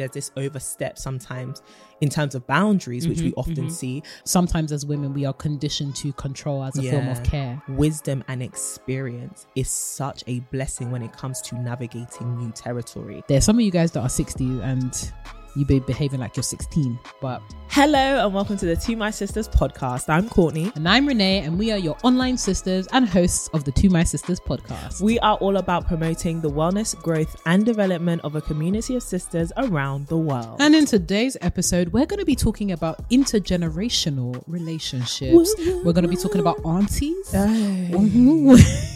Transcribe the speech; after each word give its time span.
there's 0.00 0.10
this 0.12 0.30
overstep 0.36 0.98
sometimes 0.98 1.62
in 2.00 2.08
terms 2.08 2.34
of 2.34 2.46
boundaries, 2.46 3.06
which 3.06 3.20
we 3.20 3.30
Mhm, 3.32 3.34
often 3.36 3.66
mhm. 3.66 3.70
see. 3.70 4.02
Sometimes 4.24 4.72
as 4.72 4.86
women, 4.86 5.12
we 5.12 5.26
are 5.26 5.32
conditioned 5.34 5.94
to 5.96 6.12
control 6.14 6.64
as 6.64 6.76
a 6.78 6.82
form 6.90 7.08
of 7.08 7.22
care. 7.22 7.62
Wisdom 7.68 8.24
and 8.28 8.42
experience 8.42 9.46
is 9.54 9.68
such 9.68 10.24
a 10.26 10.40
blessing 10.52 10.90
when 10.90 11.02
it 11.02 11.12
comes 11.12 11.42
to 11.42 11.54
navigating 11.60 12.38
new 12.38 12.50
territory. 12.52 13.22
There's 13.28 13.44
some 13.44 13.56
of 13.58 13.62
you 13.64 13.70
guys 13.70 13.92
that 13.92 14.00
are 14.00 14.08
60 14.08 14.60
and 14.62 15.12
you 15.56 15.64
be 15.64 15.80
behaving 15.80 16.20
like 16.20 16.36
you're 16.36 16.42
16, 16.42 16.98
but 17.20 17.42
Hello 17.68 18.24
and 18.26 18.34
welcome 18.34 18.56
to 18.56 18.66
the 18.66 18.74
To 18.74 18.96
My 18.96 19.10
Sisters 19.10 19.48
podcast. 19.48 20.08
I'm 20.08 20.28
Courtney. 20.28 20.72
and 20.74 20.88
I'm 20.88 21.06
Renee, 21.06 21.38
and 21.42 21.56
we 21.56 21.70
are 21.70 21.78
your 21.78 21.96
online 22.02 22.36
sisters 22.36 22.88
and 22.92 23.08
hosts 23.08 23.48
of 23.52 23.62
the 23.62 23.70
To 23.72 23.88
My 23.88 24.02
Sisters 24.02 24.40
podcast. 24.40 25.00
We 25.00 25.20
are 25.20 25.36
all 25.36 25.56
about 25.56 25.86
promoting 25.86 26.40
the 26.40 26.50
wellness, 26.50 27.00
growth, 27.00 27.40
and 27.46 27.64
development 27.64 28.22
of 28.24 28.34
a 28.34 28.40
community 28.40 28.96
of 28.96 29.04
sisters 29.04 29.52
around 29.56 30.08
the 30.08 30.18
world. 30.18 30.56
And 30.60 30.74
in 30.74 30.84
today's 30.84 31.36
episode, 31.40 31.92
we're 31.92 32.06
going 32.06 32.18
to 32.18 32.26
be 32.26 32.34
talking 32.34 32.72
about 32.72 33.08
intergenerational 33.08 34.42
relationships. 34.48 35.54
We're 35.58 35.92
going 35.92 36.02
to 36.02 36.08
be 36.08 36.16
talking 36.16 36.40
about 36.40 36.64
aunties. 36.64 37.30
Mm-hmm. 37.30 38.56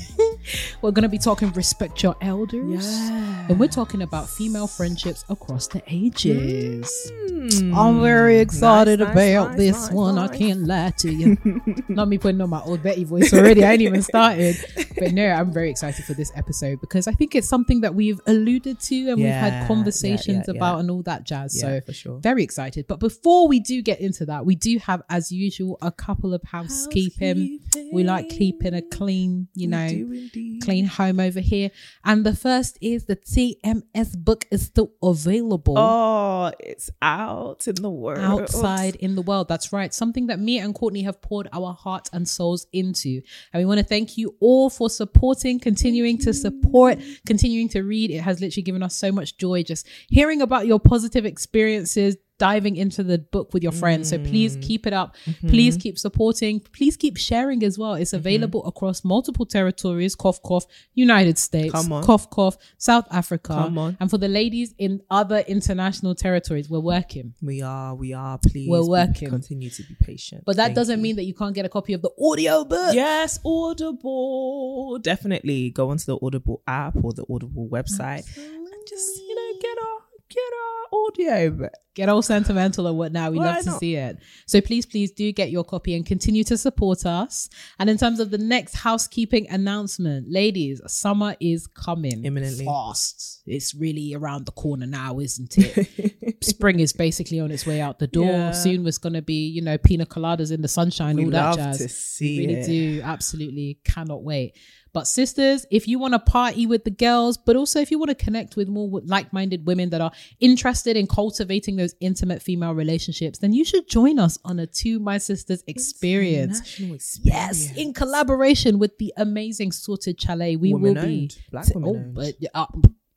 We're 0.83 0.91
going 0.91 1.03
to 1.03 1.09
be 1.09 1.19
talking 1.19 1.53
respect 1.53 2.03
your 2.03 2.17
elders. 2.21 2.87
Yeah. 2.87 3.47
And 3.49 3.59
we're 3.59 3.69
talking 3.69 4.03
about 4.03 4.29
female 4.29 4.67
friendships 4.67 5.25
across 5.29 5.67
the 5.67 5.83
ages. 5.87 7.13
Mm. 7.21 7.77
I'm 7.77 8.01
very 8.01 8.39
excited 8.39 9.01
Nice, 9.01 9.13
about 9.13 9.51
nice, 9.51 9.59
this 9.59 9.83
nice, 9.83 9.91
one. 9.91 10.19
I 10.19 10.29
can't 10.29 10.61
lie 10.67 10.93
to 10.99 11.13
you. 11.13 11.37
Not 11.89 12.09
me 12.09 12.19
putting 12.19 12.41
on 12.41 12.51
my 12.51 12.61
old 12.61 12.83
Betty 12.83 13.05
voice 13.05 13.33
already. 13.35 13.65
I 13.65 13.73
ain't 13.73 13.83
even 13.83 14.03
started. 14.03 14.57
But 14.99 15.13
no, 15.13 15.27
I'm 15.27 15.53
very 15.53 15.71
excited 15.71 16.05
for 16.05 16.15
this 16.15 16.33
episode 16.37 16.81
because 16.81 17.07
I 17.07 17.13
think 17.13 17.35
it's 17.35 17.49
something 17.49 17.81
that 17.83 17.95
we've 17.95 18.21
alluded 18.27 18.81
to 18.81 19.09
and 19.11 19.17
we've 19.17 19.27
had 19.27 19.67
conversations 19.67 20.45
yeah, 20.49 20.55
about 20.55 20.75
yeah. 20.75 20.81
and 20.81 20.91
all 20.91 21.03
that 21.03 21.25
jazz. 21.25 21.57
Yeah, 21.57 21.63
so 21.63 21.81
for 21.83 21.93
sure. 21.93 22.19
very 22.21 22.43
excited. 22.43 22.87
But 22.87 23.01
before 23.01 23.49
we 23.49 23.61
do 23.61 23.83
get 23.83 24.01
into 24.01 24.27
that, 24.27 24.47
we 24.47 24.55
do 24.55 24.79
have, 24.79 25.03
as 25.11 25.31
usual, 25.33 25.79
a 25.83 25.91
couple 25.91 26.33
of 26.35 26.43
housekeeping. 26.45 27.61
We 27.93 28.05
like 28.05 28.29
keeping 28.29 28.75
a 28.75 28.83
clean, 28.83 29.49
you 29.55 29.69
We 29.69 29.71
know, 29.71 30.19
indeed. 30.35 30.63
clean 30.63 30.87
home 30.87 31.21
over 31.21 31.41
here. 31.41 31.71
And 32.05 32.25
the 32.25 32.35
first 32.35 32.79
is 32.81 33.05
the 33.07 33.17
TMS 33.17 34.17
book 34.17 34.47
is 34.51 34.63
still 34.67 34.93
available 35.03 35.75
Oh, 35.79 36.53
it's 36.61 36.91
out 37.03 37.67
in 37.69 37.77
the 37.77 37.91
world. 37.91 38.19
outside 38.19 38.97
in 38.97 39.15
the 39.15 39.23
world. 39.23 39.49
That's 39.49 39.73
right. 39.73 39.93
Something 39.93 40.27
that 40.29 40.39
me 40.39 40.59
and 40.59 40.75
Courtney 40.75 41.03
have 41.03 41.21
poured 41.23 41.49
our 41.53 41.73
hearts 41.75 42.11
and 42.13 42.29
souls 42.29 42.67
into. 42.73 43.21
And 43.53 43.61
we 43.61 43.65
want 43.65 43.79
to 43.79 43.85
thank 43.87 44.17
you 44.19 44.35
all 44.41 44.71
for 44.71 44.91
supporting, 44.91 45.59
continuing 45.61 46.19
to 46.19 46.33
support, 46.35 46.99
continuing 47.27 47.69
to 47.71 47.83
read. 47.83 48.11
It 48.11 48.21
has 48.21 48.41
literally 48.41 48.63
given 48.63 48.83
us 48.83 48.97
so 48.97 49.13
much 49.13 49.37
joy 49.39 49.63
just 49.63 49.87
hearing 50.09 50.43
about 50.43 50.67
your 50.67 50.81
positive 50.81 51.25
experiences. 51.25 52.17
Diving 52.39 52.75
into 52.77 53.05
the 53.05 53.19
book 53.19 53.55
with 53.55 53.63
your 53.63 53.71
friends. 53.73 54.11
So 54.11 54.19
please 54.19 54.59
keep 54.61 54.87
it 54.89 54.93
up. 54.93 55.15
Mm-hmm. 55.25 55.49
Please 55.49 55.77
keep 55.77 55.99
supporting. 55.99 56.61
Please 56.73 56.97
keep 56.97 57.17
sharing 57.17 57.63
as 57.63 57.79
well. 57.79 57.95
It's 57.95 58.13
available 58.13 58.65
across 58.67 59.05
multiple 59.05 59.47
territories 59.47 60.17
cough, 60.17 60.43
cough, 60.43 60.65
United 60.95 61.39
States, 61.39 61.73
Come 61.73 61.93
on. 61.93 62.03
cough, 62.03 62.29
cough, 62.31 62.57
South 62.77 63.07
Africa. 63.13 63.55
Come 63.55 63.79
on. 63.79 63.97
And 64.01 64.11
for 64.11 64.19
the 64.19 64.27
ladies 64.29 64.75
in 64.79 65.01
other 65.11 65.39
international 65.47 66.15
territories, 66.17 66.69
we're 66.69 66.81
working. 66.81 67.35
We 67.41 67.63
are, 67.63 67.95
we 67.95 68.13
are. 68.13 68.39
Please, 68.39 68.69
We're 68.69 68.85
working. 68.87 69.29
Continue 69.31 69.71
to 69.71 69.83
be 69.85 69.95
patient. 70.01 70.43
But 70.45 70.57
that 70.57 70.65
Thank 70.67 70.75
doesn't 70.77 70.99
you. 70.99 71.03
mean 71.03 71.17
that 71.17 71.25
you 71.25 71.35
can't 71.35 71.55
get 71.55 71.65
a 71.65 71.69
copy 71.69 71.93
of 71.93 72.03
the 72.03 72.11
audio 72.21 72.65
book. 72.65 72.95
Yes, 72.95 73.39
Audible. 73.45 74.99
Definitely 75.01 75.71
go 75.71 75.91
onto 75.91 76.05
the 76.05 76.19
Audible 76.21 76.63
app 76.67 76.97
or 77.03 77.13
the 77.13 77.25
Audible 77.31 77.69
website 77.69 78.25
and 78.37 78.87
just 78.89 79.19
you 79.19 79.35
know 79.35 79.59
get 79.61 79.77
our 79.79 79.94
get 80.35 80.53
our 80.53 80.99
audio. 81.07 81.69
Get 81.95 82.09
all 82.09 82.23
sentimental 82.23 82.89
or 82.89 82.93
whatnot. 82.93 83.31
We 83.31 83.39
Why 83.39 83.55
love 83.55 83.63
to 83.65 83.71
not? 83.71 83.79
see 83.79 83.95
it. 83.95 84.19
So 84.47 84.61
please, 84.61 84.85
please 84.85 85.13
do 85.13 85.31
get 85.31 85.53
your 85.53 85.63
copy 85.63 85.95
and 85.95 86.05
continue 86.05 86.43
to 86.45 86.59
support 86.59 87.07
us. 87.07 87.49
And 87.79 87.89
in 87.89 87.99
terms 87.99 88.19
of 88.19 88.33
the 88.33 88.39
next 88.39 88.75
housekeeping 88.75 89.49
announcement, 89.49 90.27
ladies, 90.29 90.81
summer 90.89 91.37
is 91.39 91.69
coming 91.69 92.25
Imminently. 92.25 92.65
fast. 92.65 93.43
It's 93.47 93.77
really 93.77 94.13
around 94.13 94.47
the 94.47 94.53
corner 94.53 94.87
now, 94.87 95.21
isn't 95.21 95.55
it? 95.57 96.37
Spring 96.45 96.81
is 96.81 96.93
basically 96.93 97.39
on 97.39 97.53
its 97.53 97.65
way 97.65 97.81
out 97.81 98.01
the 98.01 98.09
door. 98.09 98.25
Yeah. 98.27 98.51
Soon 98.51 98.85
it's 98.89 98.99
going 98.99 99.13
to 99.13 99.23
be, 99.23 99.47
you 99.47 99.63
know, 99.63 99.79
pina 99.79 100.05
coladas 100.05 100.51
in 100.51 100.63
the 100.63 100.69
sunshine, 100.69 101.15
We 101.17 101.27
all 101.27 101.31
that 101.31 101.45
love 101.51 101.57
jazz. 101.59 101.79
to 101.79 101.89
see 101.89 102.41
really 102.41 102.55
it. 102.61 102.67
do 102.67 103.03
absolutely 103.05 103.79
cannot 103.85 104.25
wait 104.25 104.57
but 104.95 105.07
sisters 105.07 105.67
if 105.71 105.87
you 105.87 105.99
want 105.99 106.15
to 106.15 106.19
party 106.19 106.65
with 106.67 106.85
the 106.85 106.91
girls 106.91 107.37
but 107.37 107.57
also 107.57 107.81
if 107.81 107.91
you 107.91 107.99
want 107.99 108.09
to 108.09 108.15
connect 108.15 108.57
with 108.57 108.69
more 108.69 109.03
like-minded 109.05 109.67
women 109.67 109.91
that 109.91 110.01
are 110.01 110.13
interested 110.41 110.97
in 110.97 111.07
cultivating 111.07 111.77
those 111.77 111.95
intimate 112.01 112.41
female 112.41 112.73
relationships 112.73 113.39
then 113.41 113.53
you 113.53 113.65
should 113.65 113.87
join 113.89 114.19
us 114.19 114.39
on 114.45 114.59
a 114.59 114.67
to 114.67 114.99
my 114.99 115.19
sisters 115.19 115.63
experience 115.67 116.61
National 116.61 116.99
yes 117.23 117.77
in 117.77 117.93
collaboration 117.93 118.79
with 118.79 118.97
the 118.99 119.13
amazing 119.19 119.73
Sorted 119.73 120.17
Chale 120.17 120.57
we 120.59 120.73
will 120.73 120.95
be 120.95 121.31
Black 121.51 121.67
t- 121.67 121.73
women-owned. 121.75 122.15
but 122.15 122.35
uh, 122.55 122.67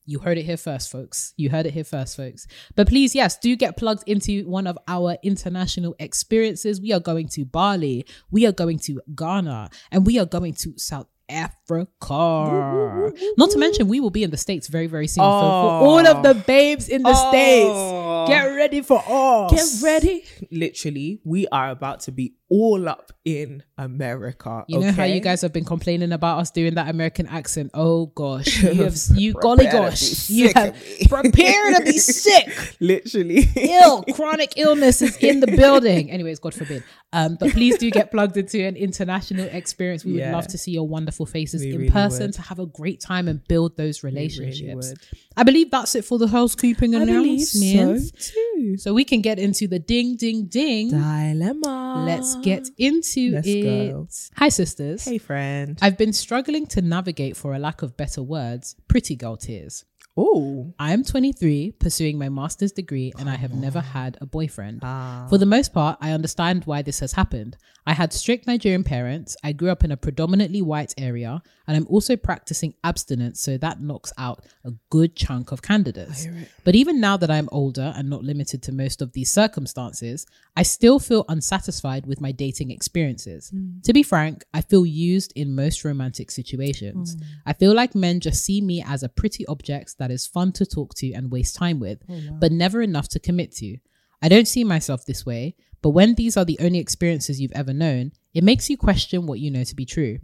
you 0.08 0.20
heard 0.20 0.38
it 0.38 0.44
here 0.44 0.58
first, 0.58 0.90
folks. 0.90 1.34
You 1.36 1.50
heard 1.50 1.66
it 1.66 1.74
here 1.74 1.84
first, 1.84 2.16
folks. 2.16 2.48
But 2.76 2.88
please, 2.88 3.14
yes, 3.14 3.38
do 3.38 3.54
get 3.58 3.76
plugged 3.76 4.08
into 4.08 4.48
one 4.48 4.66
of 4.66 4.78
our 4.88 5.18
international 5.22 5.96
experiences. 6.00 6.80
We 6.80 6.94
are 6.94 7.02
going 7.02 7.28
to 7.30 7.44
Bali, 7.44 8.06
we 8.32 8.48
are 8.48 8.54
going 8.54 8.80
to 8.80 9.02
Ghana, 9.14 9.70
and 9.92 10.06
we 10.06 10.18
are 10.18 10.26
going 10.26 10.54
to 10.54 10.78
South 10.78 11.08
Africa. 11.30 13.12
Not 13.38 13.50
to 13.52 13.58
mention, 13.58 13.88
we 13.88 14.00
will 14.00 14.10
be 14.10 14.24
in 14.24 14.32
the 14.32 14.38
States 14.38 14.68
very, 14.68 14.88
very 14.88 15.08
soon. 15.08 15.24
For, 15.24 15.30
for 15.30 15.86
all 15.88 16.08
of 16.08 16.24
the 16.24 16.34
babes 16.34 16.90
in 16.90 17.04
the 17.04 17.14
Oh. 17.16 17.30
States, 17.32 18.30
get 18.30 18.56
ready 18.56 18.82
for 18.82 19.04
us. 19.08 19.52
Get 19.82 19.84
ready. 19.86 20.24
Literally, 20.52 21.22
we 21.24 21.48
are 21.48 21.70
about 21.70 22.02
to 22.02 22.12
be 22.12 22.36
all 22.50 22.88
up 22.88 23.12
in 23.26 23.62
America. 23.78 24.64
You 24.70 24.80
know 24.80 24.92
how 24.94 25.04
you 25.04 25.20
guys 25.20 25.42
have 25.42 25.52
been 25.52 25.66
complaining 25.66 26.14
about 26.14 26.40
us 26.40 26.50
doing 26.52 26.76
that 26.76 26.88
American 26.90 27.28
accent? 27.28 27.72
Oh 27.74 28.06
gosh, 28.08 28.64
you 28.64 28.84
have 28.84 28.96
you 29.16 29.34
golly 29.34 29.66
gosh, 29.66 30.30
you 30.30 30.52
have 30.56 30.74
prepared 31.10 31.76
to 31.76 31.84
be 31.84 31.98
sick. 31.98 32.76
literally. 32.80 33.44
ill 33.56 34.04
chronic 34.14 34.54
illness 34.58 35.02
is 35.02 35.18
in 35.18 35.40
the 35.42 35.48
building 35.48 36.10
anyways 36.12 36.40
god 36.40 36.54
forbid 36.54 36.84
um 37.14 37.36
but 37.40 37.52
please 37.52 37.78
do 37.78 37.90
get 37.92 38.12
plugged 38.12 38.38
into 38.38 38.64
an 38.66 38.76
international 38.76 39.46
experience 39.52 40.06
we 40.06 40.14
would 40.14 40.20
Yeah. 40.20 40.32
love 40.36 40.48
to 40.48 40.58
see 40.58 40.72
your 40.72 40.88
wonderful 40.88 41.17
faces 41.26 41.62
We 41.62 41.72
in 41.72 41.78
really 41.78 41.90
person 41.90 42.28
would. 42.28 42.34
to 42.34 42.42
have 42.44 42.60
a 42.60 42.66
great 42.66 43.00
time 43.00 43.28
and 43.28 43.46
build 43.48 43.76
those 43.78 44.04
relationships 44.04 44.90
would. 44.90 44.98
i 45.38 45.44
believe 45.44 45.72
that's 45.72 45.96
it 45.96 46.06
for 46.06 46.18
the 46.20 46.28
housekeeping 46.28 46.94
I 46.96 47.06
believe 47.06 47.42
so 47.42 47.98
too. 48.20 48.78
so 48.78 48.94
we 48.94 49.04
can 49.06 49.22
get 49.22 49.40
into 49.40 49.68
the 49.68 49.80
ding 49.80 50.16
ding 50.18 50.46
ding 50.46 50.92
Dilemma. 50.92 52.04
let's 52.06 52.36
get 52.38 52.70
into 52.78 53.32
Let's 53.32 53.48
it 53.48 53.64
go. 53.64 54.08
hi 54.36 54.50
sisters 54.50 55.06
Hey, 55.06 55.18
friend. 55.18 55.78
i've 55.82 55.98
been 55.98 56.14
struggling 56.14 56.66
to 56.68 56.82
navigate 56.82 57.36
for 57.38 57.54
a 57.54 57.60
lack 57.60 57.82
of 57.82 57.96
better 57.98 58.22
words 58.22 58.76
pretty 58.88 59.16
girl 59.16 59.38
tears 59.38 59.86
Oh. 60.18 60.74
I 60.80 60.94
am 60.94 61.04
23, 61.04 61.74
pursuing 61.74 62.18
my 62.18 62.30
master's 62.30 62.72
degree, 62.72 63.14
and 63.20 63.30
I 63.30 63.36
have 63.36 63.54
never 63.54 63.80
had 63.80 64.18
a 64.20 64.26
boyfriend. 64.26 64.80
Ah. 64.84 65.28
For 65.30 65.38
the 65.38 65.46
most 65.46 65.74
part, 65.74 65.98
I 66.02 66.12
understand 66.12 66.64
why 66.66 66.82
this 66.82 67.00
has 67.02 67.14
happened. 67.14 67.58
I 67.86 67.94
had 67.94 68.12
strict 68.12 68.48
Nigerian 68.48 68.84
parents, 68.84 69.38
I 69.44 69.54
grew 69.54 69.70
up 69.70 69.84
in 69.84 69.92
a 69.92 69.98
predominantly 69.98 70.62
white 70.62 70.94
area, 70.98 71.42
and 71.68 71.78
I'm 71.78 71.88
also 71.88 72.18
practicing 72.18 72.74
abstinence, 72.84 73.40
so 73.40 73.58
that 73.58 73.82
knocks 73.82 74.12
out 74.18 74.44
a 74.66 74.72
good 74.90 75.16
chunk 75.16 75.52
of 75.52 75.62
candidates. 75.62 76.28
But 76.66 76.76
even 76.76 77.00
now 77.00 77.16
that 77.16 77.32
I'm 77.32 77.48
older 77.52 77.94
and 77.96 78.10
not 78.10 78.24
limited 78.24 78.62
to 78.64 78.74
most 78.74 79.02
of 79.02 79.14
these 79.14 79.32
circumstances, 79.32 80.26
I 80.56 80.64
still 80.64 81.00
feel 81.00 81.24
unsatisfied 81.30 82.06
with 82.06 82.20
my 82.20 82.32
dating 82.34 82.72
experiences. 82.72 83.54
To 83.84 83.94
be 83.94 84.04
frank, 84.04 84.44
I 84.54 84.62
feel 84.62 84.86
used 84.86 85.32
in 85.36 85.56
most 85.56 85.86
romantic 85.86 86.32
situations. 86.32 87.16
I 87.46 87.54
feel 87.54 87.74
like 87.74 87.96
men 87.96 88.20
just 88.20 88.44
see 88.44 88.60
me 88.60 88.84
as 88.86 89.04
a 89.04 89.10
pretty 89.10 89.46
object 89.48 89.98
that 90.00 90.07
is 90.12 90.28
fun 90.28 90.52
to 90.54 90.66
talk 90.66 90.94
to 90.96 91.14
and 91.14 91.32
waste 91.32 91.56
time 91.56 91.80
with, 91.80 92.00
oh, 92.10 92.38
but 92.40 92.52
never 92.52 92.82
enough 92.82 93.10
to 93.10 93.20
commit 93.20 93.52
to. 93.58 93.78
I 94.22 94.30
don't 94.30 94.48
see 94.48 94.64
myself 94.64 95.06
this 95.06 95.26
way, 95.26 95.56
but 95.82 95.92
when 95.92 96.16
these 96.16 96.38
are 96.38 96.46
the 96.46 96.58
only 96.60 96.80
experiences 96.80 97.40
you've 97.40 97.52
ever 97.52 97.74
known, 97.74 98.12
it 98.34 98.44
makes 98.44 98.70
you 98.70 98.78
question 98.78 99.26
what 99.26 99.40
you 99.40 99.50
know 99.50 99.64
to 99.64 99.76
be 99.76 99.86
true. 99.86 100.18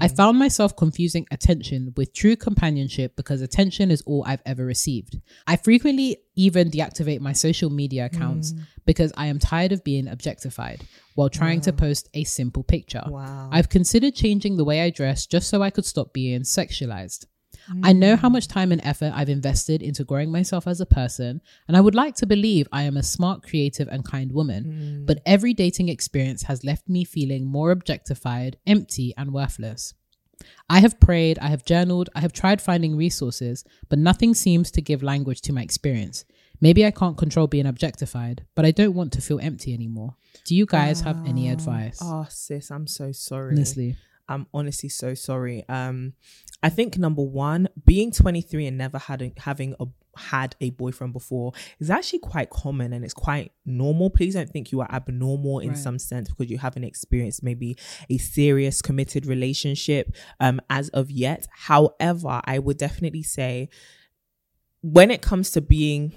I 0.00 0.08
hmm. 0.08 0.14
found 0.14 0.38
myself 0.38 0.76
confusing 0.76 1.26
attention 1.30 1.92
with 1.96 2.12
true 2.12 2.36
companionship 2.36 3.16
because 3.16 3.40
attention 3.40 3.90
is 3.90 4.02
all 4.02 4.24
I've 4.26 4.42
ever 4.46 4.64
received. 4.64 5.20
I 5.46 5.56
frequently 5.56 6.18
even 6.34 6.70
deactivate 6.70 7.20
my 7.20 7.32
social 7.32 7.70
media 7.70 8.06
accounts 8.06 8.52
hmm. 8.52 8.60
because 8.84 9.12
I 9.16 9.26
am 9.26 9.38
tired 9.38 9.72
of 9.72 9.84
being 9.84 10.08
objectified 10.08 10.82
while 11.14 11.28
trying 11.28 11.60
to 11.62 11.72
post 11.72 12.08
a 12.14 12.24
simple 12.24 12.62
picture. 12.62 13.04
Wow. 13.06 13.50
I've 13.52 13.68
considered 13.68 14.14
changing 14.14 14.56
the 14.56 14.64
way 14.64 14.82
I 14.82 14.90
dress 14.90 15.26
just 15.26 15.48
so 15.48 15.62
I 15.62 15.70
could 15.70 15.84
stop 15.84 16.12
being 16.12 16.42
sexualized. 16.42 17.26
I 17.82 17.92
know 17.92 18.16
mm. 18.16 18.18
how 18.18 18.28
much 18.28 18.48
time 18.48 18.72
and 18.72 18.80
effort 18.84 19.12
I've 19.14 19.28
invested 19.28 19.82
into 19.82 20.04
growing 20.04 20.30
myself 20.30 20.66
as 20.66 20.80
a 20.80 20.86
person, 20.86 21.40
and 21.66 21.76
I 21.76 21.80
would 21.80 21.94
like 21.94 22.14
to 22.16 22.26
believe 22.26 22.68
I 22.72 22.82
am 22.82 22.96
a 22.96 23.02
smart, 23.02 23.42
creative, 23.42 23.88
and 23.88 24.04
kind 24.04 24.32
woman. 24.32 24.64
Mm. 24.64 25.06
But 25.06 25.20
every 25.26 25.54
dating 25.54 25.88
experience 25.88 26.42
has 26.44 26.64
left 26.64 26.88
me 26.88 27.04
feeling 27.04 27.46
more 27.46 27.70
objectified, 27.70 28.56
empty, 28.66 29.14
and 29.16 29.32
worthless. 29.32 29.94
I 30.70 30.80
have 30.80 31.00
prayed, 31.00 31.38
I 31.40 31.48
have 31.48 31.64
journaled, 31.64 32.10
I 32.14 32.20
have 32.20 32.32
tried 32.32 32.62
finding 32.62 32.96
resources, 32.96 33.64
but 33.88 33.98
nothing 33.98 34.34
seems 34.34 34.70
to 34.72 34.80
give 34.80 35.02
language 35.02 35.40
to 35.42 35.52
my 35.52 35.62
experience. 35.62 36.24
Maybe 36.60 36.84
I 36.84 36.90
can't 36.90 37.16
control 37.16 37.46
being 37.46 37.66
objectified, 37.66 38.44
but 38.54 38.64
I 38.64 38.72
don't 38.72 38.94
want 38.94 39.12
to 39.12 39.20
feel 39.20 39.38
empty 39.40 39.72
anymore. 39.72 40.16
Do 40.44 40.56
you 40.56 40.66
guys 40.66 41.00
have 41.02 41.24
any 41.26 41.48
ah. 41.48 41.52
advice? 41.52 41.98
Oh, 42.02 42.26
sis, 42.28 42.70
I'm 42.70 42.86
so 42.86 43.12
sorry. 43.12 43.54
Honestly. 43.54 43.96
I'm 44.28 44.46
honestly 44.52 44.88
so 44.88 45.14
sorry. 45.14 45.64
Um, 45.68 46.14
I 46.62 46.68
think 46.68 46.98
number 46.98 47.22
one, 47.22 47.68
being 47.86 48.10
23 48.12 48.66
and 48.66 48.78
never 48.78 48.98
having 48.98 49.32
having 49.38 49.74
a 49.80 49.86
had 50.16 50.56
a 50.60 50.70
boyfriend 50.70 51.12
before 51.12 51.52
is 51.78 51.90
actually 51.90 52.18
quite 52.18 52.50
common 52.50 52.92
and 52.92 53.04
it's 53.04 53.14
quite 53.14 53.52
normal. 53.64 54.10
Please 54.10 54.34
don't 54.34 54.50
think 54.50 54.72
you 54.72 54.80
are 54.80 54.90
abnormal 54.92 55.60
in 55.60 55.68
Right. 55.68 55.78
some 55.78 55.96
sense 55.98 56.28
because 56.28 56.50
you 56.50 56.58
haven't 56.58 56.82
experienced 56.82 57.44
maybe 57.44 57.76
a 58.10 58.18
serious 58.18 58.82
committed 58.82 59.26
relationship 59.26 60.12
um 60.40 60.60
as 60.70 60.88
of 60.88 61.08
yet. 61.10 61.46
However, 61.52 62.40
I 62.44 62.58
would 62.58 62.78
definitely 62.78 63.22
say 63.22 63.68
when 64.82 65.10
it 65.12 65.22
comes 65.22 65.50
to 65.52 65.60
being 65.60 66.12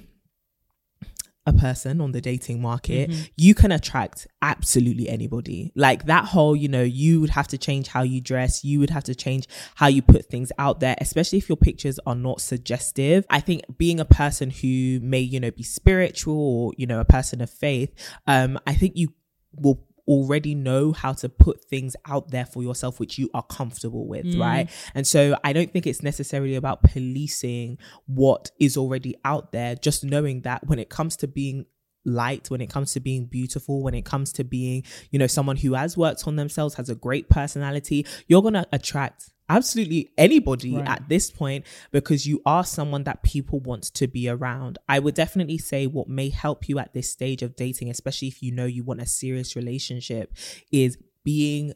a 1.46 1.54
person 1.54 2.02
on 2.02 2.12
the 2.12 2.22
dating 2.22 2.62
market, 2.62 3.10
you 3.36 3.56
can 3.56 3.72
attract 3.72 4.28
absolutely 4.42 5.10
anybody. 5.10 5.72
Like 5.76 6.06
that 6.06 6.26
whole, 6.26 6.56
you 6.56 6.68
know, 6.68 6.84
you 6.84 7.20
would 7.20 7.32
have 7.32 7.48
to 7.48 7.58
change 7.58 7.88
how 7.88 8.04
you 8.04 8.22
dress, 8.22 8.64
you 8.64 8.80
would 8.80 8.92
have 8.92 9.04
to 9.06 9.16
change 9.16 9.48
how 9.76 9.88
you 9.88 10.02
put 10.02 10.26
things 10.26 10.52
out 10.60 10.80
there, 10.80 10.96
especially 11.00 11.40
if 11.40 11.50
your 11.50 11.58
pictures 11.58 12.00
are 12.06 12.16
not 12.16 12.42
suggestive. 12.42 13.26
I 13.30 13.40
think 13.40 13.64
being 13.78 14.00
a 14.00 14.06
person 14.06 14.52
who 14.52 15.00
may, 15.02 15.20
you 15.20 15.40
know, 15.40 15.52
be 15.52 15.64
spiritual 15.64 16.38
or, 16.38 16.74
you 16.78 16.86
know, 16.86 17.00
a 17.00 17.06
person 17.06 17.42
of 17.42 17.50
faith, 17.50 17.92
um, 18.28 18.60
I 18.68 18.74
think 18.76 18.94
you 18.96 19.10
will 19.54 19.84
already 20.12 20.54
know 20.54 20.92
how 20.92 21.14
to 21.14 21.30
put 21.30 21.64
things 21.64 21.96
out 22.06 22.32
there 22.32 22.46
for 22.46 22.62
yourself 22.62 23.00
which 23.00 23.18
you 23.18 23.30
are 23.34 23.44
comfortable 23.44 24.08
with 24.08 24.26
mm. 24.26 24.40
right? 24.40 24.70
And 24.94 25.08
so 25.08 25.38
i 25.44 25.54
don't 25.54 25.72
think 25.72 25.88
it's 25.88 26.04
necessarily 26.04 26.56
about 26.56 26.84
policing 26.84 27.78
what 28.06 28.52
is 28.60 28.76
already 28.78 29.16
out 29.24 29.52
there 29.52 29.76
just 29.76 30.04
knowing 30.04 30.42
that 30.42 30.68
when 30.68 30.80
it 30.80 30.90
comes 30.90 31.16
to 31.18 31.28
being 31.28 31.66
light 32.06 32.50
when 32.50 32.62
it 32.62 32.70
comes 32.70 32.94
to 32.94 33.00
being 33.00 33.26
beautiful 33.26 33.84
when 33.84 33.94
it 33.94 34.04
comes 34.04 34.34
to 34.34 34.44
being 34.44 34.84
you 35.12 35.20
know 35.20 35.28
someone 35.28 35.58
who 35.58 35.74
has 35.74 35.96
worked 35.96 36.28
on 36.28 36.36
themselves 36.36 36.76
has 36.76 36.90
a 36.90 36.96
great 36.96 37.30
personality 37.30 38.06
you're 38.28 38.42
going 38.42 38.56
to 38.56 38.68
attract 38.72 39.31
absolutely 39.56 40.10
anybody 40.18 40.76
Right. 40.76 40.88
at 40.88 41.10
this 41.10 41.30
point 41.30 41.66
because 41.92 42.26
you 42.26 42.42
are 42.46 42.64
someone 42.64 43.04
that 43.04 43.22
people 43.24 43.60
want 43.60 43.84
to 44.00 44.08
be 44.08 44.30
around. 44.30 44.78
I 44.88 45.00
would 45.00 45.16
definitely 45.16 45.58
say 45.58 45.88
what 45.88 46.08
may 46.08 46.30
help 46.30 46.68
you 46.70 46.80
at 46.80 46.94
this 46.94 47.10
stage 47.12 47.42
of 47.44 47.56
dating, 47.56 47.90
especially 47.90 48.28
if 48.30 48.42
you 48.44 48.52
know 48.52 48.66
you 48.66 48.84
want 48.84 49.02
a 49.02 49.06
serious 49.06 49.56
relationship, 49.56 50.34
is 50.72 50.98
being 51.24 51.74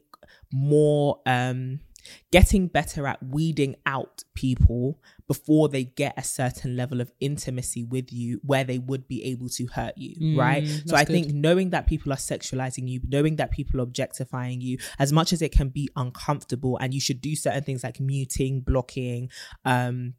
more 0.51 1.19
um 1.25 1.79
getting 2.31 2.67
better 2.67 3.07
at 3.07 3.21
weeding 3.23 3.75
out 3.85 4.23
people 4.35 4.99
before 5.27 5.67
they 5.69 5.83
get 5.83 6.13
a 6.17 6.23
certain 6.23 6.75
level 6.75 7.01
of 7.01 7.11
intimacy 7.19 7.83
with 7.83 8.11
you 8.13 8.39
where 8.43 8.63
they 8.63 8.77
would 8.77 9.07
be 9.07 9.23
able 9.23 9.49
to 9.49 9.65
hurt 9.67 9.97
you 9.97 10.37
right 10.37 10.63
Mm, 10.63 10.87
so 10.89 10.95
i 10.95 11.03
good. 11.03 11.13
think 11.13 11.33
knowing 11.33 11.71
that 11.71 11.87
people 11.87 12.11
are 12.13 12.17
sexualizing 12.17 12.87
you 12.87 12.99
knowing 13.07 13.35
that 13.37 13.51
people 13.51 13.79
are 13.79 13.83
objectifying 13.83 14.61
you 14.61 14.77
as 14.99 15.11
much 15.11 15.33
as 15.33 15.41
it 15.41 15.51
can 15.51 15.69
be 15.69 15.89
uncomfortable 15.95 16.77
and 16.81 16.93
you 16.93 16.99
should 17.01 17.21
do 17.21 17.35
certain 17.35 17.63
things 17.63 17.83
like 17.83 17.99
muting 17.99 18.61
blocking 18.61 19.29
um 19.65 20.13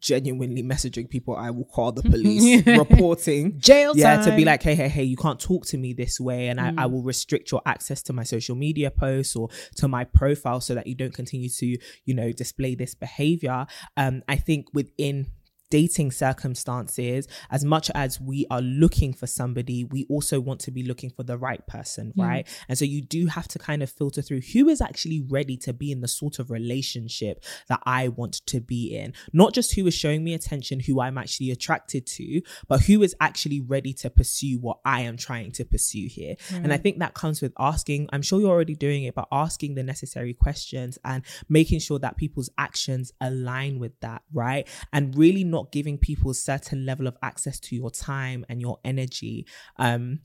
genuinely 0.00 0.62
messaging 0.62 1.08
people 1.08 1.34
i 1.36 1.50
will 1.50 1.64
call 1.64 1.92
the 1.92 2.02
police 2.14 2.66
reporting. 2.66 3.58
Jail 3.58 3.92
yeah 3.96 4.16
to 4.22 4.34
be 4.36 4.44
like 4.44 4.62
hey 4.62 4.74
hey 4.74 4.88
hey 4.88 5.02
you 5.02 5.16
can't 5.16 5.40
talk 5.40 5.64
to 5.66 5.78
me 5.78 5.92
this 5.92 6.20
way 6.20 6.48
and 6.48 6.60
I, 6.60 6.68
I 6.68 6.86
Mm. 6.86 6.90
will 6.92 7.02
restrict 7.02 7.50
your 7.50 7.62
access 7.66 8.02
to 8.04 8.12
my 8.12 8.22
social 8.24 8.56
media 8.56 8.90
posts 8.90 9.34
or 9.36 9.48
to 9.76 9.88
my 9.88 10.04
profile 10.04 10.60
so 10.60 10.74
that 10.74 10.86
you 10.86 10.94
don't 10.94 11.14
continue 11.14 11.48
to 11.48 11.66
you 12.04 12.14
know 12.14 12.32
display 12.32 12.74
this 12.74 12.94
behavior. 12.94 13.66
Um 13.96 14.22
i 14.28 14.36
think 14.36 14.66
within 14.74 15.26
dating 15.72 16.10
circumstances 16.10 17.26
as 17.50 17.64
much 17.64 17.90
as 17.94 18.20
we 18.20 18.46
are 18.50 18.60
looking 18.60 19.12
for 19.12 19.26
somebody 19.26 19.84
we 19.84 20.04
also 20.10 20.38
want 20.38 20.60
to 20.60 20.70
be 20.70 20.82
looking 20.82 21.10
for 21.10 21.22
the 21.22 21.38
right 21.38 21.66
person 21.66 22.12
Mm. 22.16 22.22
right 22.28 22.46
and 22.68 22.76
so 22.78 22.84
you 22.84 23.00
do 23.00 23.26
have 23.26 23.48
to 23.48 23.58
kind 23.58 23.82
of 23.82 23.88
filter 23.90 24.22
through 24.22 24.42
who 24.52 24.68
is 24.68 24.80
actually 24.80 25.20
ready 25.36 25.56
to 25.58 25.72
be 25.72 25.90
in 25.92 26.00
the 26.00 26.08
sort 26.08 26.38
of 26.38 26.50
relationship 26.50 27.42
that 27.68 27.80
i 27.86 28.08
want 28.08 28.34
to 28.46 28.60
be 28.60 28.82
in 28.96 29.14
not 29.32 29.54
just 29.54 29.74
who 29.74 29.86
is 29.86 29.94
showing 29.94 30.22
me 30.24 30.34
attention 30.34 30.80
who 30.80 31.00
i'm 31.00 31.16
actually 31.16 31.50
attracted 31.50 32.06
to 32.06 32.42
but 32.68 32.80
who 32.82 33.02
is 33.02 33.14
actually 33.20 33.60
ready 33.60 33.92
to 34.02 34.10
pursue 34.10 34.58
what 34.58 34.78
I 34.84 35.02
am 35.02 35.16
trying 35.16 35.52
to 35.52 35.64
pursue 35.64 36.06
here. 36.08 36.34
And 36.50 36.72
I 36.72 36.76
think 36.76 36.98
that 36.98 37.14
comes 37.14 37.40
with 37.42 37.52
asking, 37.58 38.08
I'm 38.12 38.22
sure 38.22 38.40
you're 38.40 38.50
already 38.50 38.74
doing 38.74 39.04
it, 39.04 39.14
but 39.14 39.28
asking 39.30 39.74
the 39.74 39.82
necessary 39.82 40.34
questions 40.34 40.98
and 41.04 41.24
making 41.48 41.80
sure 41.80 41.98
that 42.00 42.16
people's 42.16 42.50
actions 42.58 43.12
align 43.20 43.78
with 43.78 43.94
that, 44.00 44.22
right? 44.32 44.66
And 44.92 45.16
really 45.16 45.44
not 45.44 45.61
giving 45.70 45.98
people 45.98 46.30
a 46.30 46.34
certain 46.34 46.84
level 46.84 47.06
of 47.06 47.16
access 47.22 47.60
to 47.60 47.76
your 47.76 47.90
time 47.90 48.44
and 48.48 48.60
your 48.60 48.78
energy. 48.84 49.46
Um, 49.78 50.20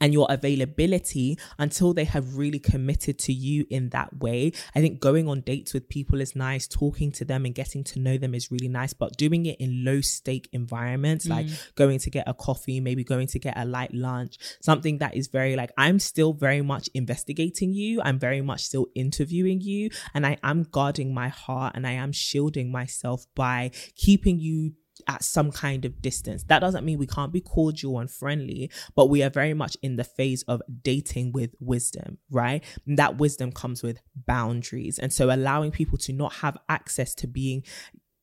and 0.00 0.12
your 0.12 0.26
availability 0.30 1.38
until 1.58 1.92
they 1.92 2.04
have 2.04 2.36
really 2.36 2.58
committed 2.58 3.18
to 3.18 3.32
you 3.32 3.66
in 3.70 3.88
that 3.90 4.18
way. 4.18 4.52
I 4.74 4.80
think 4.80 5.00
going 5.00 5.28
on 5.28 5.40
dates 5.40 5.72
with 5.72 5.88
people 5.88 6.20
is 6.20 6.36
nice, 6.36 6.66
talking 6.66 7.12
to 7.12 7.24
them 7.24 7.44
and 7.44 7.54
getting 7.54 7.84
to 7.84 7.98
know 7.98 8.18
them 8.18 8.34
is 8.34 8.50
really 8.50 8.68
nice, 8.68 8.92
but 8.92 9.16
doing 9.16 9.46
it 9.46 9.58
in 9.58 9.84
low 9.84 10.00
stake 10.00 10.48
environments, 10.52 11.26
like 11.28 11.46
mm. 11.46 11.74
going 11.74 11.98
to 11.98 12.10
get 12.10 12.28
a 12.28 12.34
coffee, 12.34 12.80
maybe 12.80 13.04
going 13.04 13.26
to 13.28 13.38
get 13.38 13.56
a 13.56 13.64
light 13.64 13.92
lunch, 13.94 14.38
something 14.60 14.98
that 14.98 15.16
is 15.16 15.28
very 15.28 15.56
like, 15.56 15.72
I'm 15.76 15.98
still 15.98 16.32
very 16.32 16.62
much 16.62 16.88
investigating 16.94 17.72
you, 17.72 18.00
I'm 18.02 18.18
very 18.18 18.40
much 18.40 18.64
still 18.64 18.86
interviewing 18.94 19.60
you, 19.60 19.90
and 20.14 20.26
I 20.26 20.38
am 20.42 20.64
guarding 20.64 21.14
my 21.14 21.28
heart 21.28 21.74
and 21.76 21.86
I 21.86 21.92
am 21.92 22.12
shielding 22.12 22.70
myself 22.70 23.26
by 23.34 23.70
keeping 23.96 24.38
you 24.38 24.74
at 25.08 25.24
some 25.24 25.50
kind 25.50 25.84
of 25.84 26.02
distance. 26.02 26.44
That 26.44 26.60
doesn't 26.60 26.84
mean 26.84 26.98
we 26.98 27.06
can't 27.06 27.32
be 27.32 27.40
cordial 27.40 27.98
and 27.98 28.10
friendly, 28.10 28.70
but 28.94 29.08
we 29.08 29.22
are 29.22 29.30
very 29.30 29.54
much 29.54 29.76
in 29.82 29.96
the 29.96 30.04
phase 30.04 30.42
of 30.44 30.62
dating 30.82 31.32
with 31.32 31.54
wisdom, 31.60 32.18
right? 32.30 32.62
And 32.86 32.98
that 32.98 33.18
wisdom 33.18 33.52
comes 33.52 33.82
with 33.82 34.00
boundaries. 34.26 34.98
And 34.98 35.12
so 35.12 35.32
allowing 35.32 35.70
people 35.70 35.98
to 35.98 36.12
not 36.12 36.34
have 36.34 36.56
access 36.68 37.14
to 37.16 37.26
being 37.26 37.64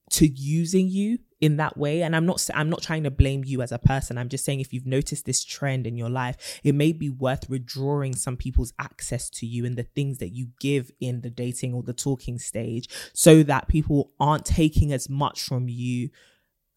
to 0.09 0.27
using 0.27 0.87
you 0.87 1.19
in 1.39 1.57
that 1.57 1.77
way 1.77 2.01
and 2.01 2.15
i'm 2.15 2.25
not 2.25 2.49
i'm 2.55 2.69
not 2.69 2.81
trying 2.81 3.03
to 3.03 3.11
blame 3.11 3.43
you 3.45 3.61
as 3.61 3.71
a 3.71 3.77
person 3.77 4.17
i'm 4.17 4.29
just 4.29 4.43
saying 4.43 4.59
if 4.59 4.73
you've 4.73 4.85
noticed 4.85 5.25
this 5.25 5.43
trend 5.43 5.85
in 5.85 5.97
your 5.97 6.09
life 6.09 6.59
it 6.63 6.73
may 6.73 6.91
be 6.91 7.09
worth 7.09 7.49
withdrawing 7.49 8.15
some 8.15 8.37
people's 8.37 8.73
access 8.79 9.29
to 9.29 9.45
you 9.45 9.65
and 9.65 9.75
the 9.77 9.83
things 9.83 10.17
that 10.17 10.29
you 10.29 10.47
give 10.59 10.89
in 10.99 11.21
the 11.21 11.29
dating 11.29 11.73
or 11.73 11.83
the 11.83 11.93
talking 11.93 12.39
stage 12.39 12.89
so 13.13 13.43
that 13.43 13.67
people 13.67 14.11
aren't 14.19 14.45
taking 14.45 14.91
as 14.91 15.09
much 15.09 15.43
from 15.43 15.67
you 15.67 16.09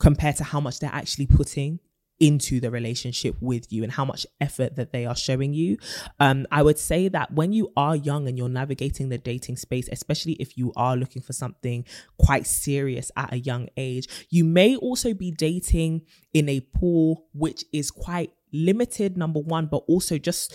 compared 0.00 0.37
to 0.37 0.44
how 0.44 0.61
much 0.61 0.81
they're 0.81 0.91
actually 0.93 1.26
putting 1.26 1.79
into 2.20 2.61
the 2.61 2.70
relationship 2.70 3.35
with 3.41 3.73
you 3.73 3.82
and 3.82 3.91
how 3.91 4.05
much 4.05 4.26
effort 4.41 4.76
that 4.76 4.92
they 4.92 5.07
are 5.07 5.16
showing 5.16 5.54
you. 5.54 5.78
Um, 6.21 6.47
I 6.52 6.62
would 6.62 6.78
say 6.78 7.09
that 7.09 7.33
when 7.33 7.52
you 7.52 7.73
are 7.76 7.97
young 7.97 8.28
and 8.28 8.37
you're 8.37 8.49
navigating 8.49 9.09
the 9.09 9.16
dating 9.16 9.57
space, 9.57 9.88
especially 9.90 10.35
if 10.35 10.57
you 10.59 10.73
are 10.76 10.97
looking 10.97 11.23
for 11.23 11.33
something 11.33 11.87
quite 12.19 12.47
serious 12.47 13.11
at 13.16 13.33
a 13.33 13.38
young 13.38 13.69
age, 13.76 14.07
you 14.28 14.45
may 14.45 14.76
also 14.76 15.14
be 15.14 15.30
dating 15.30 16.02
in 16.35 16.49
a 16.49 16.61
pool 16.61 17.25
which 17.33 17.64
is 17.73 17.90
quite 17.90 18.33
limited, 18.52 19.16
number 19.16 19.40
one, 19.40 19.66
but 19.66 19.83
also 19.88 20.19
just 20.19 20.54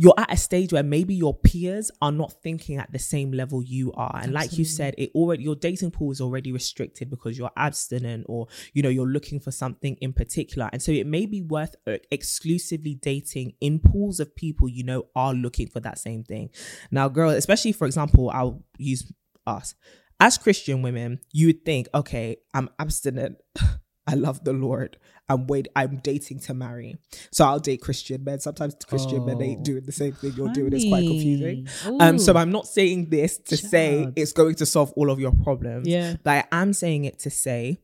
you're 0.00 0.14
at 0.16 0.32
a 0.32 0.36
stage 0.36 0.72
where 0.72 0.82
maybe 0.82 1.14
your 1.14 1.34
peers 1.34 1.90
are 2.00 2.10
not 2.10 2.32
thinking 2.42 2.78
at 2.78 2.90
the 2.90 2.98
same 2.98 3.32
level 3.32 3.62
you 3.62 3.92
are. 3.92 4.18
And 4.22 4.32
like 4.32 4.56
you 4.56 4.64
said 4.64 4.94
it 4.96 5.10
already 5.14 5.42
your 5.42 5.56
dating 5.56 5.90
pool 5.90 6.10
is 6.10 6.22
already 6.22 6.52
restricted 6.52 7.10
because 7.10 7.36
you're 7.36 7.50
abstinent 7.54 8.24
or 8.26 8.46
you 8.72 8.82
know 8.82 8.88
you're 8.88 9.06
looking 9.06 9.40
for 9.40 9.50
something 9.50 9.98
in 10.00 10.14
particular. 10.14 10.70
And 10.72 10.80
so 10.80 10.90
it 10.90 11.06
may 11.06 11.26
be 11.26 11.42
worth 11.42 11.76
uh, 11.86 11.98
exclusively 12.10 12.94
dating 12.94 13.52
in 13.60 13.78
pools 13.78 14.20
of 14.20 14.34
people 14.34 14.70
you 14.70 14.84
know 14.84 15.04
are 15.14 15.34
looking 15.34 15.68
for 15.68 15.80
that 15.80 15.98
same 15.98 16.24
thing. 16.24 16.48
Now 16.90 17.10
girl 17.10 17.28
especially 17.28 17.72
for 17.72 17.86
example 17.86 18.30
i'll 18.30 18.64
use 18.78 19.12
us. 19.46 19.74
As 20.18 20.38
christian 20.38 20.80
women 20.80 21.20
you 21.30 21.48
would 21.48 21.64
think 21.66 21.88
okay 21.94 22.38
i'm 22.54 22.70
abstinent 22.78 23.36
I 24.06 24.14
love 24.14 24.44
the 24.44 24.52
Lord. 24.52 24.96
I'm 25.28 25.46
wait. 25.46 25.68
I'm 25.76 25.98
dating 25.98 26.40
to 26.40 26.54
marry, 26.54 26.96
so 27.30 27.44
I'll 27.44 27.60
date 27.60 27.80
Christian 27.82 28.24
men. 28.24 28.40
Sometimes 28.40 28.74
Christian 28.86 29.24
men 29.24 29.40
ain't 29.40 29.60
Oh, 29.60 29.64
doing 29.64 29.84
the 29.84 29.92
same 29.92 30.12
thing 30.14 30.32
you're 30.36 30.48
doing. 30.52 30.72
It's 30.72 30.88
quite 30.88 31.06
confusing. 31.06 31.66
Honey. 31.82 32.00
Um, 32.00 32.18
so 32.18 32.36
I'm 32.36 32.50
not 32.50 32.66
saying 32.66 33.10
this 33.10 33.38
to 33.38 33.56
say 33.56 34.08
it's 34.16 34.32
going 34.32 34.56
to 34.56 34.66
solve 34.66 34.92
all 34.96 35.08
of 35.10 35.20
your 35.20 35.32
problems. 35.32 35.86
Yeah. 35.86 36.16
But 36.24 36.48
I 36.50 36.60
am 36.62 36.72
saying 36.72 37.04
it 37.04 37.20
to 37.20 37.30
say 37.30 37.78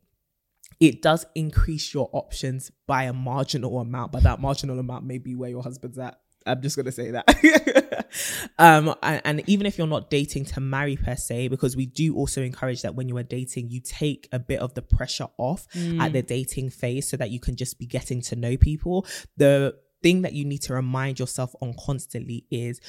it 0.80 1.02
does 1.02 1.24
increase 1.34 1.94
your 1.94 2.10
options 2.12 2.72
by 2.86 3.04
a 3.04 3.12
marginal 3.12 3.78
amount, 3.78 4.12
but 4.12 4.24
that 4.24 4.40
marginal 4.40 4.78
amount 4.78 5.04
may 5.06 5.18
be 5.18 5.34
where 5.36 5.48
your 5.50 5.62
husband's 5.62 5.98
at. 5.98 6.18
I'm 6.46 6.62
just 6.62 6.76
gonna 6.76 6.92
say 6.92 7.10
that. 7.10 8.06
um, 8.58 8.94
and, 9.02 9.22
and 9.24 9.48
even 9.48 9.66
if 9.66 9.78
you're 9.78 9.86
not 9.86 10.10
dating 10.10 10.44
to 10.46 10.60
marry 10.60 10.96
per 10.96 11.16
se, 11.16 11.48
because 11.48 11.76
we 11.76 11.86
do 11.86 12.14
also 12.14 12.42
encourage 12.42 12.82
that 12.82 12.94
when 12.94 13.08
you 13.08 13.16
are 13.16 13.22
dating, 13.22 13.70
you 13.70 13.80
take 13.80 14.28
a 14.32 14.38
bit 14.38 14.60
of 14.60 14.74
the 14.74 14.82
pressure 14.82 15.28
off 15.38 15.66
at 16.00 16.12
the 16.12 16.22
dating 16.22 16.70
phase 16.70 17.08
so 17.08 17.16
that 17.16 17.30
you 17.30 17.40
can 17.40 17.56
just 17.56 17.78
be 17.78 17.86
getting 17.86 18.20
to 18.22 18.36
know 18.36 18.56
people. 18.56 19.06
The 19.36 19.76
thing 20.02 20.22
that 20.22 20.32
you 20.32 20.44
need 20.44 20.62
to 20.62 20.74
remind 20.74 21.18
yourself 21.18 21.54
on 21.60 21.74
constantly 21.78 22.46
is 22.50 22.80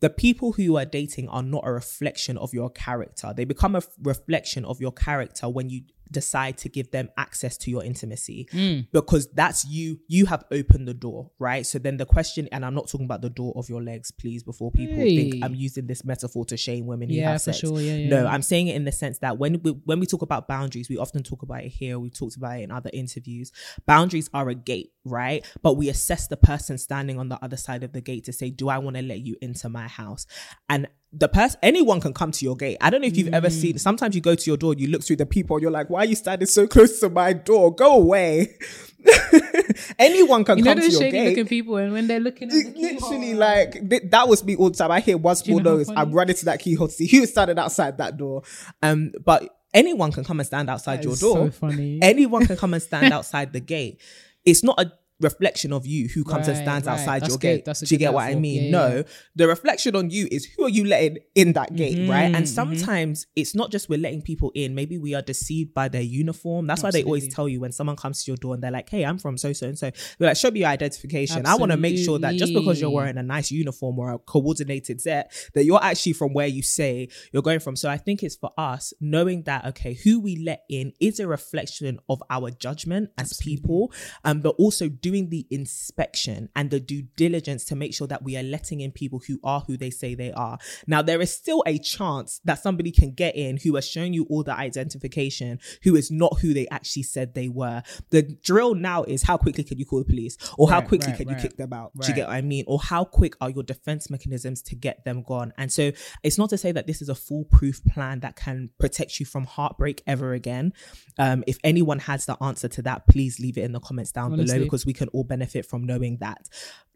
the 0.00 0.10
people 0.10 0.52
who 0.52 0.62
you 0.62 0.76
are 0.76 0.84
dating 0.84 1.28
are 1.28 1.42
not 1.42 1.62
a 1.64 1.72
reflection 1.72 2.36
of 2.36 2.52
your 2.52 2.70
character. 2.70 3.32
They 3.34 3.44
become 3.44 3.74
a 3.74 3.78
f- 3.78 3.88
reflection 4.02 4.64
of 4.64 4.80
your 4.80 4.92
character 4.92 5.48
when 5.48 5.70
you 5.70 5.82
decide 6.10 6.56
to 6.58 6.68
give 6.68 6.90
them 6.90 7.08
access 7.16 7.56
to 7.58 7.70
your 7.70 7.82
intimacy 7.84 8.48
Mm. 8.52 8.86
because 8.92 9.28
that's 9.32 9.64
you 9.64 9.98
you 10.08 10.26
have 10.26 10.44
opened 10.50 10.86
the 10.86 10.94
door 10.94 11.30
right 11.38 11.64
so 11.66 11.78
then 11.78 11.96
the 11.96 12.06
question 12.06 12.48
and 12.52 12.64
i'm 12.64 12.74
not 12.74 12.88
talking 12.88 13.04
about 13.06 13.22
the 13.22 13.30
door 13.30 13.52
of 13.56 13.68
your 13.68 13.82
legs 13.82 14.10
please 14.10 14.42
before 14.42 14.70
people 14.70 14.96
Hey. 14.96 15.16
think 15.30 15.44
i'm 15.44 15.54
using 15.54 15.86
this 15.86 16.04
metaphor 16.04 16.44
to 16.46 16.56
shame 16.56 16.86
women 16.86 17.08
who 17.08 17.14
Yeah, 17.16 17.32
have 17.32 17.42
for 17.42 17.52
sex 17.52 17.58
sure. 17.58 17.80
Yeah, 17.80 17.96
yeah. 17.96 18.08
no 18.10 18.26
i'm 18.26 18.42
saying 18.42 18.68
it 18.68 18.76
in 18.76 18.84
the 18.84 18.92
sense 18.92 19.18
that 19.20 19.38
when 19.38 19.60
we 19.62 19.70
when 19.84 19.98
we 20.00 20.06
talk 20.06 20.22
about 20.22 20.46
boundaries 20.46 20.88
we 20.88 20.98
often 20.98 21.22
talk 21.22 21.42
about 21.42 21.64
it 21.64 21.68
here 21.70 21.98
we've 21.98 22.14
talked 22.16 22.36
about 22.36 22.58
it 22.58 22.62
in 22.62 22.70
other 22.70 22.90
interviews 22.92 23.50
boundaries 23.86 24.28
are 24.34 24.48
a 24.48 24.54
gate 24.54 24.92
right 25.04 25.44
but 25.62 25.74
we 25.76 25.88
assess 25.88 26.28
the 26.28 26.36
person 26.36 26.78
standing 26.78 27.18
on 27.18 27.28
the 27.28 27.42
other 27.44 27.56
side 27.56 27.82
of 27.82 27.92
the 27.92 28.00
gate 28.00 28.24
to 28.24 28.32
say 28.32 28.50
do 28.50 28.68
i 28.68 28.78
want 28.78 28.96
to 28.96 29.02
let 29.02 29.20
you 29.20 29.36
into 29.40 29.68
my 29.68 29.88
house 29.88 30.26
and 30.68 30.86
the 31.16 31.28
person 31.28 31.58
anyone 31.62 32.00
can 32.00 32.12
come 32.12 32.30
to 32.32 32.44
your 32.44 32.56
gate 32.56 32.76
i 32.80 32.90
don't 32.90 33.00
know 33.00 33.06
if 33.06 33.16
you've 33.16 33.32
ever 33.32 33.48
Mm. 33.48 33.60
seen 33.60 33.78
sometimes 33.78 34.14
you 34.14 34.20
go 34.20 34.34
to 34.34 34.50
your 34.50 34.56
door 34.56 34.74
you 34.74 34.88
look 34.88 35.04
through 35.04 35.16
the 35.16 35.26
people 35.26 35.60
you're 35.60 35.70
like 35.70 35.88
why 35.88 36.00
are 36.00 36.04
you 36.06 36.16
standing 36.16 36.46
so 36.46 36.66
close 36.66 36.98
to 37.00 37.08
my 37.08 37.32
door 37.32 37.74
go 37.74 37.94
away 37.94 38.56
anyone 39.98 40.44
can 40.44 40.62
come 40.62 40.64
to 40.64 40.64
your 40.64 40.70
gate. 40.70 40.74
You 40.74 40.74
know 40.74 40.80
come 40.80 40.80
to 40.80 40.90
your 40.90 41.00
shady 41.00 41.10
gate 41.12 41.28
looking 41.30 41.46
people, 41.46 41.76
and 41.76 41.92
when 41.92 42.06
they're 42.06 42.20
looking 42.20 42.48
at 42.48 42.54
the 42.54 42.80
literally 42.80 43.34
like 43.34 43.88
th- 43.90 44.02
that 44.10 44.28
was 44.28 44.42
me 44.44 44.56
all 44.56 44.70
the 44.70 44.76
time. 44.76 44.90
I 44.90 45.00
hear 45.00 45.16
one 45.18 45.36
small 45.36 45.58
you 45.58 45.62
know 45.62 45.70
how 45.70 45.76
nose, 45.76 45.86
funny? 45.86 45.98
I'm 46.00 46.12
running 46.12 46.36
to 46.36 46.44
that 46.46 46.60
keyhole 46.60 46.88
to 46.88 46.92
see 46.94 47.06
who 47.06 47.22
is 47.22 47.30
standing 47.30 47.58
outside 47.58 47.98
that 47.98 48.16
door. 48.16 48.42
Um, 48.82 49.12
but 49.24 49.56
anyone 49.72 50.10
can 50.12 50.24
come 50.24 50.40
and 50.40 50.46
stand 50.46 50.70
outside 50.70 50.98
that 51.00 51.04
your 51.04 51.16
door. 51.16 51.46
So 51.46 51.50
funny. 51.50 51.98
anyone 52.02 52.46
can 52.46 52.56
come 52.56 52.72
and 52.74 52.82
stand 52.82 53.12
outside 53.18 53.52
the 53.52 53.60
gate. 53.60 54.00
It's 54.44 54.62
not 54.62 54.80
a 54.80 54.92
reflection 55.20 55.72
of 55.72 55.86
you 55.86 56.08
who 56.08 56.24
comes 56.24 56.48
and 56.48 56.56
stands 56.56 56.86
right. 56.86 56.94
outside 56.98 57.22
That's 57.22 57.30
your 57.30 57.38
good. 57.38 57.64
gate. 57.64 57.78
Do 57.80 57.94
you 57.94 57.98
get 57.98 58.12
what 58.12 58.24
I 58.24 58.34
mean? 58.34 58.64
Yeah, 58.64 58.70
no, 58.70 58.96
yeah. 58.96 59.02
the 59.36 59.48
reflection 59.48 59.94
on 59.96 60.10
you 60.10 60.28
is 60.30 60.44
who 60.44 60.64
are 60.64 60.68
you 60.68 60.84
letting 60.84 61.18
in 61.34 61.52
that 61.52 61.74
gate, 61.76 62.08
right? 62.08 62.26
Mm-hmm, 62.26 62.34
And 62.34 62.48
sometimes 62.48 63.26
it's 63.36 63.54
not 63.54 63.70
just 63.70 63.88
we're 63.88 63.98
letting 63.98 64.22
people 64.22 64.50
in. 64.54 64.74
Maybe 64.74 64.98
we 64.98 65.14
are 65.14 65.22
deceived 65.22 65.72
by 65.72 65.88
their 65.88 66.02
uniform. 66.02 66.66
That's 66.66 66.82
why 66.82 66.90
they 66.90 67.04
always 67.04 67.32
tell 67.32 67.48
you 67.48 67.60
when 67.60 67.72
someone 67.72 67.96
comes 67.96 68.24
to 68.24 68.30
your 68.30 68.36
door 68.36 68.54
and 68.54 68.62
they're 68.62 68.70
like, 68.70 68.88
"Hey, 68.88 69.04
I'm 69.04 69.18
from 69.18 69.38
so 69.38 69.52
so 69.52 69.68
and 69.68 69.78
so." 69.78 69.90
They're 70.18 70.28
like, 70.28 70.36
"Show 70.36 70.50
me 70.50 70.60
your 70.60 70.68
identification." 70.68 71.46
I 71.46 71.54
want 71.56 71.72
to 71.72 71.78
make 71.78 71.98
sure 71.98 72.18
that 72.18 72.34
just 72.34 72.52
because 72.52 72.80
you're 72.80 72.90
wearing 72.90 73.18
a 73.18 73.22
nice 73.22 73.50
uniform 73.50 73.98
or 73.98 74.12
a 74.12 74.18
coordinated 74.18 75.00
set, 75.00 75.32
that 75.54 75.64
you're 75.64 75.82
actually 75.82 76.14
from 76.14 76.32
where 76.32 76.46
you 76.46 76.62
say 76.62 77.08
you're 77.32 77.42
going 77.42 77.60
from. 77.60 77.76
So 77.76 77.88
I 77.88 77.96
think 77.98 78.22
it's 78.22 78.36
for 78.36 78.50
us 78.58 78.92
knowing 79.00 79.42
that 79.44 79.64
okay, 79.66 79.94
who 79.94 80.20
we 80.20 80.36
let 80.36 80.64
in 80.68 80.92
is 81.00 81.20
a 81.20 81.26
reflection 81.26 81.98
of 82.08 82.22
our 82.30 82.50
judgment 82.50 83.10
as 83.18 83.34
people, 83.34 83.92
um, 84.24 84.40
but 84.40 84.54
also 84.58 84.88
doing 85.04 85.28
the 85.28 85.46
inspection 85.50 86.48
and 86.56 86.70
the 86.70 86.80
due 86.80 87.02
diligence 87.14 87.66
to 87.66 87.76
make 87.76 87.92
sure 87.92 88.06
that 88.06 88.22
we 88.22 88.38
are 88.38 88.42
letting 88.42 88.80
in 88.80 88.90
people 88.90 89.20
who 89.28 89.38
are 89.44 89.60
who 89.60 89.76
they 89.76 89.90
say 89.90 90.14
they 90.14 90.32
are. 90.32 90.56
Now 90.86 91.02
there 91.02 91.20
is 91.20 91.30
still 91.30 91.62
a 91.66 91.76
chance 91.78 92.40
that 92.46 92.62
somebody 92.62 92.90
can 92.90 93.10
get 93.12 93.36
in 93.36 93.58
who 93.58 93.74
has 93.74 93.86
shown 93.86 94.14
you 94.14 94.24
all 94.30 94.42
the 94.42 94.56
identification, 94.56 95.60
who 95.82 95.94
is 95.94 96.10
not 96.10 96.40
who 96.40 96.54
they 96.54 96.66
actually 96.70 97.02
said 97.02 97.34
they 97.34 97.50
were. 97.50 97.82
The 98.08 98.22
drill 98.22 98.74
now 98.74 99.02
is 99.02 99.22
how 99.24 99.36
quickly 99.36 99.62
can 99.62 99.76
you 99.76 99.84
call 99.84 99.98
the 99.98 100.06
police, 100.06 100.38
or 100.56 100.70
how 100.70 100.78
Right, 100.78 100.88
quickly 100.88 101.08
right, 101.12 101.18
can 101.18 101.28
you 101.28 101.36
kick 101.36 101.58
them 101.58 101.74
out? 101.74 101.92
Do 102.00 102.08
you 102.08 102.14
get 102.14 102.28
what 102.28 102.34
I 102.36 102.40
mean? 102.40 102.64
Or 102.66 102.80
how 102.80 103.04
quick 103.04 103.34
are 103.42 103.50
your 103.50 103.62
defense 103.62 104.08
mechanisms 104.08 104.62
to 104.62 104.74
get 104.74 105.04
them 105.04 105.22
gone? 105.22 105.52
And 105.58 105.70
so 105.70 105.92
it's 106.22 106.38
not 106.38 106.48
to 106.48 106.56
say 106.56 106.72
that 106.72 106.86
this 106.86 107.02
is 107.02 107.10
a 107.10 107.14
foolproof 107.14 107.84
plan 107.84 108.20
that 108.20 108.36
can 108.36 108.70
protect 108.80 109.20
you 109.20 109.26
from 109.26 109.44
heartbreak 109.44 110.02
ever 110.06 110.32
again. 110.32 110.72
Um, 111.18 111.44
if 111.46 111.58
anyone 111.62 111.98
has 111.98 112.24
the 112.24 112.42
answer 112.42 112.68
to 112.68 112.82
that, 112.82 113.06
please 113.06 113.38
leave 113.38 113.58
it 113.58 113.64
in 113.64 113.72
the 113.72 113.80
comments 113.80 114.10
down 114.12 114.30
below 114.34 114.58
because 114.64 114.86
we 114.86 114.93
can 114.94 115.08
all 115.08 115.24
benefit 115.24 115.66
from 115.66 115.84
knowing 115.84 116.18
that. 116.18 116.48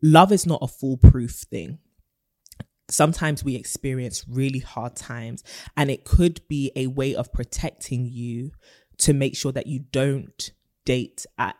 Love 0.03 0.33
is 0.33 0.47
not 0.47 0.61
a 0.63 0.69
foolproof 0.69 1.33
thing. 1.33 1.79
Sometimes 2.91 3.45
we 3.45 3.55
experience 3.55 4.25
really 4.29 4.61
hard 4.61 4.97
times 4.97 5.45
and 5.77 5.91
it 5.91 6.05
could 6.05 6.41
be 6.49 6.73
a 6.75 6.87
way 6.87 7.15
of 7.15 7.33
protecting 7.33 8.07
you 8.07 8.53
to 8.99 9.13
make 9.13 9.37
sure 9.37 9.53
that 9.53 9.67
you 9.67 9.81
don't 9.93 10.53
date 10.87 11.27
at 11.37 11.57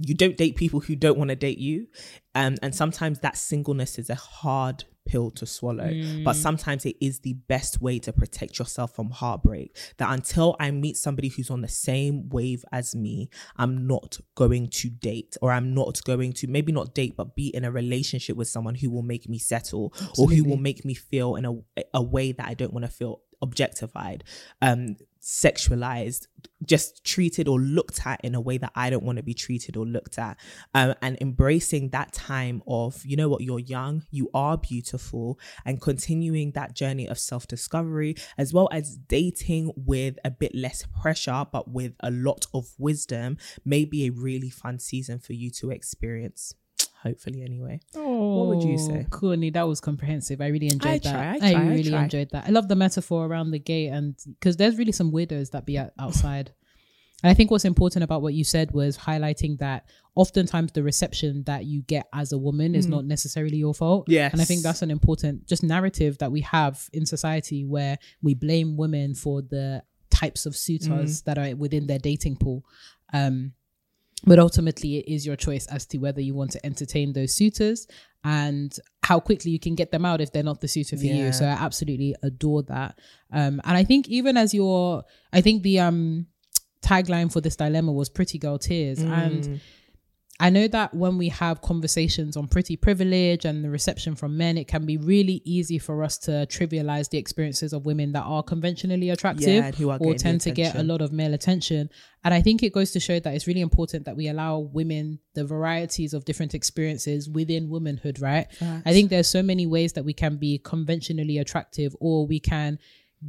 you 0.00 0.14
don't 0.14 0.36
date 0.36 0.56
people 0.56 0.80
who 0.80 0.96
don't 0.96 1.18
want 1.18 1.30
to 1.30 1.36
date 1.36 1.58
you. 1.58 1.86
Um, 2.34 2.56
and 2.62 2.74
sometimes 2.74 3.20
that 3.20 3.36
singleness 3.36 3.98
is 3.98 4.10
a 4.10 4.14
hard 4.14 4.84
pill 5.06 5.30
to 5.32 5.46
swallow. 5.46 5.90
But 6.24 6.34
sometimes 6.34 6.84
it 6.84 6.96
is 7.00 7.20
the 7.20 7.34
best 7.48 7.80
way 7.80 7.98
to 8.00 8.12
protect 8.12 8.58
yourself 8.58 8.94
from 8.94 9.10
heartbreak 9.10 9.76
that 9.98 10.10
until 10.12 10.56
i 10.60 10.70
meet 10.70 10.96
somebody 10.96 11.28
who's 11.28 11.50
on 11.50 11.60
the 11.60 11.68
same 11.68 12.28
wave 12.28 12.64
as 12.72 12.94
me 12.94 13.28
i'm 13.56 13.86
not 13.86 14.18
going 14.34 14.68
to 14.68 14.88
date 14.88 15.36
or 15.42 15.52
i'm 15.52 15.74
not 15.74 16.02
going 16.04 16.32
to 16.32 16.46
maybe 16.46 16.72
not 16.72 16.94
date 16.94 17.14
but 17.16 17.34
be 17.34 17.48
in 17.48 17.64
a 17.64 17.70
relationship 17.70 18.36
with 18.36 18.48
someone 18.48 18.74
who 18.74 18.90
will 18.90 19.02
make 19.02 19.28
me 19.28 19.38
settle 19.38 19.92
or 20.18 20.28
who 20.28 20.44
will 20.44 20.56
make 20.56 20.84
me 20.84 20.94
feel 20.94 21.36
in 21.36 21.44
a, 21.44 21.54
a 21.94 22.02
way 22.02 22.32
that 22.32 22.46
i 22.46 22.54
don't 22.54 22.72
want 22.72 22.84
to 22.84 22.90
feel 22.90 23.20
objectified. 23.42 24.24
Um 24.62 24.96
sexualized 25.26 26.28
just 26.64 27.04
treated 27.04 27.48
or 27.48 27.58
looked 27.58 28.06
at 28.06 28.20
in 28.22 28.36
a 28.36 28.40
way 28.40 28.58
that 28.58 28.70
i 28.76 28.88
don't 28.88 29.02
want 29.02 29.16
to 29.16 29.24
be 29.24 29.34
treated 29.34 29.76
or 29.76 29.84
looked 29.84 30.18
at. 30.18 30.38
Um, 30.72 30.94
and 31.02 31.18
embracing 31.20 31.88
that 31.88 32.12
time 32.12 32.62
of 32.68 33.04
you 33.04 33.16
know 33.16 33.28
what 33.28 33.40
you're 33.40 33.58
young 33.58 34.04
you 34.12 34.30
are 34.32 34.56
beautiful 34.56 35.40
and 35.64 35.80
continuing 35.80 36.52
that 36.52 36.76
journey 36.76 37.08
of 37.08 37.18
self-discovery 37.18 38.14
as 38.38 38.54
well 38.54 38.68
as 38.70 38.96
dating 38.96 39.72
with 39.74 40.16
a 40.24 40.30
bit 40.30 40.54
less 40.54 40.86
pressure 41.02 41.44
but 41.50 41.68
with 41.68 41.94
a 41.98 42.12
lot 42.12 42.46
of 42.54 42.68
wisdom 42.78 43.36
may 43.64 43.84
be 43.84 44.06
a 44.06 44.10
really 44.10 44.48
fun 44.48 44.78
season 44.78 45.18
for 45.18 45.32
you 45.32 45.50
to 45.50 45.72
experience 45.72 46.54
hopefully 47.02 47.42
anyway 47.42 47.80
What 47.94 48.46
would 48.48 48.62
you 48.62 48.78
say? 48.78 49.06
Courtney, 49.10 49.50
that 49.50 49.66
was 49.68 49.80
comprehensive. 49.80 50.40
I 50.40 50.48
really 50.48 50.66
enjoyed 50.66 50.92
I 50.92 50.98
that. 50.98 51.12
try, 51.12 51.48
I 51.48 51.52
try, 51.52 51.60
I 51.62 51.68
really 51.68 51.90
try. 51.90 52.04
enjoyed 52.04 52.30
that. 52.30 52.44
I 52.46 52.50
love 52.50 52.68
the 52.68 52.76
metaphor 52.76 53.26
around 53.26 53.50
the 53.50 53.58
gate, 53.58 53.88
and 53.88 54.16
because 54.26 54.56
there's 54.56 54.76
really 54.76 54.92
some 54.92 55.12
weirdos 55.12 55.50
that 55.52 55.66
be 55.66 55.78
outside. 55.98 56.52
And 57.22 57.30
I 57.30 57.34
think 57.34 57.50
what's 57.50 57.64
important 57.64 58.04
about 58.04 58.20
what 58.20 58.34
you 58.34 58.44
said 58.44 58.72
was 58.72 58.98
highlighting 58.98 59.58
that 59.58 59.88
oftentimes 60.14 60.72
the 60.72 60.82
reception 60.82 61.44
that 61.44 61.64
you 61.64 61.80
get 61.82 62.06
as 62.12 62.32
a 62.32 62.38
woman 62.38 62.74
is 62.74 62.86
not 62.86 63.04
necessarily 63.06 63.56
your 63.56 63.72
fault. 63.74 64.06
Mm. 64.06 64.12
Yes. 64.12 64.32
And 64.32 64.40
I 64.42 64.44
think 64.44 64.62
that's 64.62 64.82
an 64.82 64.90
important 64.90 65.46
just 65.46 65.62
narrative 65.62 66.18
that 66.18 66.30
we 66.30 66.42
have 66.42 66.88
in 66.92 67.06
society 67.06 67.64
where 67.64 67.96
we 68.22 68.34
blame 68.34 68.76
women 68.76 69.14
for 69.14 69.40
the 69.40 69.82
types 70.10 70.44
of 70.46 70.54
suitors 70.56 71.22
Mm. 71.22 71.24
that 71.24 71.38
are 71.38 71.56
within 71.56 71.86
their 71.86 71.98
dating 71.98 72.36
pool. 72.36 72.64
Um, 73.14 73.52
but 74.24 74.38
ultimately 74.38 74.98
it 74.98 75.12
is 75.12 75.26
your 75.26 75.36
choice 75.36 75.66
as 75.66 75.86
to 75.86 75.98
whether 75.98 76.20
you 76.20 76.34
want 76.34 76.50
to 76.50 76.64
entertain 76.66 77.12
those 77.12 77.34
suitors 77.34 77.86
and 78.24 78.78
how 79.02 79.20
quickly 79.20 79.50
you 79.52 79.58
can 79.60 79.74
get 79.74 79.92
them 79.92 80.04
out 80.04 80.20
if 80.20 80.32
they're 80.32 80.42
not 80.42 80.60
the 80.60 80.68
suitor 80.68 80.96
for 80.96 81.04
Yeah. 81.04 81.26
you 81.26 81.32
so 81.32 81.44
i 81.44 81.50
absolutely 81.50 82.14
adore 82.22 82.62
that 82.64 82.98
um 83.32 83.60
and 83.64 83.76
i 83.76 83.84
think 83.84 84.08
even 84.08 84.36
as 84.36 84.52
your 84.54 85.04
i 85.32 85.40
think 85.40 85.62
the 85.62 85.80
um 85.80 86.26
tagline 86.82 87.30
for 87.32 87.40
this 87.40 87.56
dilemma 87.56 87.92
was 87.92 88.08
pretty 88.08 88.38
girl 88.38 88.58
tears 88.58 88.98
Mm. 89.00 89.10
and 89.10 89.60
I 90.38 90.50
know 90.50 90.68
that 90.68 90.92
when 90.92 91.16
we 91.16 91.30
have 91.30 91.62
conversations 91.62 92.36
on 92.36 92.46
pretty 92.48 92.76
privilege 92.76 93.46
and 93.46 93.64
the 93.64 93.70
reception 93.70 94.14
from 94.14 94.36
men, 94.36 94.58
it 94.58 94.68
can 94.68 94.84
be 94.84 94.98
really 94.98 95.40
easy 95.44 95.78
for 95.78 96.04
us 96.04 96.18
to 96.18 96.46
trivialize 96.50 97.08
the 97.08 97.16
experiences 97.16 97.72
of 97.72 97.86
women 97.86 98.12
that 98.12 98.22
are 98.22 98.42
conventionally 98.42 99.08
attractive 99.10 99.48
Yeah, 99.48 99.70
who 99.72 99.88
are 99.90 99.98
or 99.98 100.14
tend 100.14 100.42
to 100.42 100.50
get 100.50 100.74
a 100.74 100.82
lot 100.82 101.00
of 101.00 101.10
male 101.12 101.32
attention. 101.32 101.88
And 102.22 102.34
I 102.34 102.42
think 102.42 102.62
it 102.62 102.72
goes 102.72 102.90
to 102.90 103.00
show 103.00 103.18
that 103.18 103.34
it's 103.34 103.46
really 103.46 103.60
important 103.62 104.04
that 104.04 104.16
we 104.16 104.28
allow 104.28 104.58
women 104.58 105.20
the 105.34 105.44
varieties 105.44 106.12
of 106.12 106.24
different 106.24 106.54
experiences 106.54 107.30
within 107.30 107.70
womanhood, 107.70 108.20
right? 108.20 108.46
I 108.84 108.92
think 108.92 109.10
there's 109.10 109.28
so 109.28 109.42
many 109.42 109.66
ways 109.66 109.94
that 109.94 110.04
we 110.04 110.12
can 110.12 110.36
be 110.36 110.58
conventionally 110.58 111.38
attractive 111.38 111.96
or 111.98 112.26
we 112.26 112.40
can 112.40 112.78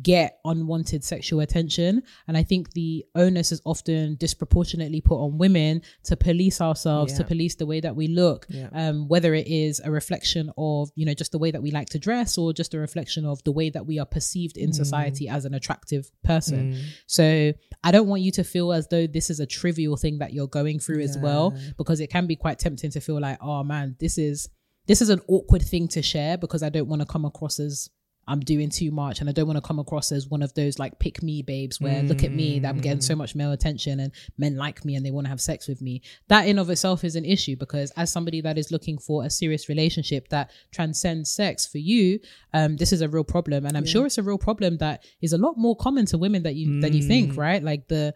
get 0.01 0.39
unwanted 0.45 1.03
sexual 1.03 1.39
attention. 1.39 2.03
And 2.27 2.37
i 2.37 2.43
think 2.43 2.73
the 2.73 3.05
onus 3.15 3.51
is 3.51 3.61
often 3.65 4.15
disproportionately 4.15 5.01
put 5.01 5.15
on 5.17 5.37
women 5.37 5.81
to 6.03 6.15
police 6.15 6.61
ourselves 6.61 7.13
to 7.13 7.23
police 7.23 7.55
the 7.55 7.65
way 7.65 7.79
that 7.79 7.95
we 7.95 8.07
look 8.07 8.45
Yeah. 8.49 8.69
um 8.73 9.07
whether 9.07 9.33
it 9.33 9.47
is 9.47 9.79
a 9.83 9.89
reflection 9.91 10.51
of 10.57 10.89
you 10.95 11.05
know 11.05 11.13
just 11.13 11.31
the 11.31 11.37
way 11.39 11.51
that 11.51 11.61
we 11.61 11.71
like 11.71 11.89
to 11.89 11.99
dress 11.99 12.37
or 12.37 12.53
just 12.53 12.73
a 12.73 12.79
reflection 12.79 13.25
of 13.25 13.43
the 13.43 13.51
way 13.51 13.69
that 13.69 13.85
we 13.85 13.97
are 13.99 14.05
perceived 14.05 14.57
in 14.57 14.71
society 14.73 15.27
as 15.29 15.45
an 15.45 15.53
attractive 15.53 16.09
person. 16.23 16.75
So 17.07 17.53
i 17.83 17.91
don't 17.91 18.07
want 18.07 18.21
you 18.21 18.31
to 18.33 18.43
feel 18.43 18.71
as 18.73 18.87
though 18.89 19.07
this 19.07 19.29
is 19.29 19.39
a 19.39 19.45
trivial 19.45 19.97
thing 19.97 20.19
that 20.19 20.33
you're 20.33 20.47
going 20.47 20.79
through 20.79 21.01
as 21.01 21.17
well 21.17 21.51
because 21.77 21.99
it 21.99 22.09
can 22.09 22.27
be 22.27 22.35
quite 22.35 22.59
tempting 22.59 22.91
to 22.91 22.99
feel 22.99 23.19
like 23.19 23.37
oh 23.41 23.63
man 23.63 23.95
this 23.99 24.17
is 24.17 24.49
this 24.87 25.01
is 25.01 25.09
an 25.09 25.21
awkward 25.27 25.61
thing 25.61 25.87
to 25.89 26.01
share 26.01 26.37
because 26.37 26.63
I 26.63 26.69
don't 26.69 26.87
want 26.87 27.01
to 27.01 27.05
come 27.05 27.25
across 27.25 27.59
as 27.59 27.89
I'm 28.27 28.41
doing 28.41 28.69
too 28.69 28.91
much 28.91 29.19
and 29.19 29.29
I 29.29 29.33
don't 29.33 29.47
want 29.47 29.57
to 29.57 29.61
come 29.61 29.79
across 29.79 30.11
as 30.11 30.27
one 30.27 30.41
of 30.41 30.53
those 30.53 30.79
like 30.79 30.99
pick 30.99 31.23
me 31.23 31.41
babes 31.41 31.79
where 31.79 32.03
look 32.03 32.23
at 32.23 32.31
me 32.31 32.59
that 32.59 32.69
I'm 32.69 32.79
getting 32.79 33.01
so 33.01 33.15
much 33.15 33.35
male 33.35 33.51
attention 33.51 33.99
and 33.99 34.11
men 34.37 34.57
like 34.57 34.83
me 34.83 34.95
and 34.95 35.05
they 35.05 35.11
want 35.11 35.25
to 35.25 35.29
have 35.29 35.41
sex 35.41 35.67
with 35.67 35.81
me. 35.81 36.01
That 36.27 36.47
in 36.47 36.59
of 36.59 36.69
itself 36.69 37.03
is 37.03 37.15
an 37.15 37.25
issue 37.25 37.55
because 37.55 37.91
as 37.91 38.11
somebody 38.11 38.41
that 38.41 38.57
is 38.57 38.71
looking 38.71 38.97
for 38.97 39.23
a 39.23 39.29
serious 39.29 39.69
relationship 39.69 40.29
that 40.29 40.51
transcends 40.71 41.31
sex 41.31 41.65
for 41.65 41.77
you, 41.77 42.19
um, 42.53 42.77
this 42.77 42.91
is 42.91 43.01
a 43.01 43.07
real 43.07 43.23
problem. 43.23 43.65
And 43.65 43.77
I'm 43.77 43.85
sure 43.85 44.05
it's 44.05 44.17
a 44.17 44.23
real 44.23 44.37
problem 44.37 44.77
that 44.77 45.03
is 45.21 45.33
a 45.33 45.37
lot 45.37 45.57
more 45.57 45.75
common 45.75 46.05
to 46.07 46.17
women 46.17 46.43
that 46.43 46.55
you 46.55 46.81
than 46.81 46.93
you 46.93 47.03
think, 47.03 47.37
right? 47.37 47.63
Like 47.63 47.87
the 47.87 48.13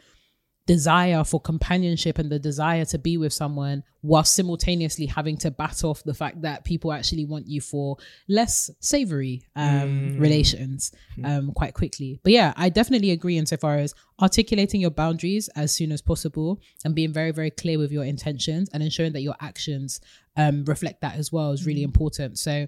desire 0.71 1.21
for 1.25 1.37
companionship 1.41 2.17
and 2.17 2.31
the 2.31 2.39
desire 2.39 2.85
to 2.85 2.97
be 2.97 3.17
with 3.17 3.33
someone 3.33 3.83
while 3.99 4.23
simultaneously 4.23 5.05
having 5.05 5.35
to 5.35 5.51
bat 5.51 5.83
off 5.83 6.01
the 6.05 6.13
fact 6.13 6.41
that 6.43 6.63
people 6.63 6.93
actually 6.93 7.25
want 7.25 7.45
you 7.45 7.59
for 7.59 7.97
less 8.29 8.71
savory 8.79 9.41
um, 9.57 10.17
relations 10.17 10.93
um, 11.25 11.51
quite 11.51 11.73
quickly. 11.73 12.21
But 12.23 12.31
yeah, 12.31 12.53
I 12.55 12.69
definitely 12.69 13.11
agree 13.11 13.37
insofar 13.37 13.79
as 13.79 13.93
articulating 14.21 14.79
your 14.79 14.91
boundaries 14.91 15.49
as 15.57 15.75
soon 15.75 15.91
as 15.91 16.01
possible 16.01 16.61
and 16.85 16.95
being 16.95 17.11
very, 17.11 17.31
very 17.31 17.51
clear 17.51 17.77
with 17.77 17.91
your 17.91 18.05
intentions 18.05 18.69
and 18.71 18.81
ensuring 18.81 19.11
that 19.11 19.23
your 19.23 19.35
actions 19.41 19.99
um, 20.37 20.63
reflect 20.63 21.01
that 21.01 21.15
as 21.15 21.33
well 21.33 21.51
is 21.51 21.65
really 21.65 21.83
important. 21.83 22.39
So 22.39 22.67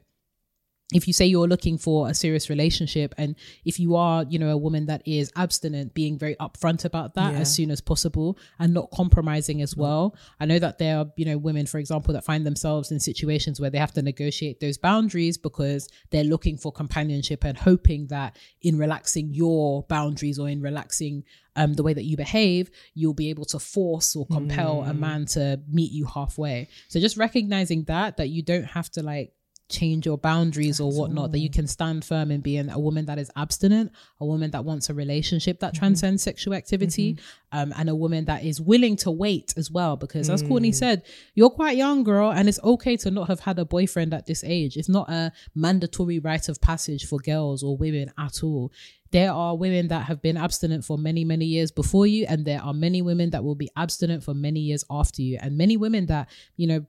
if 0.94 1.08
you 1.08 1.14
say 1.14 1.26
you're 1.26 1.48
looking 1.48 1.78
for 1.78 2.10
a 2.10 2.14
serious 2.14 2.50
relationship 2.50 3.14
and 3.18 3.36
if 3.66 3.80
you 3.80 3.96
are 3.96 4.24
you 4.30 4.38
know 4.40 4.50
a 4.50 4.58
woman 4.58 4.86
that 4.86 5.02
is 5.06 5.32
abstinent 5.36 5.94
being 5.94 6.18
very 6.18 6.36
upfront 6.36 6.86
about 6.86 7.16
that 7.16 7.34
Yeah. 7.34 7.40
as 7.40 7.54
soon 7.54 7.72
as 7.72 7.82
possible 7.82 8.38
and 8.60 8.74
not 8.74 8.90
compromising 8.92 9.62
as 9.62 9.76
well 9.76 10.16
i 10.40 10.46
know 10.46 10.60
that 10.60 10.78
there 10.78 10.98
are 11.00 11.08
you 11.16 11.26
know 11.26 11.38
women 11.38 11.66
for 11.66 11.78
example 11.80 12.14
that 12.14 12.24
find 12.24 12.46
themselves 12.46 12.92
in 12.92 13.00
situations 13.00 13.60
where 13.60 13.70
they 13.70 13.78
have 13.78 13.94
to 13.94 14.02
negotiate 14.02 14.60
those 14.60 14.78
boundaries 14.78 15.38
because 15.38 15.88
they're 16.12 16.24
looking 16.24 16.58
for 16.58 16.72
companionship 16.72 17.44
and 17.44 17.58
hoping 17.58 18.08
that 18.08 18.38
in 18.62 18.78
relaxing 18.78 19.34
your 19.34 19.84
boundaries 19.84 20.38
or 20.40 20.48
in 20.50 20.62
relaxing 20.62 21.24
um, 21.56 21.74
the 21.76 21.84
way 21.84 21.94
that 21.94 22.04
you 22.06 22.18
behave, 22.18 22.72
you'll 22.96 23.14
be 23.14 23.30
able 23.30 23.46
to 23.46 23.60
force 23.60 24.16
or 24.16 24.26
compel 24.26 24.82
a 24.82 24.94
man 24.94 25.26
to 25.28 25.60
meet 25.70 25.92
you 25.92 26.04
halfway. 26.06 26.68
So 26.88 27.00
just 27.00 27.16
recognizing 27.16 27.84
that, 27.84 28.18
that 28.18 28.30
you 28.30 28.42
don't 28.42 28.64
have 28.66 28.90
to 28.94 29.04
like 29.04 29.34
change 29.70 30.06
your 30.06 30.18
boundaries 30.18 30.80
or 30.80 30.92
whatnot, 30.92 31.32
that 31.32 31.40
you 31.40 31.50
can 31.50 31.68
stand 31.68 32.06
firm 32.06 32.32
in 32.32 32.42
being 32.42 32.70
a 32.70 32.80
woman 32.80 33.06
that 33.06 33.18
is 33.18 33.32
abstinent, 33.36 33.92
a 34.20 34.26
woman 34.26 34.52
that 34.52 34.66
wants 34.66 34.90
a 34.90 34.94
relationship 34.94 35.60
that 35.60 35.74
mm-hmm. 35.74 35.80
transcends 35.80 36.24
sexual 36.24 36.54
activity, 36.54 37.14
mm-hmm. 37.14 37.58
um, 37.58 37.74
and 37.78 37.90
a 37.90 37.96
woman 37.96 38.26
that 38.26 38.44
is 38.44 38.62
willing 38.62 38.96
to 38.98 39.12
wait 39.12 39.54
as 39.58 39.72
well. 39.72 39.96
Because 39.96 40.30
as 40.30 40.44
Courtney 40.44 40.72
mm. 40.72 40.76
said, 40.76 41.04
you're 41.34 41.50
quite 41.50 41.78
young, 41.78 42.04
girl, 42.04 42.32
and 42.32 42.48
it's 42.48 42.60
okay 42.64 42.98
to 42.98 43.12
not 43.12 43.28
have 43.28 43.40
had 43.40 43.60
a 43.60 43.66
boyfriend 43.66 44.14
at 44.14 44.26
this 44.26 44.44
age. 44.44 44.78
It's 44.78 44.90
not 44.90 45.10
a 45.10 45.32
mandatory 45.56 46.20
rite 46.20 46.50
of 46.50 46.62
passage 46.62 47.08
for 47.08 47.20
girls 47.20 47.64
or 47.64 47.78
women 47.78 48.12
at 48.18 48.44
all. 48.44 48.72
There 49.12 49.32
are 49.32 49.56
women 49.56 49.90
that 49.90 50.08
have 50.08 50.24
been 50.24 50.38
abstinent 50.38 50.84
for 50.84 50.98
many 50.98 51.24
many 51.24 51.46
years 51.46 51.72
before 51.72 52.08
you 52.08 52.26
and 52.28 52.46
there 52.46 52.60
are 52.60 52.74
many 52.74 53.04
women 53.04 53.30
that 53.30 53.44
will 53.44 53.54
be 53.54 53.70
abstinent 53.78 54.24
for 54.24 54.34
many 54.34 54.60
years 54.60 54.84
after 54.90 55.22
you. 55.22 55.38
And 55.40 55.56
many 55.56 55.78
women 55.78 56.08
that 56.08 56.30
you 56.58 56.66
know 56.66 56.86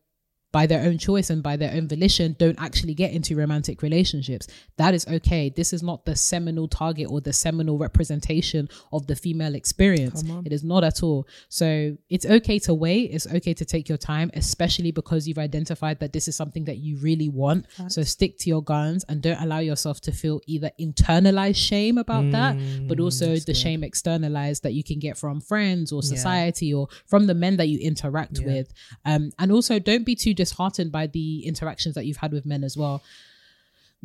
by 0.54 0.66
their 0.66 0.84
own 0.84 0.96
choice 0.98 1.30
and 1.30 1.42
by 1.42 1.56
their 1.56 1.72
own 1.74 1.88
volition 1.88 2.36
don't 2.38 2.60
actually 2.60 2.94
get 2.94 3.10
into 3.10 3.34
romantic 3.34 3.82
relationships. 3.82 4.46
That 4.76 4.94
is 4.94 5.04
okay. 5.08 5.50
This 5.50 5.72
is 5.72 5.82
not 5.82 6.04
the 6.04 6.14
seminal 6.14 6.68
target 6.68 7.08
or 7.10 7.20
the 7.20 7.32
seminal 7.32 7.76
representation 7.76 8.68
of 8.92 9.08
the 9.08 9.16
female 9.16 9.56
experience. 9.56 10.22
It 10.46 10.52
is 10.52 10.62
not 10.62 10.84
at 10.84 11.02
all. 11.02 11.26
So 11.48 11.96
it's 12.08 12.24
okay 12.24 12.60
to 12.60 12.72
wait. 12.72 13.10
It's 13.10 13.26
okay 13.26 13.52
to 13.52 13.64
take 13.64 13.88
your 13.88 13.98
time 13.98 14.30
especially 14.34 14.92
because 14.92 15.26
you've 15.26 15.38
identified 15.38 15.98
that 15.98 16.12
this 16.12 16.28
is 16.28 16.36
something 16.36 16.64
that 16.66 16.78
you 16.78 16.98
really 16.98 17.28
want. 17.28 17.66
So 17.88 18.04
stick 18.04 18.38
to 18.38 18.48
your 18.48 18.62
guns 18.62 19.04
and 19.08 19.20
don't 19.20 19.40
allow 19.40 19.58
yourself 19.58 20.00
to 20.02 20.12
feel 20.12 20.40
either 20.46 20.70
internalized 20.80 21.56
shame 21.56 21.98
about 21.98 22.30
that 22.30 22.54
but 22.86 23.00
also 23.00 23.34
the 23.34 23.54
shame 23.54 23.82
externalized 23.82 24.62
that 24.62 24.74
you 24.74 24.84
can 24.84 25.00
get 25.00 25.18
from 25.18 25.40
friends 25.40 25.90
or 25.90 26.00
society 26.14 26.72
or 26.72 26.86
from 27.06 27.26
the 27.26 27.34
men 27.34 27.56
that 27.56 27.66
you 27.66 27.80
interact 27.80 28.38
with. 28.46 28.72
Um, 29.04 29.32
and 29.40 29.50
also 29.50 29.80
don't 29.80 30.04
be 30.04 30.14
too 30.14 30.32
disheartened 30.44 30.92
by 30.92 31.06
the 31.06 31.46
interactions 31.46 31.94
that 31.94 32.06
you've 32.06 32.16
had 32.18 32.32
with 32.32 32.44
men 32.46 32.62
as 32.64 32.76
well 32.76 33.02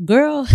girl 0.05 0.47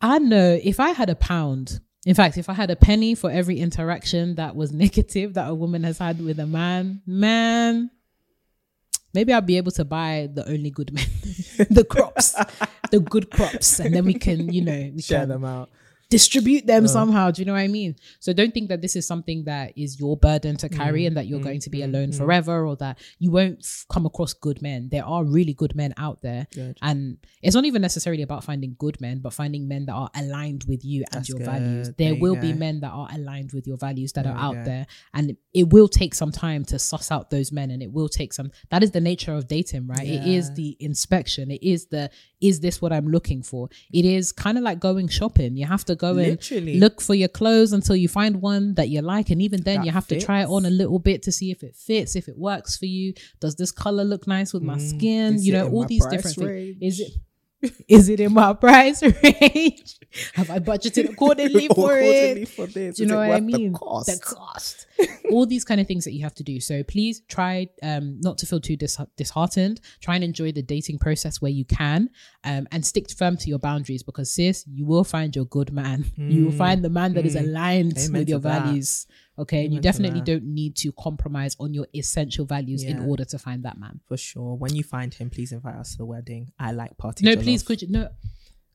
i 0.00 0.18
know 0.18 0.58
if 0.62 0.80
i 0.80 0.90
had 0.90 1.10
a 1.10 1.14
pound 1.14 1.80
in 2.06 2.14
fact 2.14 2.38
if 2.38 2.48
i 2.48 2.52
had 2.52 2.70
a 2.70 2.76
penny 2.76 3.14
for 3.14 3.30
every 3.30 3.58
interaction 3.58 4.34
that 4.36 4.54
was 4.54 4.72
negative 4.84 5.34
that 5.34 5.48
a 5.48 5.54
woman 5.54 5.82
has 5.82 5.98
had 5.98 6.24
with 6.24 6.38
a 6.38 6.46
man 6.46 7.02
man 7.06 7.90
maybe 9.12 9.32
i'll 9.32 9.40
be 9.40 9.56
able 9.56 9.72
to 9.72 9.84
buy 9.84 10.28
the 10.32 10.48
only 10.48 10.70
good 10.70 10.92
men 10.92 11.06
the 11.70 11.84
crops 11.84 12.34
the 12.90 13.00
good 13.00 13.30
crops 13.30 13.80
and 13.80 13.94
then 13.94 14.04
we 14.04 14.14
can 14.14 14.52
you 14.52 14.62
know 14.62 14.90
we 14.94 15.02
Share 15.02 15.20
can 15.20 15.28
them 15.28 15.44
out. 15.44 15.70
Distribute 16.10 16.66
them 16.66 16.84
uh-huh. 16.84 16.92
somehow. 16.92 17.30
Do 17.30 17.40
you 17.40 17.46
know 17.46 17.52
what 17.52 17.60
I 17.60 17.68
mean? 17.68 17.96
So 18.18 18.32
don't 18.32 18.52
think 18.52 18.68
that 18.68 18.82
this 18.82 18.96
is 18.96 19.06
something 19.06 19.44
that 19.44 19.72
is 19.76 19.98
your 19.98 20.16
burden 20.16 20.56
to 20.58 20.68
carry 20.68 21.06
and 21.06 21.16
that 21.16 21.26
you're 21.26 21.40
going 21.40 21.60
to 21.60 21.70
be 21.70 21.78
mm-hmm. 21.78 21.94
alone 21.94 22.08
mm-hmm. 22.10 22.18
forever 22.18 22.66
or 22.66 22.76
that 22.76 22.98
you 23.18 23.30
won't 23.30 23.60
f- 23.60 23.86
come 23.90 24.06
across 24.06 24.32
good 24.34 24.60
men. 24.60 24.88
There 24.90 25.04
are 25.04 25.24
really 25.24 25.54
good 25.54 25.74
men 25.74 25.94
out 25.96 26.20
there. 26.20 26.46
And 26.82 27.18
it's 27.42 27.54
not 27.54 27.64
even 27.64 27.80
necessarily 27.80 28.22
about 28.22 28.44
finding 28.44 28.74
good 28.78 29.00
men, 29.00 29.20
but 29.20 29.32
finding 29.32 29.68
men 29.68 29.86
that 29.86 29.94
are 29.94 30.10
aligned 30.14 30.64
with 30.68 30.84
you 30.84 31.04
and 31.12 31.20
That's 31.20 31.28
your 31.28 31.38
good. 31.38 31.46
values. 31.46 31.92
There 31.96 32.10
There 32.10 32.20
will 32.20 32.36
be 32.36 32.52
men 32.52 32.80
that 32.80 32.90
are 32.90 33.08
aligned 33.12 33.52
with 33.52 33.66
your 33.66 33.76
values 33.76 34.12
that 34.12 34.24
There 34.24 34.32
are 34.32 34.38
out 34.38 34.56
go. 34.56 34.64
there. 34.64 34.86
And 35.14 35.36
it 35.54 35.70
will 35.70 35.88
take 35.88 36.14
some 36.14 36.32
time 36.32 36.64
to 36.66 36.78
suss 36.78 37.10
out 37.10 37.30
those 37.30 37.52
men 37.52 37.70
and 37.70 37.82
it 37.82 37.92
will 37.92 38.08
take 38.08 38.32
some 38.32 38.50
that 38.70 38.82
is 38.82 38.90
the 38.90 39.00
nature 39.00 39.32
of 39.32 39.46
dating, 39.46 39.86
right? 39.86 40.06
It 40.06 40.26
is 40.26 40.52
the 40.54 40.76
inspection. 40.80 41.50
It 41.50 41.62
is 41.62 41.86
the 41.86 42.10
is 42.40 42.60
this 42.60 42.80
what 42.80 42.92
I'm 42.92 43.08
looking 43.08 43.42
for? 43.42 43.68
It 43.92 44.04
is 44.04 44.32
kind 44.32 44.56
of 44.58 44.64
like 44.64 44.80
going 44.80 45.08
shopping. 45.08 45.56
You 45.56 45.66
have 45.66 45.84
to 45.86 45.94
go 45.94 46.10
and 46.16 46.30
Literally. 46.30 46.78
look 46.78 47.00
for 47.00 47.14
your 47.14 47.28
clothes 47.28 47.72
until 47.72 47.96
you 47.96 48.08
find 48.08 48.40
one 48.40 48.74
that 48.74 48.88
you 48.88 49.02
like 49.02 49.30
and 49.30 49.42
even 49.42 49.62
then 49.62 49.78
That 49.78 49.86
you 49.86 49.92
have 49.92 50.06
to 50.08 50.20
try 50.20 50.42
it 50.42 50.48
on 50.48 50.64
a 50.64 50.70
little 50.70 50.98
bit 50.98 51.22
to 51.24 51.32
see 51.32 51.50
if 51.50 51.62
it 51.62 51.76
fits 51.76 52.16
if 52.16 52.28
it 52.28 52.38
works 52.38 52.76
for 52.76 52.86
you 52.86 53.12
does 53.40 53.56
this 53.56 53.70
color 53.70 54.04
look 54.04 54.26
nice 54.26 54.52
with 54.52 54.62
my 54.62 54.78
skin 54.78 55.34
Mm, 55.34 55.42
you 55.44 55.52
know 55.52 55.68
all 55.68 55.84
these 55.84 56.06
different 56.06 56.36
things 56.36 56.76
is 56.80 57.00
it 57.00 57.12
is 57.88 58.08
it 58.08 58.20
in 58.20 58.32
my 58.32 58.52
price 58.54 59.02
range 59.22 59.98
have 60.32 60.50
i 60.50 60.58
budgeted 60.58 61.10
accordingly 61.10 61.68
for 61.74 61.98
Accordingly 61.98 62.42
it 62.42 62.48
for 62.48 62.66
this. 62.66 62.96
do 62.96 63.02
you 63.02 63.08
know 63.08 63.16
what 63.18 63.26
I 63.30 63.40
worth 63.40 63.46
the 63.52 63.58
mean? 63.58 63.72
cost? 63.74 64.06
The 64.08 64.18
cost. 64.18 64.86
All 65.30 65.46
these 65.46 65.64
kind 65.64 65.80
of 65.80 65.86
things 65.86 66.04
that 66.04 66.12
you 66.12 66.22
have 66.24 66.34
to 66.34 66.42
do. 66.42 66.58
So 66.60 66.82
please 66.82 67.22
try 67.28 67.68
um, 67.82 68.20
not 68.20 68.36
to 68.38 68.46
feel 68.46 68.60
too 68.60 68.76
dis- 68.76 68.98
disheartened. 69.16 69.80
Try 70.00 70.16
and 70.16 70.24
enjoy 70.24 70.52
the 70.52 70.62
dating 70.62 70.98
process 70.98 71.40
where 71.40 71.50
you 71.50 71.64
can, 71.64 72.10
um, 72.44 72.66
and 72.72 72.84
stick 72.84 73.10
firm 73.10 73.36
to 73.38 73.48
your 73.48 73.58
boundaries 73.58 74.02
because 74.02 74.30
sis, 74.30 74.64
you 74.66 74.84
will 74.84 75.04
find 75.04 75.34
your 75.36 75.46
good 75.46 75.72
man. 75.72 76.04
You 76.16 76.46
will 76.46 76.52
find 76.52 76.84
the 76.84 76.90
man 76.90 77.14
that 77.14 77.24
is 77.24 77.36
aligned 77.36 77.94
Mm. 77.94 78.08
Amen 78.08 78.20
with 78.20 78.28
your 78.28 78.40
that. 78.40 78.64
Okay, 79.40 79.64
and 79.64 79.72
you 79.74 79.80
definitely 79.80 80.20
don't 80.20 80.44
need 80.44 80.76
to 80.76 80.92
compromise 80.92 81.56
on 81.58 81.72
your 81.72 81.86
essential 81.94 82.44
values 82.44 82.82
in 82.82 83.08
order 83.08 83.24
to 83.24 83.38
find 83.38 83.62
that 83.64 83.78
man. 83.78 84.00
For 84.06 84.16
sure. 84.16 84.54
When 84.56 84.74
you 84.74 84.84
find 84.84 85.12
him, 85.14 85.30
please 85.30 85.52
invite 85.52 85.76
us 85.76 85.92
to 85.92 85.98
the 85.98 86.04
wedding. 86.04 86.52
I 86.58 86.72
like 86.72 86.96
parties. 86.98 87.24
No, 87.24 87.34
please, 87.36 87.62
could 87.62 87.80
you 87.82 87.88
no? 87.88 88.08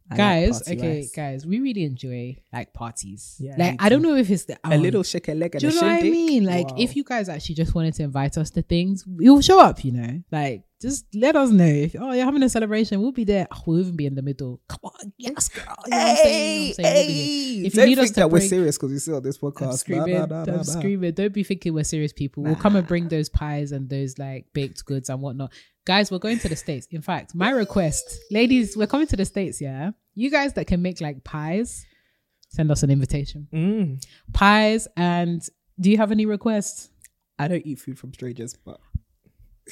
I 0.10 0.18
Guys, 0.18 0.62
party 0.62 0.78
okay, 0.78 0.96
rice. 0.98 1.12
guys, 1.12 1.46
we 1.48 1.60
really 1.60 1.84
enjoy 1.84 2.38
like 2.54 2.74
parties. 2.74 3.38
Yeah, 3.40 3.56
like 3.58 3.82
I 3.82 3.90
don't 3.90 4.04
know 4.04 4.16
if 4.16 4.30
it's 4.30 4.46
the 4.46 4.58
A 4.64 4.76
um, 4.76 4.82
little 4.82 5.02
shake 5.02 5.30
a 5.30 5.34
leg 5.34 5.56
and 5.56 5.62
Do 5.62 5.68
you 5.70 5.74
know 5.74 5.82
what 5.88 5.92
I 5.94 6.02
mean? 6.02 6.46
Like, 6.46 6.68
Wow. 6.70 6.76
if 6.78 6.96
you 6.96 7.04
guys 7.04 7.28
actually 7.28 7.56
just 7.56 7.74
wanted 7.74 7.96
to 7.96 8.04
invite 8.04 8.38
us 8.38 8.52
to 8.52 8.62
things, 8.62 9.04
we'll 9.08 9.42
show 9.42 9.60
up. 9.60 9.84
You 9.84 9.94
know, 9.94 10.22
like 10.32 10.65
just 10.82 11.06
let 11.14 11.36
us 11.36 11.50
know. 11.50 11.66
If 11.66 11.96
oh, 12.00 12.12
you're 12.12 12.26
having 12.26 12.44
a 12.44 12.50
celebration, 12.50 13.02
we'll 13.02 13.12
be 13.12 13.24
there. 13.24 13.48
Oh, 13.52 13.62
we'll 13.66 13.80
even 13.80 13.96
be 13.96 14.06
in 14.06 14.16
the 14.16 14.22
middle. 14.22 14.62
Come 14.68 14.80
on, 14.84 15.14
yes, 15.18 15.48
girl. 15.48 15.64
You 15.86 15.92
know 15.92 16.16
saying? 16.16 16.62
You 16.62 16.68
know 16.68 16.68
what 16.68 16.68
I'm 16.68 16.74
saying? 16.74 17.08
We'll. 17.08 17.66
If 17.66 17.76
you 17.76 17.86
need 17.86 18.00
us 18.00 18.10
to 18.10 18.16
that 18.16 18.32
we're 18.32 18.42
serious 18.42 18.78
because 18.78 18.92
we 18.92 19.00
see 19.00 19.14
on 19.14 19.24
this 19.24 19.38
podcast. 19.38 19.68
I'm 19.68 19.78
screaming. 19.78 20.16
Nah, 20.16 20.26
nah, 20.26 20.46
nah, 20.46 20.54
I'm 20.58 20.64
screaming. 20.64 21.14
Don't 21.14 21.34
be 21.34 21.44
thinking 21.44 21.74
we're 21.74 21.84
serious 21.84 22.14
people. 22.14 22.44
We'll 22.44 22.56
come 22.56 22.76
and 22.76 22.86
bring 22.86 23.08
those 23.08 23.30
pies 23.30 23.72
and 23.72 23.90
those 23.90 24.18
like 24.18 24.48
baked 24.54 24.84
goods 24.86 25.10
and 25.10 25.22
whatnot. 25.22 25.54
Guys, 25.86 26.12
we're 26.12 26.20
going 26.20 26.40
to 26.40 26.50
the 26.50 26.56
States. 26.56 26.88
In 26.92 27.02
fact, 27.02 27.36
my 27.36 27.52
request, 27.52 28.20
ladies, 28.32 28.76
we're 28.76 28.88
coming 28.88 29.08
to 29.08 29.16
the 29.16 29.26
States, 29.26 29.62
yeah? 29.62 29.92
You 30.16 30.32
guys 30.32 30.54
that 30.54 30.66
can 30.66 30.82
make 30.82 31.00
like 31.00 31.24
pies, 31.24 31.86
send 32.50 32.72
us 32.72 32.84
an 32.84 32.90
invitation. 32.90 33.48
Mm. 33.54 34.04
Pies 34.34 34.88
and 34.98 35.48
do 35.80 35.92
you 35.92 35.98
have 35.98 36.12
any 36.12 36.26
requests? 36.26 36.90
I 37.38 37.48
don't 37.48 37.66
eat 37.66 37.80
food 37.80 38.00
from 38.00 38.14
strangers, 38.14 38.56
but 38.56 38.80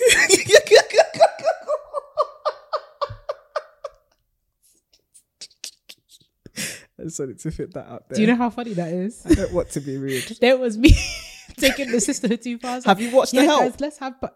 I 6.99 7.03
just 7.03 7.19
wanted 7.19 7.39
to 7.39 7.51
fit 7.51 7.73
that 7.73 7.88
out 7.88 8.08
there. 8.10 8.15
Do 8.17 8.21
you 8.21 8.27
know 8.27 8.36
how 8.36 8.49
funny 8.49 8.73
that 8.73 8.89
is? 8.89 9.25
I 9.25 9.34
don't 9.34 9.51
want 9.53 9.69
to 9.71 9.79
be 9.82 9.97
rude. 9.97 10.38
There 10.41 10.58
was 10.58 10.77
me 10.77 10.91
taking 11.58 11.91
the 11.91 11.99
sister 11.99 12.38
too 12.38 12.58
fast. 12.60 12.86
Have 12.86 13.01
you 13.01 13.12
watched 13.12 13.34
yeah, 13.34 13.41
The 13.41 13.47
Help? 13.47 13.62
guys, 13.63 13.79
let's 13.82 13.97
have. 13.97 14.19
Pi- 14.21 14.29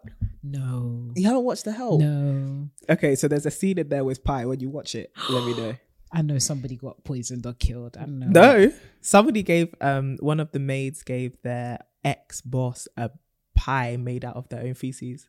no, 0.43 1.11
You 1.15 1.27
haven't 1.27 1.43
watched 1.43 1.65
The 1.65 1.71
Help? 1.73 1.99
no. 2.01 2.69
Okay, 2.89 3.15
so 3.15 3.27
there's 3.27 3.45
a 3.45 3.51
scene 3.51 3.77
in 3.77 3.89
there 3.89 4.03
with 4.03 4.23
pie. 4.23 4.45
When 4.45 4.59
you 4.59 4.69
watch 4.69 4.95
it, 4.95 5.11
let 5.29 5.43
me 5.43 5.53
know. 5.53 5.75
I 6.11 6.21
know 6.21 6.39
somebody 6.39 6.77
got 6.77 7.03
poisoned 7.03 7.45
or 7.45 7.53
killed. 7.53 7.97
I 7.97 8.01
don't 8.01 8.19
know. 8.19 8.27
No, 8.27 8.71
somebody 9.01 9.43
gave 9.43 9.75
um 9.81 10.17
one 10.21 10.39
of 10.39 10.51
the 10.51 10.59
maids 10.59 11.03
gave 11.03 11.39
their 11.43 11.79
ex 12.03 12.39
boss 12.41 12.87
a 12.95 13.11
pie 13.55 13.97
made 13.97 14.23
out 14.23 14.35
of 14.37 14.47
their 14.49 14.61
own 14.61 14.73
feces. 14.73 15.27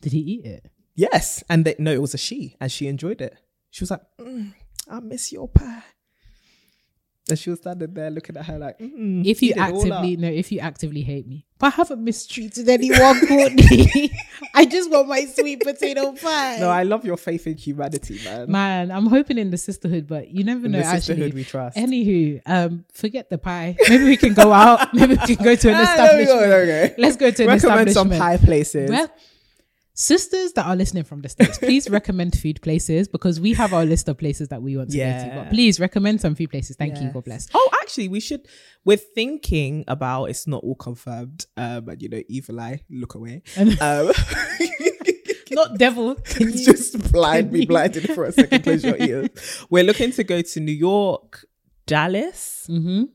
Did 0.00 0.12
he 0.12 0.18
eat 0.18 0.44
it? 0.44 0.70
Yes, 0.96 1.42
and 1.48 1.64
they, 1.64 1.76
no, 1.78 1.92
it 1.92 2.02
was 2.02 2.14
a 2.14 2.18
she, 2.18 2.56
and 2.60 2.70
she 2.70 2.86
enjoyed 2.88 3.20
it. 3.22 3.36
She 3.70 3.82
was 3.82 3.90
like, 3.92 4.00
mm, 4.20 4.52
"I 4.88 5.00
miss 5.00 5.32
your 5.32 5.48
pie." 5.48 5.82
And 7.30 7.38
she 7.38 7.50
was 7.50 7.60
standing 7.60 7.94
there 7.94 8.10
looking 8.10 8.36
at 8.36 8.44
her 8.46 8.58
like, 8.58 8.80
mm, 8.80 9.24
if 9.24 9.40
you 9.42 9.50
eat 9.50 9.56
it 9.56 9.60
all 9.60 9.66
actively 9.92 10.16
no, 10.16 10.26
if 10.26 10.50
you 10.50 10.58
actively 10.58 11.02
hate 11.02 11.24
me, 11.24 11.46
but 11.56 11.68
I 11.68 11.70
haven't 11.76 12.02
mistreated 12.02 12.68
anyone, 12.68 13.24
Courtney. 13.28 14.10
I 14.56 14.64
just 14.64 14.90
want 14.90 15.06
my 15.06 15.24
sweet 15.26 15.60
potato 15.60 16.10
pie. 16.20 16.56
No, 16.58 16.68
I 16.68 16.82
love 16.82 17.04
your 17.04 17.16
faith 17.16 17.46
in 17.46 17.56
humanity, 17.56 18.20
man. 18.24 18.50
Man, 18.50 18.90
I'm 18.90 19.06
hoping 19.06 19.38
in 19.38 19.52
the 19.52 19.56
sisterhood, 19.56 20.08
but 20.08 20.30
you 20.32 20.42
never 20.42 20.66
in 20.66 20.72
know. 20.72 20.78
the 20.78 20.84
sisterhood 20.84 21.22
Actually, 21.26 21.36
we 21.36 21.44
trust. 21.44 21.76
anywho, 21.76 22.42
um, 22.44 22.84
forget 22.92 23.30
the 23.30 23.38
pie. 23.38 23.76
Maybe 23.88 24.02
we 24.02 24.16
can 24.16 24.34
go 24.34 24.52
out. 24.52 24.92
Maybe 24.94 25.14
we 25.14 25.36
can 25.36 25.44
go 25.44 25.54
to 25.54 25.68
an 25.68 25.74
Ah, 25.76 25.94
there 25.96 26.16
we 26.16 26.22
establishment. 26.24 26.40
go, 26.40 26.48
there 26.48 26.60
we 26.82 26.88
go. 26.88 26.94
Let's 27.02 27.16
go 27.16 27.30
to 27.30 27.42
an 27.44 27.48
Recommend 27.50 27.92
some 27.92 28.10
establishment. 28.12 28.20
high 28.20 28.36
places. 28.44 28.90
Well, 28.90 29.08
sisters 29.94 30.52
that 30.54 30.66
are 30.66 30.74
listening 30.76 31.04
from 31.04 31.20
the 31.22 31.28
states, 31.28 31.58
please 31.58 31.88
recommend 31.98 32.38
food 32.38 32.60
places 32.62 33.08
because 33.08 33.40
we 33.40 33.52
have 33.54 33.72
our 33.74 33.84
list 33.84 34.08
of 34.08 34.18
places 34.18 34.48
that 34.48 34.62
we 34.62 34.76
want 34.76 34.90
to 34.90 34.96
go 34.98 35.04
to. 35.04 35.32
But 35.34 35.50
please 35.50 35.78
recommend 35.80 36.20
some 36.20 36.34
food 36.34 36.50
places. 36.50 36.76
Thank 36.76 37.00
you. 37.00 37.10
God 37.10 37.24
bless. 37.24 37.48
Oh, 37.54 37.70
actually, 37.82 38.08
we 38.08 38.20
should. 38.20 38.46
We're 38.84 38.96
thinking 38.96 39.84
about. 39.88 40.26
It's 40.26 40.46
not 40.46 40.62
all 40.64 40.74
confirmed. 40.76 41.46
Um, 41.56 41.88
and 41.88 42.00
you 42.02 42.08
know, 42.08 42.22
evil 42.28 42.60
eye, 42.60 42.80
look 42.90 43.14
away. 43.14 43.42
Um, 43.80 44.12
Not 45.50 45.76
devil. 45.78 46.14
Can 46.14 46.48
you- 46.50 46.64
just 46.64 47.12
blind, 47.12 47.52
be 47.52 47.66
blinded 47.66 48.08
for 48.14 48.24
a 48.24 48.32
second. 48.32 48.62
Close 48.62 48.82
your 48.84 48.96
ears. 48.96 49.28
We're 49.68 49.84
looking 49.84 50.10
to 50.12 50.24
go 50.24 50.40
to 50.40 50.60
New 50.60 50.72
York, 50.72 51.44
Dallas, 51.86 52.66
Mhm. 52.70 53.08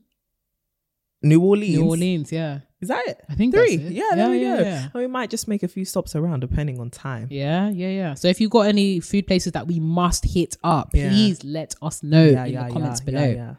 New 1.22 1.40
Orleans. 1.40 1.76
New 1.76 1.84
Orleans. 1.86 2.32
Yeah. 2.32 2.60
Is 2.80 2.88
that 2.88 3.06
it? 3.08 3.20
I 3.28 3.34
think 3.34 3.52
Three. 3.54 3.76
that's 3.76 3.90
it. 3.90 3.94
Yeah, 3.94 4.10
there 4.14 4.30
we 4.30 4.40
yeah, 4.40 4.56
go. 4.56 4.62
Yeah. 4.62 4.82
And 4.84 4.94
we 4.94 5.06
might 5.08 5.30
just 5.30 5.48
make 5.48 5.64
a 5.64 5.68
few 5.68 5.84
stops 5.84 6.14
around 6.14 6.40
depending 6.40 6.78
on 6.78 6.90
time. 6.90 7.26
Yeah, 7.30 7.68
yeah, 7.70 7.88
yeah. 7.88 8.14
So 8.14 8.28
if 8.28 8.40
you've 8.40 8.52
got 8.52 8.66
any 8.68 9.00
food 9.00 9.26
places 9.26 9.52
that 9.52 9.66
we 9.66 9.80
must 9.80 10.24
hit 10.24 10.56
up, 10.62 10.90
Yeah. 10.94 11.08
please 11.08 11.42
let 11.42 11.74
us 11.82 12.02
know 12.04 12.24
in 12.24 12.54
the 12.54 12.68
comments 12.72 13.00
below. 13.00 13.24
yeah. 13.26 13.54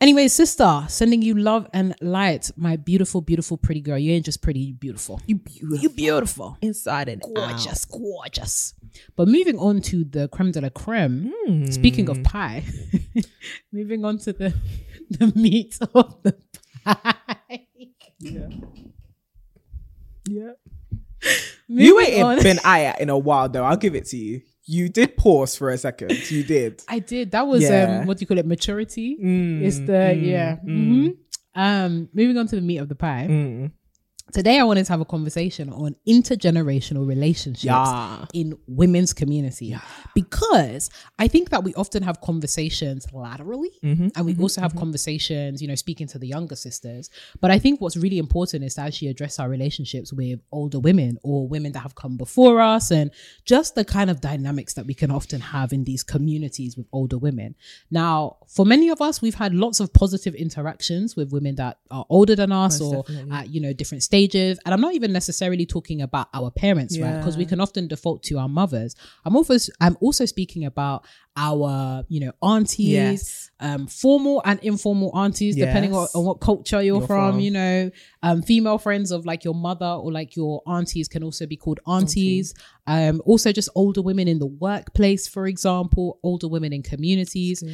Anyway, 0.00 0.28
sister, 0.28 0.84
sending 0.88 1.22
you 1.22 1.34
love 1.34 1.66
and 1.72 1.94
light, 2.02 2.50
my 2.56 2.76
beautiful, 2.76 3.22
beautiful, 3.22 3.56
pretty 3.56 3.80
girl. 3.80 3.96
You 3.96 4.12
ain't 4.12 4.26
just 4.26 4.42
pretty, 4.42 4.60
you 4.60 4.74
beautiful. 4.74 5.18
You 5.26 5.36
beautiful. 5.36 5.78
You 5.78 5.88
beautiful. 5.88 6.58
Inside 6.60 7.08
and 7.08 7.22
Gorgeous, 7.22 7.86
gorgeous. 7.86 8.74
But 9.16 9.28
moving 9.28 9.58
on 9.58 9.80
to 9.82 10.04
the 10.04 10.28
creme 10.28 10.50
de 10.50 10.60
la 10.60 10.68
creme. 10.68 11.32
out. 11.48 11.72
Speaking 11.72 12.10
of 12.10 12.22
pie, 12.22 12.64
moving 13.72 14.04
on 14.04 14.18
to 14.18 14.32
the 14.34 14.52
the 15.10 15.32
meat 15.34 15.78
of 15.94 16.22
the 16.22 16.36
pie. 16.84 17.66
Yeah. 18.18 18.48
Yeah. 20.26 20.52
Moving 21.68 21.84
You 21.86 22.00
ain't 22.00 22.22
on- 22.24 22.42
been 22.42 22.58
eye 22.64 22.94
in 22.98 23.10
a 23.10 23.18
while 23.18 23.48
though. 23.48 23.64
I'll 23.64 23.76
give 23.76 23.94
it 23.94 24.06
to 24.06 24.16
you. 24.16 24.40
You 24.64 24.88
did 24.88 25.16
pause 25.18 25.54
for 25.56 25.68
a 25.70 25.76
second. 25.76 26.30
You 26.30 26.42
did. 26.44 26.82
I 26.88 26.98
did. 26.98 27.30
That 27.32 27.46
was 27.46 27.62
Yeah. 27.62 28.00
um, 28.00 28.06
what 28.06 28.16
do 28.16 28.22
you 28.22 28.26
call 28.26 28.38
it? 28.38 28.46
Maturity. 28.46 29.18
Mm, 29.22 29.60
It's 29.62 29.78
the 29.80 29.92
mm, 29.92 30.24
yeah. 30.26 30.56
mm, 30.64 31.04
hmm 31.04 31.08
Um, 31.54 32.08
moving 32.14 32.38
on 32.38 32.46
to 32.48 32.56
the 32.56 32.62
meat 32.62 32.78
of 32.78 32.88
the 32.88 32.94
pie. 32.94 33.26
Today, 34.32 34.58
I 34.58 34.64
wanted 34.64 34.86
to 34.86 34.92
have 34.92 35.00
a 35.02 35.04
conversation 35.04 35.68
on 35.68 35.94
intergenerational 36.08 37.06
relationships 37.06 37.62
Yeah. 37.64 38.24
in 38.32 38.56
women's 38.66 39.12
community 39.12 39.76
because 40.14 40.88
I 41.18 41.28
think 41.28 41.50
that 41.50 41.62
we 41.62 41.72
often 41.74 42.02
have 42.02 42.20
conversations 42.22 43.06
laterally, 43.12 43.70
Mhm, 43.84 44.10
and 44.16 44.26
we 44.26 44.34
also 44.36 44.60
have 44.62 44.74
conversations, 44.74 45.60
you 45.62 45.68
know, 45.68 45.74
speaking 45.76 46.06
to 46.08 46.18
the 46.18 46.26
younger 46.26 46.56
sisters. 46.56 47.10
But 47.40 47.50
I 47.52 47.58
think 47.58 47.80
what's 47.80 47.96
really 47.98 48.18
important 48.18 48.64
is 48.64 48.74
to 48.74 48.80
actually 48.80 49.08
address 49.08 49.38
our 49.38 49.48
relationships 49.48 50.10
with 50.12 50.40
older 50.50 50.80
women 50.80 51.18
or 51.22 51.46
women 51.46 51.72
that 51.72 51.80
have 51.80 51.94
come 51.94 52.16
before 52.16 52.60
us, 52.60 52.90
and 52.90 53.10
just 53.44 53.74
the 53.76 53.84
kind 53.84 54.10
of 54.10 54.20
dynamics 54.22 54.72
that 54.74 54.86
we 54.86 54.94
can 54.94 55.10
often 55.12 55.40
have 55.42 55.72
in 55.72 55.84
these 55.84 56.02
communities 56.02 56.76
with 56.78 56.86
older 56.92 57.18
women. 57.18 57.54
Now, 57.90 58.38
for 58.48 58.64
many 58.64 58.88
of 58.88 59.00
us, 59.02 59.20
we've 59.22 59.34
had 59.34 59.54
lots 59.54 59.80
of 59.80 59.92
positive 59.92 60.34
interactions 60.34 61.14
with 61.14 61.30
women 61.30 61.54
that 61.56 61.78
are 61.90 62.06
older 62.08 62.34
than 62.34 62.50
us 62.50 62.80
Most 62.80 62.94
or 62.94 63.02
definitely. 63.02 63.32
at 63.32 63.50
you 63.54 63.60
know 63.60 63.72
different 63.74 64.02
stages 64.02 64.23
and 64.64 64.74
i'm 64.74 64.80
not 64.80 64.94
even 64.94 65.12
necessarily 65.12 65.66
talking 65.66 66.00
about 66.02 66.28
our 66.32 66.50
parents 66.50 66.98
right? 66.98 67.18
Because 67.18 67.36
we 67.36 67.46
can 67.46 67.60
often 67.60 67.88
default 67.88 68.22
to 68.24 68.38
our 68.38 68.48
mothers. 68.48 68.94
I'm 69.24 69.36
also 69.36 69.56
i'm 69.80 69.96
also 70.00 70.24
speaking 70.26 70.64
about 70.64 71.04
our 71.36 72.04
you 72.08 72.20
know 72.20 72.32
aunties 72.42 72.88
Yes. 72.88 73.50
um 73.58 73.86
formal 73.88 74.40
and 74.44 74.60
informal 74.60 75.10
aunties 75.16 75.56
depending 75.56 75.92
on, 75.92 76.06
on 76.14 76.24
what 76.24 76.40
culture 76.40 76.80
you're, 76.80 76.98
You're 76.98 77.06
from, 77.06 77.32
from. 77.32 77.40
you 77.40 77.50
know. 77.50 77.90
Um 78.22 78.42
female 78.42 78.78
friends 78.78 79.10
of 79.10 79.26
like 79.26 79.42
your 79.44 79.54
mother 79.54 79.86
or 79.86 80.12
like 80.12 80.36
your 80.36 80.62
aunties 80.66 81.08
can 81.08 81.22
also 81.24 81.44
be 81.46 81.56
called 81.56 81.80
aunties. 81.88 82.54
Um 82.86 83.20
also 83.24 83.50
just 83.52 83.68
older 83.74 84.00
women 84.00 84.28
in 84.28 84.38
the 84.38 84.46
workplace 84.46 85.26
for 85.26 85.46
example 85.46 86.20
older 86.22 86.46
women 86.48 86.72
in 86.72 86.82
communities. 86.82 87.64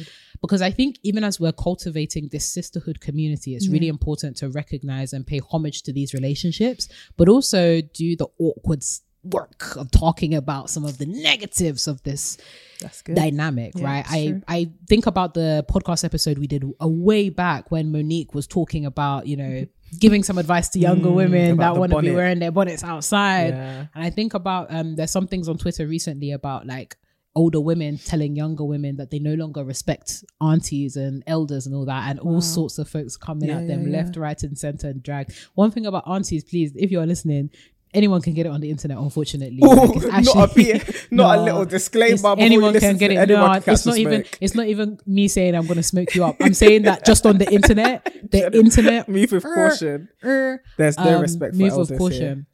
Because 0.41 0.63
I 0.63 0.71
think 0.71 0.97
even 1.03 1.23
as 1.23 1.39
we're 1.39 1.51
cultivating 1.51 2.29
this 2.31 2.51
sisterhood 2.51 2.99
community, 2.99 3.55
it's 3.55 3.67
really 3.67 3.87
important 3.87 4.37
to 4.37 4.49
recognize 4.49 5.13
and 5.13 5.25
pay 5.27 5.39
homage 5.51 5.83
to 5.83 5.93
these 5.93 6.15
relationships, 6.15 6.89
but 7.15 7.29
also 7.29 7.81
do 7.81 8.15
the 8.15 8.25
awkward 8.39 8.79
s- 8.79 9.01
work 9.23 9.75
of 9.75 9.91
talking 9.91 10.33
about 10.33 10.69
some 10.69 10.83
of 10.85 10.97
the 10.97 11.05
negatives 11.05 11.87
of 11.87 12.01
this 12.03 12.37
That's 12.79 13.01
good. 13.01 13.15
dynamic, 13.15 13.73
Yeah, 13.75 13.85
right? 13.85 14.05
I 14.09 14.27
true. 14.27 14.41
I 14.47 14.69
think 14.87 15.05
about 15.05 15.33
the 15.33 15.65
podcast 15.69 16.03
episode 16.03 16.37
we 16.39 16.47
did 16.47 16.63
a 16.79 16.87
way 16.87 17.29
back 17.29 17.69
when 17.71 17.91
Monique 17.91 18.33
was 18.33 18.47
talking 18.47 18.85
about, 18.85 19.27
you 19.27 19.37
know, 19.37 19.65
giving 19.99 20.23
some 20.23 20.37
advice 20.37 20.69
to 20.69 20.79
younger 20.79 21.09
Mm, 21.09 21.15
women 21.15 21.57
that 21.57 21.75
want 21.77 21.91
to 21.91 22.01
be 22.01 22.11
wearing 22.11 22.39
their 22.39 22.51
bonnets 22.51 22.83
outside. 22.83 23.53
Yeah. 23.53 23.85
And 23.93 24.03
I 24.03 24.09
think 24.09 24.33
about 24.33 24.73
um 24.73 24.95
there's 24.95 25.11
some 25.11 25.27
things 25.27 25.47
on 25.49 25.57
Twitter 25.57 25.85
recently 25.85 26.31
about 26.31 26.65
like 26.65 26.97
older 27.33 27.61
women 27.61 27.97
telling 27.97 28.35
younger 28.35 28.65
women 28.65 28.97
that 28.97 29.09
they 29.09 29.17
no 29.17 29.33
longer 29.35 29.63
respect 29.63 30.21
aunties 30.41 30.97
and 30.97 31.23
elders 31.27 31.65
and 31.65 31.73
all 31.73 31.85
that 31.85 32.09
and 32.09 32.19
all 32.19 32.41
sorts 32.41 32.77
of 32.77 32.89
folks 32.89 33.15
coming 33.15 33.47
Yeah, 33.47 33.59
at 33.59 33.67
them 33.67 33.87
yeah, 33.87 33.99
left, 34.01 34.17
right, 34.17 34.41
and 34.43 34.57
center 34.57 34.89
and 34.89 35.01
drag. 35.01 35.31
One 35.55 35.71
thing 35.71 35.85
about 35.85 36.03
aunties, 36.07 36.43
please, 36.43 36.73
if 36.75 36.91
you're 36.91 37.05
listening, 37.05 37.49
anyone 37.93 38.21
can 38.21 38.33
get 38.33 38.45
it 38.45 38.49
on 38.49 38.61
the 38.61 38.69
internet, 38.69 38.97
unfortunately. 38.97 39.59
Ooh, 39.63 39.67
Like, 39.67 40.19
it's 40.23 40.35
not 40.35 40.51
a 40.51 40.53
P- 40.53 40.81
not 41.11 41.37
a 41.37 41.41
little 41.41 41.65
disclaimer 41.65 42.13
it's- 42.13 42.35
anyone 42.39 42.73
can 42.79 42.97
get 42.97 43.11
it. 43.11 43.15
it. 43.15 43.17
Anyone 43.29 43.51
No, 43.65 43.73
it's 43.73 43.85
not 43.85 43.95
the 43.95 44.01
even 44.01 44.23
smoke. 44.25 44.37
it's 44.41 44.55
not 44.55 44.67
even 44.67 44.99
me 45.05 45.27
saying 45.27 45.55
I'm 45.55 45.67
gonna 45.67 45.83
smoke 45.83 46.13
you 46.15 46.23
up. 46.23 46.35
I'm 46.41 46.53
saying 46.53 46.83
that 46.83 47.05
just 47.05 47.25
on 47.25 47.37
the 47.37 47.49
internet, 47.59 48.05
the 48.31 48.51
internet 48.57 49.07
Move 49.09 49.31
with 49.31 49.45
er, 49.45 49.55
caution. 49.69 50.09
er, 50.23 50.63
There's 50.77 50.97
no 50.97 51.15
um, 51.15 51.21
respect 51.21 51.55
for 51.55 51.61
move 51.61 51.71
elders 51.71 51.89
with 51.91 51.99
here. 51.99 52.09
caution. 52.29 52.45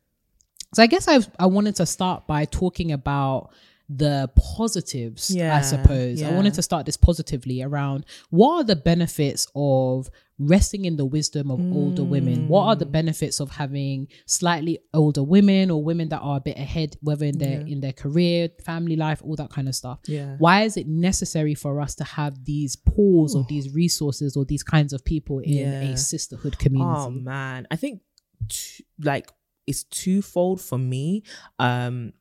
So 0.75 0.83
I 0.83 0.87
guess 0.87 1.07
I 1.07 1.19
I 1.39 1.45
wanted 1.45 1.75
to 1.77 1.85
start 1.85 2.27
by 2.27 2.45
talking 2.45 2.91
about 2.91 3.51
the 3.89 4.29
positives. 4.35 5.31
I 5.33 5.37
Yeah, 5.39 5.61
suppose 5.61 6.21
I 6.21 6.31
wanted 6.31 6.53
to 6.55 6.61
start 6.61 6.85
this 6.85 6.97
positively 6.97 7.61
around 7.61 8.05
what 8.31 8.55
are 8.57 8.63
the 8.65 8.75
benefits 8.75 9.47
of 9.55 10.09
resting 10.39 10.85
in 10.85 10.97
the 10.97 11.05
wisdom 11.05 11.49
of 11.49 11.59
older 11.75 12.03
women. 12.03 12.47
What 12.47 12.63
are 12.65 12.75
the 12.75 12.85
Mm. 12.85 12.91
benefits 12.91 13.39
of 13.39 13.49
having 13.51 14.07
slightly 14.27 14.77
older 14.93 15.23
women 15.23 15.71
or 15.71 15.83
women 15.83 16.09
that 16.09 16.19
are 16.19 16.37
a 16.37 16.39
bit 16.41 16.57
ahead, 16.57 16.95
whether 17.01 17.25
in 17.25 17.37
their 17.39 17.61
in 17.61 17.81
their 17.81 17.93
career, 17.93 18.49
family 18.63 18.95
life, 18.95 19.21
all 19.23 19.35
that 19.35 19.49
kind 19.49 19.67
of 19.67 19.73
stuff. 19.75 19.99
Yeah. 20.07 20.35
Why 20.37 20.63
is 20.63 20.77
it 20.77 20.87
necessary 20.87 21.55
for 21.55 21.81
us 21.81 21.95
to 21.95 22.03
have 22.03 22.45
these 22.45 22.75
pools 22.75 23.35
or 23.35 23.45
these 23.49 23.73
resources 23.73 24.37
or 24.37 24.45
these 24.45 24.63
kinds 24.63 24.93
of 24.93 25.03
people 25.03 25.39
in 25.39 25.53
Yeah. 25.57 25.81
a 25.81 25.97
sisterhood 25.97 26.59
community? 26.59 26.99
Oh 26.99 27.09
man, 27.09 27.65
I 27.71 27.75
think 27.75 28.01
t- 28.47 28.85
like 29.03 29.31
it's 29.65 29.83
twofold 29.83 30.61
for 30.61 30.77
me. 30.77 31.23
Um, 31.59 32.13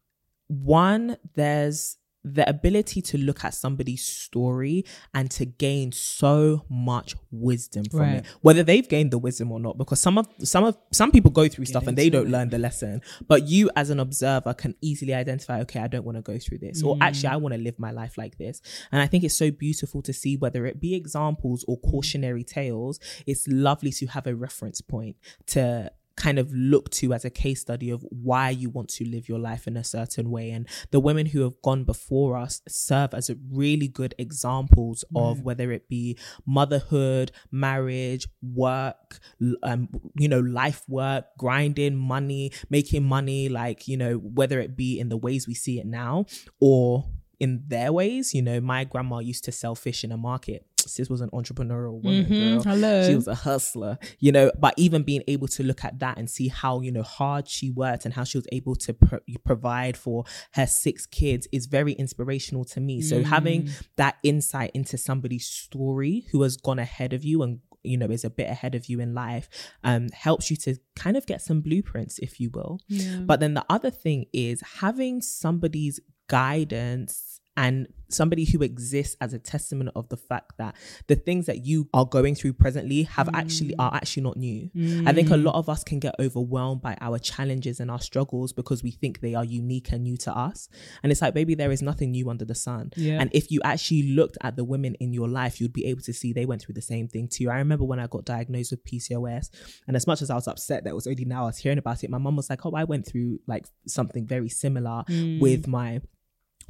one, 0.48 1.16
there's 1.35 1.96
the 2.29 2.49
ability 2.49 3.01
to 3.01 3.17
look 3.17 3.45
at 3.45 3.55
somebody's 3.55 4.05
story 4.05 4.85
and 5.15 5.31
to 5.31 5.45
gain 5.47 5.93
so 5.93 6.65
much 6.69 7.15
wisdom 7.31 7.85
from 7.85 8.01
Right. 8.01 8.15
it, 8.17 8.27
whether 8.43 8.65
they've 8.65 8.89
gained 8.89 9.12
the 9.12 9.19
wisdom 9.19 9.53
or 9.53 9.61
not. 9.61 9.79
Because 9.79 10.01
some 10.01 10.19
of 10.19 10.27
some 10.43 10.65
of 10.65 10.77
some 10.93 11.12
people 11.12 11.31
go 11.31 11.47
through 11.49 11.67
stuff 11.67 11.87
and 11.87 11.97
they 11.97 12.11
don't 12.11 12.29
learn 12.29 12.49
the 12.51 12.59
lesson, 12.59 13.01
but 13.29 13.47
you 13.47 13.71
as 13.77 13.91
an 13.91 14.01
observer 14.01 14.53
can 14.55 14.75
easily 14.81 15.15
identify, 15.15 15.61
okay, 15.61 15.79
I 15.79 15.87
don't 15.87 16.05
want 16.05 16.17
to 16.19 16.23
go 16.23 16.37
through 16.39 16.59
this, 16.59 16.83
or 16.83 16.97
actually 17.01 17.29
I 17.29 17.37
want 17.37 17.55
to 17.55 17.61
live 17.61 17.79
my 17.79 17.93
life 17.93 18.19
like 18.19 18.39
this. 18.39 18.61
And 18.91 19.01
I 19.01 19.07
think 19.07 19.23
it's 19.23 19.37
so 19.37 19.53
beautiful 19.53 20.03
to 20.03 20.12
see 20.12 20.37
whether 20.37 20.67
it 20.67 20.81
be 20.81 20.95
examples 20.97 21.65
or 21.69 21.79
cautionary 21.79 22.43
tales. 22.43 22.99
It's 23.27 23.47
lovely 23.47 23.93
to 23.93 24.07
have 24.07 24.27
a 24.27 24.35
reference 24.35 24.81
point 24.81 25.17
to 25.49 25.93
kind 26.16 26.38
of 26.38 26.52
look 26.52 26.90
to 26.90 27.12
as 27.12 27.24
a 27.24 27.31
case 27.31 27.61
study 27.61 27.90
of 27.90 28.05
why 28.11 28.50
you 28.50 28.70
want 28.70 28.88
to 28.88 29.05
live 29.05 29.29
your 29.29 29.38
life 29.38 29.66
in 29.66 29.76
a 29.76 29.85
certain 29.85 30.31
way. 30.31 30.50
And 30.50 30.66
the 30.90 31.00
women 31.00 31.26
who 31.26 31.42
have 31.42 31.61
gone 31.62 31.85
before 31.85 32.37
us 32.37 32.62
serve 32.68 33.14
as 33.14 33.29
a 33.29 33.37
really 33.50 33.88
good 33.88 34.14
examples 34.18 35.05
of 35.14 35.42
whether 35.42 35.70
it 35.72 35.88
be 35.88 36.18
motherhood 36.46 37.33
marriage 37.50 38.26
work 38.42 39.18
um 39.62 39.88
you 40.16 40.29
know 40.29 40.40
life 40.40 40.83
work 40.88 41.26
grinding 41.38 41.96
money 41.96 42.52
making 42.70 43.05
money 43.05 43.48
like 43.48 43.87
you 43.88 43.96
know 43.96 44.14
whether 44.14 44.61
it 44.61 44.76
be 44.76 44.98
in 44.98 45.09
the 45.09 45.16
ways 45.16 45.46
we 45.46 45.55
see 45.55 45.79
it 45.79 45.87
now 45.87 46.24
or 46.61 47.05
in 47.38 47.62
their 47.68 47.92
ways. 47.92 48.35
You 48.35 48.42
know 48.42 48.61
my 48.61 48.85
grandma 48.85 49.18
used 49.18 49.44
to 49.44 49.52
sell 49.52 49.74
fish 49.74 50.05
in 50.05 50.12
a 50.12 50.16
market 50.16 50.66
sis 50.87 51.09
was 51.11 51.20
an 51.20 51.31
entrepreneurial 51.31 52.03
woman. 52.03 52.25
Mhm. 52.27 52.55
Girl. 52.55 52.62
Hello. 52.75 53.09
She 53.09 53.14
was 53.14 53.29
a 53.29 53.35
hustler, 53.35 53.99
you 54.18 54.33
know. 54.33 54.51
But 54.59 54.75
even 54.77 55.03
being 55.03 55.22
able 55.29 55.49
to 55.49 55.62
look 55.62 55.85
at 55.85 55.99
that 56.01 56.18
and 56.18 56.29
see 56.31 56.49
how 56.49 56.81
you 56.81 56.92
know 56.92 57.03
hard 57.03 57.49
she 57.49 57.70
worked 57.70 58.05
and 58.05 58.14
how 58.14 58.25
she 58.25 58.38
was 58.38 58.46
able 58.53 58.75
to 58.77 58.94
pro- 58.94 59.20
provide 59.44 59.96
for 59.96 60.25
her 60.53 60.66
six 60.66 61.07
kids 61.07 61.46
is 61.53 61.66
very 61.66 61.92
inspirational 61.92 62.64
to 62.66 62.81
me. 62.81 63.01
So 63.01 63.22
having 63.22 63.68
that 63.96 64.16
insight 64.22 64.70
into 64.75 64.96
somebody's 64.99 65.46
story 65.46 66.27
who 66.33 66.42
has 66.42 66.57
gone 66.57 66.79
ahead 66.79 67.12
of 67.12 67.25
you 67.25 67.42
and 67.42 67.61
you 67.83 67.96
know 67.96 68.07
is 68.07 68.25
a 68.25 68.31
bit 68.31 68.51
ahead 68.51 68.75
of 68.75 68.87
you 68.87 68.99
in 68.99 69.14
life 69.14 69.49
um 69.85 70.09
helps 70.12 70.51
you 70.51 70.57
to 70.57 70.75
kind 70.96 71.16
of 71.16 71.25
get 71.25 71.40
some 71.40 71.61
blueprints 71.61 72.18
if 72.18 72.40
you 72.40 72.51
will 72.53 72.81
Yeah. 72.88 73.20
but 73.20 73.38
then 73.38 73.55
the 73.55 73.64
other 73.70 73.90
thing 73.90 74.27
is 74.33 74.61
having 74.81 75.22
somebody's 75.22 76.01
guidance 76.29 77.40
and 77.57 77.87
somebody 78.09 78.45
who 78.45 78.62
exists 78.62 79.16
as 79.21 79.33
a 79.33 79.38
testament 79.38 79.90
of 79.97 80.09
the 80.11 80.16
fact 80.16 80.57
that 80.59 80.77
the 81.09 81.16
things 81.16 81.47
that 81.47 81.66
you 81.66 81.88
are 81.92 82.05
going 82.05 82.37
through 82.37 82.53
presently 82.53 83.03
have 83.03 83.29
actually 83.35 83.75
are 83.81 83.92
actually 83.92 84.23
not 84.23 84.37
new. 84.37 84.71
I 85.05 85.12
think 85.12 85.31
a 85.31 85.37
lot 85.37 85.57
of 85.57 85.69
us 85.69 85.83
can 85.83 85.99
get 85.99 86.14
overwhelmed 86.21 86.83
by 86.83 86.97
our 87.01 87.19
challenges 87.19 87.81
and 87.81 87.90
our 87.90 88.01
struggles 88.01 88.53
because 88.53 88.85
we 88.85 88.92
think 88.92 89.21
they 89.21 89.35
are 89.35 89.45
unique 89.45 89.90
and 89.90 90.05
new 90.05 90.16
to 90.19 90.31
us. 90.37 90.69
And 91.03 91.11
it's 91.11 91.21
like, 91.21 91.35
baby, 91.35 91.57
there 91.57 91.73
is 91.73 91.83
nothing 91.83 92.12
new 92.12 92.31
under 92.31 92.45
the 92.45 92.55
sun. 92.55 92.92
Yeah. 92.97 93.19
And 93.21 93.29
if 93.33 93.51
you 93.51 93.61
actually 93.64 94.14
looked 94.14 94.38
at 94.42 94.55
the 94.55 94.62
women 94.64 94.95
in 95.01 95.12
your 95.12 95.29
life, 95.29 95.61
you'd 95.61 95.73
be 95.73 95.87
able 95.87 96.03
to 96.03 96.12
see 96.12 96.33
they 96.33 96.47
went 96.47 96.62
through 96.62 96.75
the 96.75 96.83
same 96.83 97.09
thing 97.09 97.27
too. 97.27 97.51
I 97.51 97.57
remember 97.57 97.85
when 97.85 97.99
I 97.99 98.07
got 98.07 98.25
diagnosed 98.25 98.71
with 98.71 98.85
PCOS, 98.85 99.51
and 99.88 99.97
as 99.97 100.07
much 100.07 100.23
as 100.23 100.31
I 100.31 100.37
was 100.37 100.47
upset 100.47 100.85
that 100.85 100.90
it 100.90 100.95
was 100.95 101.09
only 101.09 101.25
now 101.25 101.42
I 101.42 101.47
was 101.47 101.59
hearing 101.59 101.79
about 101.79 102.05
it, 102.05 102.11
my 102.11 102.19
mom 102.19 102.37
was 102.37 102.49
like, 102.51 102.64
"Oh, 102.64 102.73
I 102.73 102.85
went 102.85 103.05
through 103.07 103.40
like 103.49 103.66
something 103.88 104.27
very 104.27 104.49
similar 104.49 105.03
Mm. 105.09 105.40
with 105.40 105.66
my." 105.66 106.03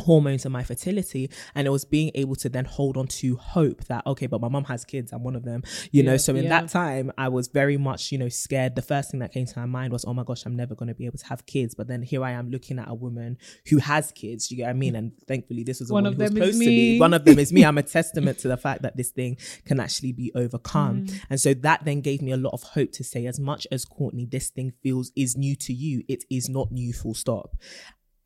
Hormones 0.00 0.44
and 0.44 0.52
my 0.52 0.62
fertility 0.62 1.30
and 1.54 1.66
it 1.66 1.70
was 1.70 1.84
being 1.84 2.10
able 2.14 2.34
to 2.36 2.48
then 2.48 2.64
hold 2.64 2.96
on 2.96 3.06
to 3.06 3.36
hope 3.36 3.84
that 3.84 4.06
okay 4.06 4.26
but 4.26 4.40
my 4.40 4.48
mom 4.48 4.64
has 4.64 4.84
kids 4.84 5.12
i'm 5.12 5.22
one 5.22 5.36
of 5.36 5.44
them 5.44 5.62
you 5.90 6.02
know? 6.02 6.16
So 6.16 6.34
in 6.34 6.44
yeah. 6.44 6.60
that 6.60 6.68
time 6.68 7.12
i 7.18 7.28
was 7.28 7.48
very 7.48 7.76
much 7.76 8.12
you 8.12 8.18
know 8.18 8.28
scared. 8.28 8.74
The 8.74 8.82
first 8.82 9.10
thing 9.10 9.20
that 9.20 9.32
came 9.32 9.46
to 9.46 9.58
my 9.58 9.66
mind 9.66 9.92
was 9.92 10.04
oh 10.04 10.14
my 10.14 10.24
gosh 10.24 10.44
i'm 10.46 10.56
never 10.56 10.74
going 10.74 10.88
to 10.88 10.94
be 10.94 11.06
able 11.06 11.18
to 11.18 11.26
have 11.26 11.46
kids. 11.46 11.74
But 11.74 11.88
then 11.88 12.02
here 12.02 12.24
i 12.24 12.32
am 12.32 12.50
looking 12.50 12.78
at 12.78 12.88
a 12.88 12.94
woman 12.94 13.38
who 13.68 13.78
has 13.78 14.12
kids 14.12 14.50
you 14.50 14.56
get 14.56 14.64
what 14.64 14.70
i 14.70 14.72
mean? 14.74 14.96
And 14.96 15.12
thankfully 15.26 15.62
this 15.62 15.80
was 15.80 15.90
a 15.90 15.94
One 15.94 16.06
of 16.06 16.18
them 16.18 16.36
is 16.36 16.42
close 16.42 16.52
to 16.52 16.58
me. 16.58 16.66
me. 16.66 17.00
one 17.00 17.14
of 17.14 17.24
them 17.24 17.38
is 17.38 17.52
me. 17.52 17.64
I'm 17.64 17.78
a 17.78 17.82
testament 17.96 18.38
to 18.40 18.48
the 18.48 18.56
fact 18.56 18.82
that 18.82 18.96
this 18.96 19.10
thing 19.10 19.36
can 19.64 19.80
actually 19.80 20.12
be 20.12 20.32
overcome. 20.34 21.06
Mm. 21.06 21.20
and 21.30 21.40
so 21.40 21.54
that 21.54 21.84
then 21.84 22.00
gave 22.00 22.22
me 22.22 22.32
a 22.32 22.36
lot 22.36 22.52
of 22.52 22.62
hope 22.62 22.92
to 22.92 23.04
say 23.04 23.26
as 23.26 23.38
much 23.40 23.66
as 23.70 23.84
courtney 23.84 24.26
this 24.26 24.50
thing 24.50 24.72
feels 24.82 25.12
is 25.16 25.36
new 25.36 25.54
to 25.56 25.72
you 25.72 26.02
it 26.08 26.24
is 26.30 26.48
not 26.48 26.70
new 26.72 26.92
full 26.92 27.14
stop 27.14 27.56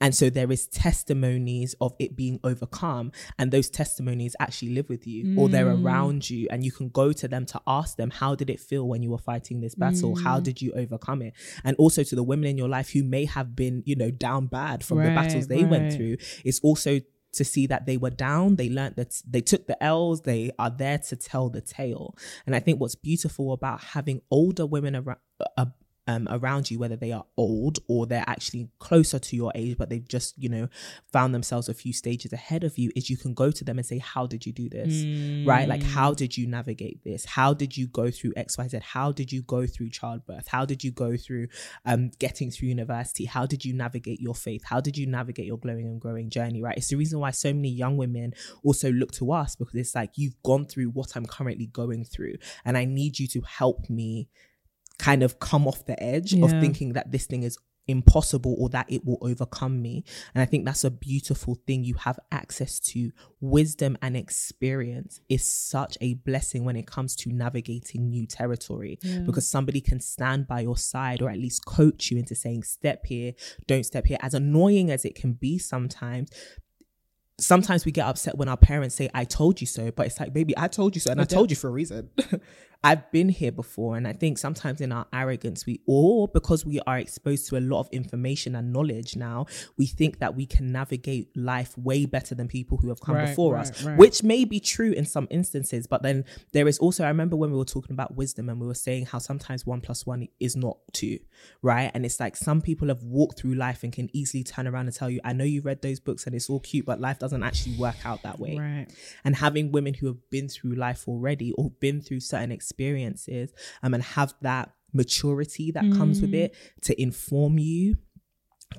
and 0.01 0.15
so 0.15 0.31
there 0.31 0.51
is 0.51 0.67
testimonies 0.67 1.75
of 1.81 1.95
it 1.99 2.17
being 2.17 2.41
overcome, 2.45 3.13
and 3.39 3.51
those 3.51 3.69
testimonies 3.71 4.35
actually 4.41 4.71
live 4.75 4.89
with 4.89 5.07
you 5.07 5.35
or 5.39 5.49
they're 5.49 5.67
Mm. 5.67 5.85
around 5.85 6.31
you, 6.31 6.47
and 6.51 6.65
you 6.65 6.73
can 6.73 6.89
go 6.89 7.13
to 7.13 7.29
them 7.29 7.45
to 7.47 7.61
ask 7.67 7.97
them, 7.97 8.11
How 8.11 8.35
did 8.35 8.49
it 8.51 8.61
feel 8.61 8.87
when 8.89 9.03
you 9.03 9.11
were 9.11 9.19
fighting 9.19 9.61
this 9.61 9.75
battle? 9.75 10.15
Mm. 10.17 10.23
How 10.23 10.41
did 10.41 10.61
you 10.63 10.73
overcome 10.73 11.23
it? 11.23 11.35
And 11.65 11.77
also 11.77 12.03
to 12.03 12.15
the 12.15 12.23
women 12.23 12.49
in 12.49 12.59
your 12.59 12.69
life 12.69 12.91
who 12.91 13.03
may 13.03 13.25
have 13.27 13.55
been, 13.55 13.83
you 13.87 13.97
know, 13.97 14.11
down 14.11 14.47
bad 14.47 14.85
from 14.85 14.99
the 14.99 15.11
battles 15.11 15.47
Right, 15.49 15.57
they 15.57 15.65
went 15.65 15.93
through, 15.93 16.17
it's 16.45 16.61
also 16.61 17.01
to 17.33 17.45
see 17.45 17.67
that 17.69 17.87
they 17.87 17.97
were 17.97 18.11
down, 18.11 18.57
they 18.57 18.69
learned 18.69 18.97
that 18.97 19.23
they 19.29 19.41
took 19.41 19.67
the 19.69 19.81
L's, 19.83 20.23
they 20.23 20.51
are 20.59 20.71
there 20.71 20.99
to 20.99 21.15
tell 21.17 21.49
the 21.49 21.61
tale. 21.61 22.17
And 22.45 22.57
I 22.57 22.61
think 22.61 22.81
what's 22.81 22.97
beautiful 22.97 23.53
about 23.53 23.81
having 23.97 24.21
older 24.33 24.67
women 24.67 24.97
around, 24.97 25.19
uh, 25.57 25.67
um, 26.11 26.27
around 26.31 26.71
you, 26.71 26.79
whether 26.79 26.97
they 26.97 27.13
are 27.13 27.25
old 27.37 27.79
or 27.87 28.07
they're 28.07 28.25
actually 28.27 28.69
closer 28.79 29.19
to 29.19 29.37
your 29.37 29.53
age, 29.55 29.77
but 29.79 29.89
they've 29.89 30.07
just, 30.07 30.35
you 30.37 30.49
know, 30.49 30.69
found 31.13 31.35
themselves 31.35 31.69
a 31.69 31.75
few 31.75 31.93
stages 31.93 32.33
ahead 32.33 32.65
of 32.65 32.77
you, 32.79 32.91
is 32.97 33.09
you 33.09 33.17
can 33.17 33.33
go 33.33 33.51
to 33.51 33.65
them 33.65 33.79
and 33.79 33.87
say, 33.87 33.99
How 33.99 34.27
did 34.27 34.45
you 34.45 34.53
do 34.53 34.69
this? 34.69 35.47
Right? 35.47 35.69
Like, 35.69 35.83
how 35.83 36.13
did 36.13 36.37
you 36.37 36.47
navigate 36.49 37.05
this? 37.05 37.25
How 37.25 37.55
did 37.55 37.77
you 37.77 37.87
go 37.87 38.11
through 38.11 38.33
XYZ? 38.33 38.83
How 38.83 39.13
did 39.13 39.31
you 39.31 39.43
go 39.43 39.67
through 39.67 39.91
childbirth? 39.91 40.49
How 40.49 40.65
did 40.65 40.83
you 40.83 40.91
go 40.91 41.17
through 41.17 41.47
um, 41.85 42.11
getting 42.19 42.51
through 42.51 42.69
university? 42.69 43.25
How 43.25 43.47
did 43.47 43.65
you 43.65 43.73
navigate 43.73 44.21
your 44.21 44.35
faith? 44.35 44.63
How 44.65 44.81
did 44.81 44.97
you 44.97 45.07
navigate 45.07 45.47
your 45.47 45.59
glowing 45.59 45.87
and 45.87 46.01
growing 46.01 46.29
journey? 46.29 46.61
Right? 46.61 46.77
It's 46.77 46.89
the 46.89 46.97
reason 46.97 47.21
why 47.21 47.31
so 47.31 47.53
many 47.53 47.71
young 47.71 47.97
women 47.97 48.35
also 48.65 48.91
look 48.91 49.13
to 49.13 49.33
us 49.33 49.55
because 49.55 49.75
it's 49.77 49.95
like, 49.95 50.11
You've 50.17 50.43
gone 50.43 50.67
through 50.67 50.89
what 50.89 51.15
I'm 51.15 51.27
currently 51.27 51.67
going 51.67 52.05
through, 52.05 52.35
and 52.65 52.77
I 52.77 52.85
need 52.85 53.19
you 53.19 53.29
to 53.29 53.43
help 53.43 53.89
me 53.89 54.29
kind 55.01 55.23
of 55.23 55.41
come 55.41 55.67
off 55.67 55.87
the 55.87 56.01
edge 56.03 56.35
of 56.35 56.51
thinking 56.61 56.93
that 56.93 57.11
this 57.11 57.27
thing 57.27 57.43
is 57.43 57.59
impossible 57.89 58.55
or 58.59 58.69
that 58.69 58.87
it 58.89 59.05
will 59.05 59.19
overcome 59.23 59.83
me. 59.83 60.05
And 60.35 60.43
I 60.43 60.45
think 60.45 60.65
that's 60.65 60.85
a 60.85 60.91
beautiful 60.91 61.57
thing. 61.67 61.83
You 61.83 61.95
have 61.95 62.19
access 62.31 62.79
to 62.81 63.11
wisdom 63.41 63.97
and 64.03 64.17
experience 64.17 65.21
is 65.29 65.45
such 65.45 65.97
a 66.01 66.15
blessing 66.15 66.65
when 66.65 66.77
it 66.77 66.87
comes 66.87 67.17
to 67.17 67.33
navigating 67.33 68.09
new 68.11 68.27
territory 68.27 68.99
because 69.27 69.49
somebody 69.49 69.81
can 69.81 69.99
stand 70.01 70.47
by 70.47 70.61
your 70.61 70.77
side 70.77 71.23
or 71.23 71.31
at 71.31 71.39
least 71.39 71.65
coach 71.65 72.11
you 72.11 72.19
into 72.19 72.35
saying, 72.35 72.63
step 72.63 73.07
here, 73.07 73.33
don't 73.67 73.85
step 73.85 74.07
here. 74.07 74.19
As 74.21 74.35
annoying 74.35 74.91
as 74.91 75.05
it 75.05 75.15
can 75.15 75.33
be 75.33 75.59
sometimes, 75.59 76.31
sometimes 77.39 77.85
we 77.85 77.93
get 77.93 78.07
upset 78.07 78.37
when 78.37 78.49
our 78.49 78.57
parents 78.57 78.95
say 78.95 79.09
i 79.15 79.25
told 79.25 79.63
you 79.63 79.67
so 79.67 79.91
but 79.93 80.05
it's 80.07 80.21
like 80.21 80.31
baby 80.33 80.53
i 80.59 80.69
told 80.69 80.95
you 80.95 81.01
so 81.01 81.11
and 81.11 81.21
i 81.21 81.25
But 81.25 81.31
told 81.31 81.51
you 81.51 81.57
for 81.57 81.69
a 81.69 81.71
reason 81.71 82.11
i've 82.83 83.11
been 83.13 83.29
here 83.29 83.53
before 83.53 83.97
and 83.97 84.09
i 84.09 84.13
think 84.13 84.39
sometimes 84.39 84.81
in 84.81 84.91
our 84.93 85.07
arrogance 85.13 85.67
we 85.67 85.81
all, 85.87 86.27
because 86.27 86.65
we 86.65 86.81
are 86.87 86.99
exposed 86.99 87.47
to 87.49 87.57
a 87.57 87.61
lot 87.61 87.81
of 87.81 87.89
information 87.93 88.55
and 88.55 88.73
knowledge 88.73 89.17
now 89.17 89.45
we 89.77 89.87
think 89.87 90.19
that 90.19 90.35
we 90.35 90.47
can 90.47 90.73
navigate 90.73 91.29
life 91.37 91.77
way 91.77 92.07
better 92.07 92.35
than 92.35 92.49
people 92.49 92.79
who 92.79 92.89
have 92.89 93.01
come 93.01 93.17
Right, 93.17 93.29
before 93.29 93.55
right, 93.55 93.69
us 93.71 93.83
right. 93.85 93.99
which 93.99 94.23
may 94.23 94.45
be 94.45 94.61
true 94.61 94.93
in 94.93 95.05
some 95.05 95.29
instances 95.31 95.87
but 95.87 96.03
then 96.03 96.25
there 96.53 96.67
is 96.67 96.79
also 96.79 97.05
i 97.05 97.09
remember 97.09 97.37
when 97.37 97.51
we 97.51 97.59
were 97.59 97.65
talking 97.67 97.93
about 97.93 98.17
wisdom 98.17 98.49
and 98.49 98.59
we 98.61 98.67
were 98.67 98.75
saying 98.75 99.05
how 99.07 99.19
sometimes 99.19 99.67
one 99.67 99.81
plus 99.83 100.07
one 100.07 100.27
is 100.39 100.57
not 100.57 100.79
two 100.93 101.19
right 101.63 101.91
and 101.93 102.07
it's 102.07 102.19
like 102.19 102.35
some 102.37 102.63
people 102.63 102.89
have 102.89 103.03
walked 103.03 103.39
through 103.41 103.55
life 103.55 103.83
and 103.83 103.93
can 103.93 104.09
easily 104.15 104.43
turn 104.43 104.67
around 104.67 104.87
and 104.87 104.95
tell 104.95 105.11
you 105.11 105.21
i 105.25 105.33
know 105.35 105.45
you 105.45 105.61
read 105.61 105.83
those 105.83 106.01
books 106.01 106.25
and 106.27 106.35
it's 106.35 106.49
all 106.49 106.61
cute 106.61 106.87
but 106.87 106.99
life 107.01 107.19
doesn't 107.19 107.43
actually 107.43 107.77
work 107.77 107.97
out 108.07 108.23
that 108.23 108.39
way 108.41 108.57
Right. 108.59 108.87
and 109.25 109.37
having 109.37 109.71
women 109.71 109.93
who 109.95 110.07
have 110.07 110.31
been 110.31 110.49
through 110.49 110.75
life 110.77 111.07
already 111.07 111.53
or 111.53 111.71
been 111.71 112.01
through 112.01 112.21
certain 112.21 112.51
experiences 112.51 112.70
um, 113.83 113.95
and 113.95 114.03
have 114.03 114.35
that 114.43 114.73
maturity 114.93 115.71
that 115.71 115.85
comes 115.93 116.21
with 116.21 116.35
it 116.35 116.55
to 116.83 117.01
inform 117.01 117.59
you 117.59 117.97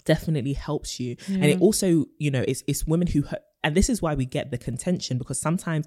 definitely 0.06 0.54
helps 0.54 1.00
you. 1.00 1.16
And 1.28 1.46
it 1.46 1.62
also 1.62 2.06
you 2.18 2.32
know 2.32 2.44
it's 2.48 2.64
it's 2.68 2.86
women 2.86 3.08
who 3.08 3.24
and 3.64 3.76
this 3.76 3.90
is 3.90 4.02
why 4.02 4.16
we 4.16 4.26
get 4.26 4.52
the 4.52 4.58
contention 4.58 5.18
because 5.18 5.40
sometimes 5.40 5.86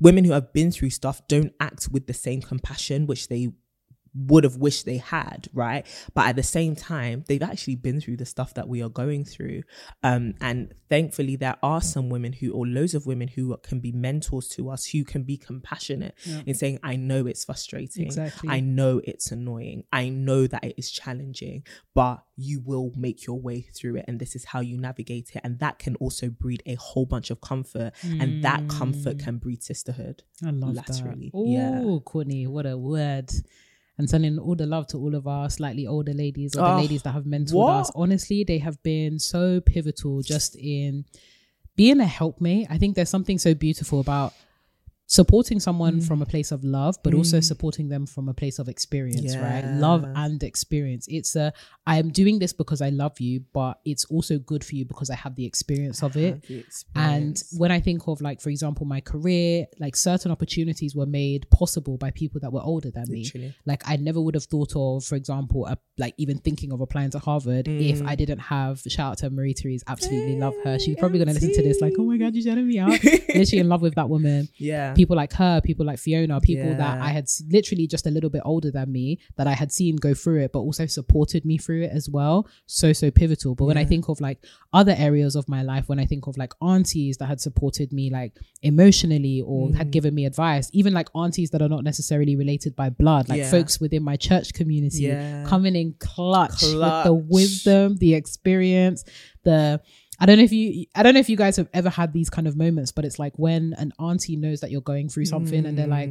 women 0.00 0.24
who 0.24 0.32
have 0.32 0.52
been 0.52 0.70
through 0.70 0.90
stuff 0.90 1.26
don't 1.28 1.52
act 1.60 1.88
with 1.90 2.06
the 2.06 2.14
same 2.14 2.40
compassion 2.40 3.06
which 3.06 3.28
they 3.28 3.48
would 4.16 4.44
have 4.44 4.56
wished 4.56 4.86
they 4.86 4.96
had, 4.96 5.48
right? 5.52 5.86
But 6.14 6.28
at 6.28 6.36
the 6.36 6.42
same 6.42 6.74
time, 6.74 7.24
they've 7.28 7.42
actually 7.42 7.76
been 7.76 8.00
through 8.00 8.16
the 8.16 8.26
stuff 8.26 8.54
that 8.54 8.68
we 8.68 8.82
are 8.82 8.88
going 8.88 9.24
through. 9.24 9.62
Um, 10.02 10.34
and 10.40 10.72
thankfully, 10.88 11.36
there 11.36 11.56
are 11.62 11.80
some 11.80 12.08
women 12.08 12.32
who, 12.32 12.52
or 12.52 12.66
loads 12.66 12.94
of 12.94 13.06
women 13.06 13.28
who 13.28 13.56
can 13.62 13.80
be 13.80 13.92
mentors 13.92 14.48
to 14.48 14.70
us, 14.70 14.86
who 14.86 15.04
can 15.04 15.22
be 15.22 15.36
compassionate 15.36 16.14
in 16.46 16.54
saying, 16.54 16.78
I 16.82 16.96
know 16.96 17.26
it's 17.26 17.44
frustrating. 17.44 18.06
Exactly. 18.06 18.48
I 18.48 18.60
know 18.60 19.00
it's 19.04 19.30
annoying. 19.30 19.84
I 19.92 20.08
know 20.08 20.46
that 20.46 20.64
it 20.64 20.74
is 20.78 20.90
challenging, 20.90 21.64
but 21.94 22.22
you 22.36 22.60
will 22.64 22.92
make 22.96 23.26
your 23.26 23.40
way 23.40 23.62
through 23.62 23.96
it. 23.96 24.04
And 24.08 24.18
this 24.18 24.34
is 24.34 24.44
how 24.44 24.60
you 24.60 24.78
navigate 24.78 25.32
it. 25.34 25.40
And 25.44 25.58
that 25.60 25.78
can 25.78 25.96
also 25.96 26.28
breed 26.30 26.62
a 26.66 26.74
whole 26.74 27.06
bunch 27.06 27.30
of 27.30 27.40
comfort. 27.40 27.92
And 28.02 28.42
that 28.44 28.68
comfort 28.68 29.18
can 29.18 29.38
breed 29.38 29.62
sisterhood. 29.62 30.22
I 30.44 30.50
love 30.50 30.74
laterally. 30.74 31.30
that. 31.34 31.44
Yeah. 31.46 31.80
Oh, 31.82 32.00
Courtney, 32.00 32.46
what 32.46 32.66
a 32.66 32.76
word. 32.76 33.30
And 33.98 34.10
sending 34.10 34.38
all 34.38 34.54
the 34.54 34.66
love 34.66 34.86
to 34.88 34.98
all 34.98 35.14
of 35.14 35.26
our 35.26 35.48
slightly 35.48 35.86
older 35.86 36.12
ladies 36.12 36.54
or 36.54 36.60
Oh, 36.60 36.64
the 36.64 36.70
ah, 36.70 36.76
ladies 36.76 37.02
that 37.04 37.12
have 37.12 37.24
mentored 37.24 37.54
what? 37.54 37.72
us. 37.80 37.92
Honestly, 37.94 38.44
they 38.44 38.58
have 38.58 38.82
been 38.82 39.18
so 39.18 39.60
pivotal 39.60 40.20
just 40.22 40.54
in 40.56 41.06
being 41.76 42.00
a 42.00 42.04
helpmate. 42.06 42.66
I 42.68 42.76
think 42.78 42.94
there's 42.94 43.08
something 43.08 43.38
so 43.38 43.54
beautiful 43.54 44.00
about 44.00 44.34
supporting 45.08 45.60
someone 45.60 46.00
Mm. 46.00 46.06
from 46.06 46.20
a 46.22 46.26
place 46.26 46.50
of 46.50 46.64
love, 46.64 46.96
but 47.04 47.14
also 47.14 47.38
supporting 47.40 47.88
them 47.88 48.06
from 48.06 48.28
a 48.28 48.34
place 48.34 48.58
of 48.58 48.68
experience, 48.68 49.36
right? 49.36 49.64
Love 49.78 50.04
and 50.16 50.42
experience. 50.42 51.06
It's 51.08 51.36
a, 51.36 51.52
I 51.86 51.98
am 51.98 52.10
doing 52.10 52.40
this 52.40 52.52
because 52.52 52.82
I 52.82 52.88
love 52.90 53.20
you, 53.20 53.44
but 53.52 53.78
it's 53.84 54.04
also 54.06 54.38
good 54.38 54.64
for 54.64 54.74
you 54.74 54.84
because 54.84 55.08
I 55.10 55.14
have 55.14 55.36
the 55.36 55.44
experience 55.46 56.02
of 56.02 56.16
it. 56.16 56.42
The 56.48 56.64
And 56.96 57.40
when 57.56 57.70
I 57.70 57.78
think 57.80 58.08
of 58.08 58.20
like, 58.20 58.40
for 58.40 58.50
example, 58.50 58.84
my 58.84 59.00
career, 59.00 59.66
like 59.78 59.94
certain 59.94 60.32
opportunities 60.32 60.96
were 60.96 61.06
made 61.06 61.48
possible 61.50 61.96
by 61.96 62.10
people 62.10 62.40
that 62.40 62.52
were 62.52 62.62
older 62.62 62.90
than 62.90 63.04
Literally. 63.08 63.48
me. 63.48 63.54
Like 63.64 63.82
I 63.86 63.96
never 63.96 64.20
would 64.20 64.34
have 64.34 64.44
thought 64.44 64.72
of, 64.74 65.04
for 65.04 65.14
example, 65.14 65.66
a, 65.66 65.78
like 65.98 66.14
even 66.18 66.38
thinking 66.38 66.72
of 66.72 66.80
applying 66.80 67.10
to 67.10 67.20
Harvard 67.20 67.68
if 67.68 68.00
Mm. 68.00 68.08
I 68.08 68.16
didn't 68.16 68.40
have 68.40 68.82
shout 68.88 69.12
out 69.12 69.18
to 69.18 69.30
Marie 69.30 69.52
Therese, 69.54 69.84
absolutely 69.86 70.36
love 70.36 70.54
her. 70.64 70.78
She's 70.80 70.96
probably 70.96 71.20
gonna 71.20 71.32
listen 71.32 71.52
to 71.54 71.62
this 71.62 71.80
like, 71.80 71.94
oh 71.98 72.04
my 72.04 72.16
god, 72.16 72.34
you're 72.34 72.42
shouting 72.42 72.66
me 72.66 72.78
out. 72.80 72.90
Literally 73.04 73.58
in 73.58 73.68
love 73.68 73.82
with 73.82 73.94
that 73.94 74.08
woman. 74.08 74.48
yeah. 74.56 74.94
People 74.96 75.14
like 75.16 75.32
her, 75.34 75.60
people 75.60 75.86
like 75.86 75.98
Fiona, 75.98 76.40
people 76.40 76.74
that 76.76 77.00
I 77.00 77.08
had 77.10 77.26
literally 77.50 77.86
just 77.86 78.06
a 78.06 78.10
little 78.10 78.30
bit 78.30 78.42
older 78.44 78.70
than 78.70 78.90
me 78.90 79.18
that 79.36 79.46
I 79.46 79.52
had 79.52 79.70
seen 79.70 79.96
go 79.96 80.14
through 80.14 80.40
it, 80.44 80.52
but 80.52 80.60
also 80.60 80.86
supported 80.86 81.44
me 81.44 81.58
through 81.58 81.82
it 81.82 81.90
as 81.92 82.08
well. 82.08 82.48
So, 82.66 82.92
so 82.92 83.10
pivotal. 83.10 83.54
But 83.54 83.66
when 83.66 83.76
I 83.76 83.84
think 83.84 84.08
of 84.08 84.20
like 84.20 84.38
other 84.72 84.94
areas 84.98 85.36
of 85.36 85.48
my 85.48 85.62
life, 85.62 85.88
when 85.88 85.98
I 85.98 86.06
think 86.06 86.26
of 86.26 86.36
like 86.36 86.52
aunties 86.60 87.18
that 87.18 87.26
had 87.26 87.40
supported 87.40 87.92
me 87.92 88.10
like 88.10 88.32
emotionally 88.62 89.40
or 89.42 89.68
Mm. 89.68 89.74
had 89.76 89.90
given 89.90 90.14
me 90.14 90.24
advice, 90.26 90.70
even 90.72 90.92
like 90.92 91.08
aunties 91.14 91.50
that 91.50 91.62
are 91.62 91.68
not 91.68 91.84
necessarily 91.84 92.34
related 92.36 92.74
by 92.76 92.88
blood, 92.90 93.28
like 93.28 93.38
Yeah. 93.38 93.50
folks 93.50 93.80
within 93.80 94.02
my 94.02 94.16
church 94.16 94.52
community 94.52 95.04
Yeah. 95.04 95.44
coming 95.46 95.76
in 95.76 95.94
clutch, 95.98 96.62
with 96.62 97.04
the 97.04 97.14
wisdom, 97.14 97.96
the 97.98 98.14
experience, 98.14 99.04
the 99.44 99.80
I 100.18 100.26
don't 100.26 100.38
know 100.38 100.44
if 100.44 100.52
you 100.52 100.86
I 100.94 101.02
don't 101.02 101.14
know 101.14 101.20
if 101.20 101.28
you 101.28 101.36
guys 101.36 101.56
have 101.56 101.68
ever 101.74 101.90
had 101.90 102.12
these 102.12 102.30
kind 102.30 102.46
of 102.48 102.56
moments, 102.56 102.92
but 102.92 103.04
it's 103.04 103.18
like 103.18 103.38
when 103.38 103.74
an 103.78 103.92
auntie 103.98 104.36
knows 104.36 104.60
that 104.60 104.70
you're 104.70 104.80
going 104.80 105.08
through 105.08 105.26
something 105.26 105.66
and 105.66 105.76
they're 105.78 105.86
like, 105.86 106.10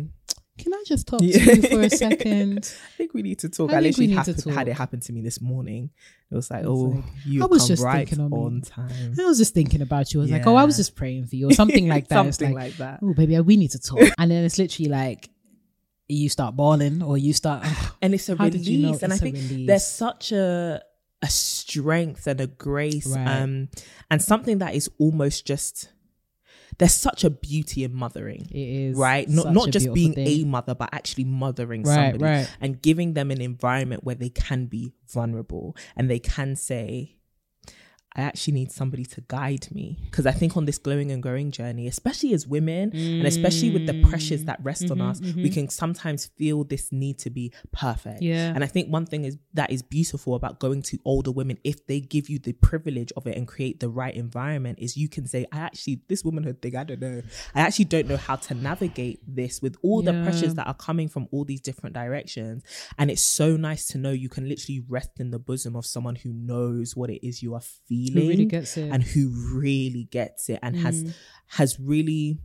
Can 0.57 0.73
I 0.73 0.83
just 0.85 1.07
talk 1.07 1.21
Mm. 1.21 1.33
Yeah. 1.33 1.45
to 1.45 1.55
you 1.55 1.61
for 1.69 1.81
a 1.81 1.89
second? 2.05 2.59
I 2.93 2.97
think 2.97 3.13
we 3.13 3.21
need 3.23 3.39
to 3.39 3.49
talk. 3.49 3.73
I 3.73 3.77
I, 3.77 3.81
think 3.81 3.97
we 3.97 4.07
literally 4.07 4.33
happened, 4.33 4.53
had 4.55 4.67
it 4.67 4.73
happen 4.73 4.99
to 5.01 5.11
me 5.13 5.21
this 5.21 5.41
morning. 5.41 5.89
It 6.31 6.35
was 6.35 6.49
like, 6.49 6.63
oh, 6.65 7.03
you 7.25 7.43
I 7.43 7.45
was 7.47 7.67
just 7.67 7.83
right 7.83 8.07
thinking 8.07 8.23
on 8.25 8.31
on 8.33 8.61
time. 8.61 9.13
I 9.19 9.23
was 9.25 9.37
just 9.37 9.53
thinking 9.53 9.81
about 9.81 10.13
you. 10.13 10.21
I 10.21 10.23
was 10.23 10.31
like, 10.31 10.47
Oh, 10.47 10.55
I 10.55 10.63
was 10.63 10.77
just 10.77 10.95
praying 10.95 11.25
for 11.27 11.35
you 11.35 11.49
or 11.49 11.53
something 11.53 11.87
like 11.87 12.07
that. 12.09 12.15
Something 12.15 12.53
like, 12.53 12.63
like 12.63 12.77
that. 12.77 12.99
Oh 13.03 13.13
baby, 13.13 13.39
we 13.41 13.57
need 13.57 13.71
to 13.71 13.79
talk. 13.79 13.99
and 14.17 14.31
then 14.31 14.45
it's 14.45 14.57
literally 14.57 14.89
like 14.89 15.29
you 16.07 16.29
start 16.29 16.55
bawling 16.55 17.01
or 17.01 17.17
you 17.17 17.33
start 17.33 17.65
and 18.01 18.13
it's 18.13 18.29
a 18.29 18.35
did 18.35 18.67
you 18.67 18.77
know 18.77 18.89
release 18.89 19.01
and 19.01 19.11
i 19.11 19.15
it's 19.15 19.21
a 19.21 19.25
think 19.25 19.35
release? 19.49 19.65
there's 19.67 19.87
such 19.87 20.31
a 20.31 20.79
a 21.21 21.27
strength 21.29 22.27
and 22.27 22.39
a 22.41 22.47
grace 22.47 23.07
Right. 23.07 23.27
um 23.41 23.69
and 24.11 24.21
something 24.21 24.59
that 24.59 24.75
is 24.75 24.89
almost 24.99 25.45
just 25.47 25.89
there's 26.77 26.93
such 26.93 27.23
a 27.23 27.29
beauty 27.29 27.83
in 27.85 27.93
mothering 27.93 28.47
it 28.51 28.57
is 28.57 28.97
right 28.97 29.27
not 29.29 29.53
not 29.53 29.69
just 29.69 29.91
being 29.93 30.13
thing. 30.13 30.27
a 30.27 30.43
mother 30.45 30.75
but 30.75 30.89
actually 30.93 31.23
mothering 31.23 31.83
Right, 31.83 32.11
somebody 32.11 32.23
right. 32.23 32.57
and 32.59 32.81
giving 32.81 33.13
them 33.13 33.31
an 33.31 33.39
environment 33.41 34.03
where 34.03 34.15
they 34.15 34.29
can 34.29 34.65
be 34.65 34.93
vulnerable 35.07 35.75
and 35.95 36.09
they 36.09 36.19
can 36.19 36.55
say 36.55 37.14
I 38.15 38.21
actually 38.21 38.53
need 38.53 38.71
somebody 38.71 39.05
to 39.05 39.21
guide 39.27 39.67
me 39.71 39.97
because 40.05 40.25
I 40.25 40.31
think 40.31 40.55
on 40.55 40.65
this 40.65 40.77
glowing 40.77 41.11
and 41.11 41.21
growing 41.21 41.51
journey, 41.51 41.87
especially 41.87 42.33
as 42.33 42.47
women, 42.47 42.91
and 42.93 43.27
especially 43.27 43.71
with 43.71 43.85
the 43.85 43.93
pressures 43.93 44.45
that 44.45 44.59
rest 44.63 44.89
on 44.91 44.99
Mhm, 44.99 45.09
us, 45.09 45.21
we 45.35 45.49
can 45.49 45.67
sometimes 45.69 46.27
feel 46.37 46.63
this 46.63 46.91
need 46.91 47.17
to 47.19 47.29
be 47.29 47.51
perfect. 47.71 48.21
Yeah. 48.21 48.53
And 48.55 48.63
I 48.63 48.67
think 48.67 48.89
one 48.89 49.05
thing 49.05 49.25
is 49.25 49.37
that 49.53 49.69
is 49.71 49.81
beautiful 49.81 50.35
about 50.35 50.59
going 50.59 50.81
to 50.83 50.97
older 51.05 51.31
women 51.31 51.57
if 51.63 51.85
they 51.87 51.99
give 51.99 52.29
you 52.29 52.39
the 52.39 52.53
privilege 52.53 53.11
of 53.17 53.27
it 53.27 53.35
and 53.37 53.47
create 53.47 53.79
the 53.81 53.89
right 53.89 54.15
environment 54.15 54.79
is 54.79 54.95
you 54.95 55.09
can 55.09 55.27
say, 55.27 55.45
I 55.51 55.59
actually 55.59 56.01
this 56.07 56.23
womanhood 56.23 56.61
thing, 56.61 56.75
I 56.75 56.83
don't 56.85 57.01
know. 57.01 57.21
I 57.53 57.61
actually 57.61 57.85
don't 57.85 58.07
know 58.07 58.17
how 58.17 58.37
to 58.37 58.53
navigate 58.53 59.19
this 59.27 59.61
with 59.61 59.75
all 59.81 60.01
the 60.01 60.13
pressures 60.23 60.53
that 60.55 60.67
are 60.67 60.73
coming 60.73 61.09
from 61.09 61.27
all 61.31 61.43
these 61.43 61.61
different 61.61 61.93
directions. 61.95 62.63
And 62.97 63.11
it's 63.11 63.23
so 63.23 63.57
nice 63.57 63.87
to 63.87 63.97
know 63.97 64.11
you 64.11 64.29
can 64.29 64.47
literally 64.47 64.81
rest 64.87 65.19
in 65.19 65.31
the 65.31 65.39
bosom 65.39 65.75
of 65.75 65.85
someone 65.85 66.15
who 66.15 66.31
knows 66.31 66.95
what 66.95 67.09
it 67.09 67.25
is 67.27 67.43
you 67.43 67.53
are 67.55 67.61
feeling 67.61 68.04
Who 68.13 68.27
really 68.29 68.45
gets 68.45 68.77
it. 68.77 68.89
and 68.91 69.03
who 69.03 69.29
really 69.53 70.05
gets 70.05 70.49
it 70.49 70.59
and 70.63 70.75
has 70.77 71.03
Mm. 71.03 71.13
has 71.47 71.79
really 71.79 72.39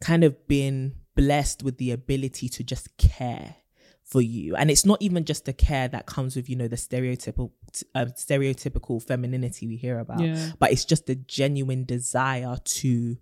kind 0.00 0.24
of 0.24 0.46
been 0.48 0.94
blessed 1.14 1.62
with 1.62 1.78
the 1.78 1.90
ability 1.92 2.48
to 2.48 2.64
just 2.64 2.96
care 2.98 3.56
for 4.02 4.20
you 4.20 4.54
and 4.56 4.70
it's 4.70 4.84
not 4.84 5.00
even 5.00 5.24
just 5.24 5.44
the 5.44 5.52
care 5.52 5.88
that 5.88 6.06
comes 6.06 6.34
with 6.36 6.48
you 6.50 6.56
know 6.56 6.68
the 6.68 6.76
stereotypical 6.76 7.52
uh, 7.94 8.06
stereotypical 8.06 9.02
femininity 9.02 9.66
we 9.66 9.76
hear 9.76 9.98
about 10.00 10.20
Yeah. 10.20 10.50
but 10.58 10.70
it's 10.72 10.84
just 10.84 11.08
a 11.08 11.14
genuine 11.14 11.84
desire 11.84 12.56
to 12.64 13.16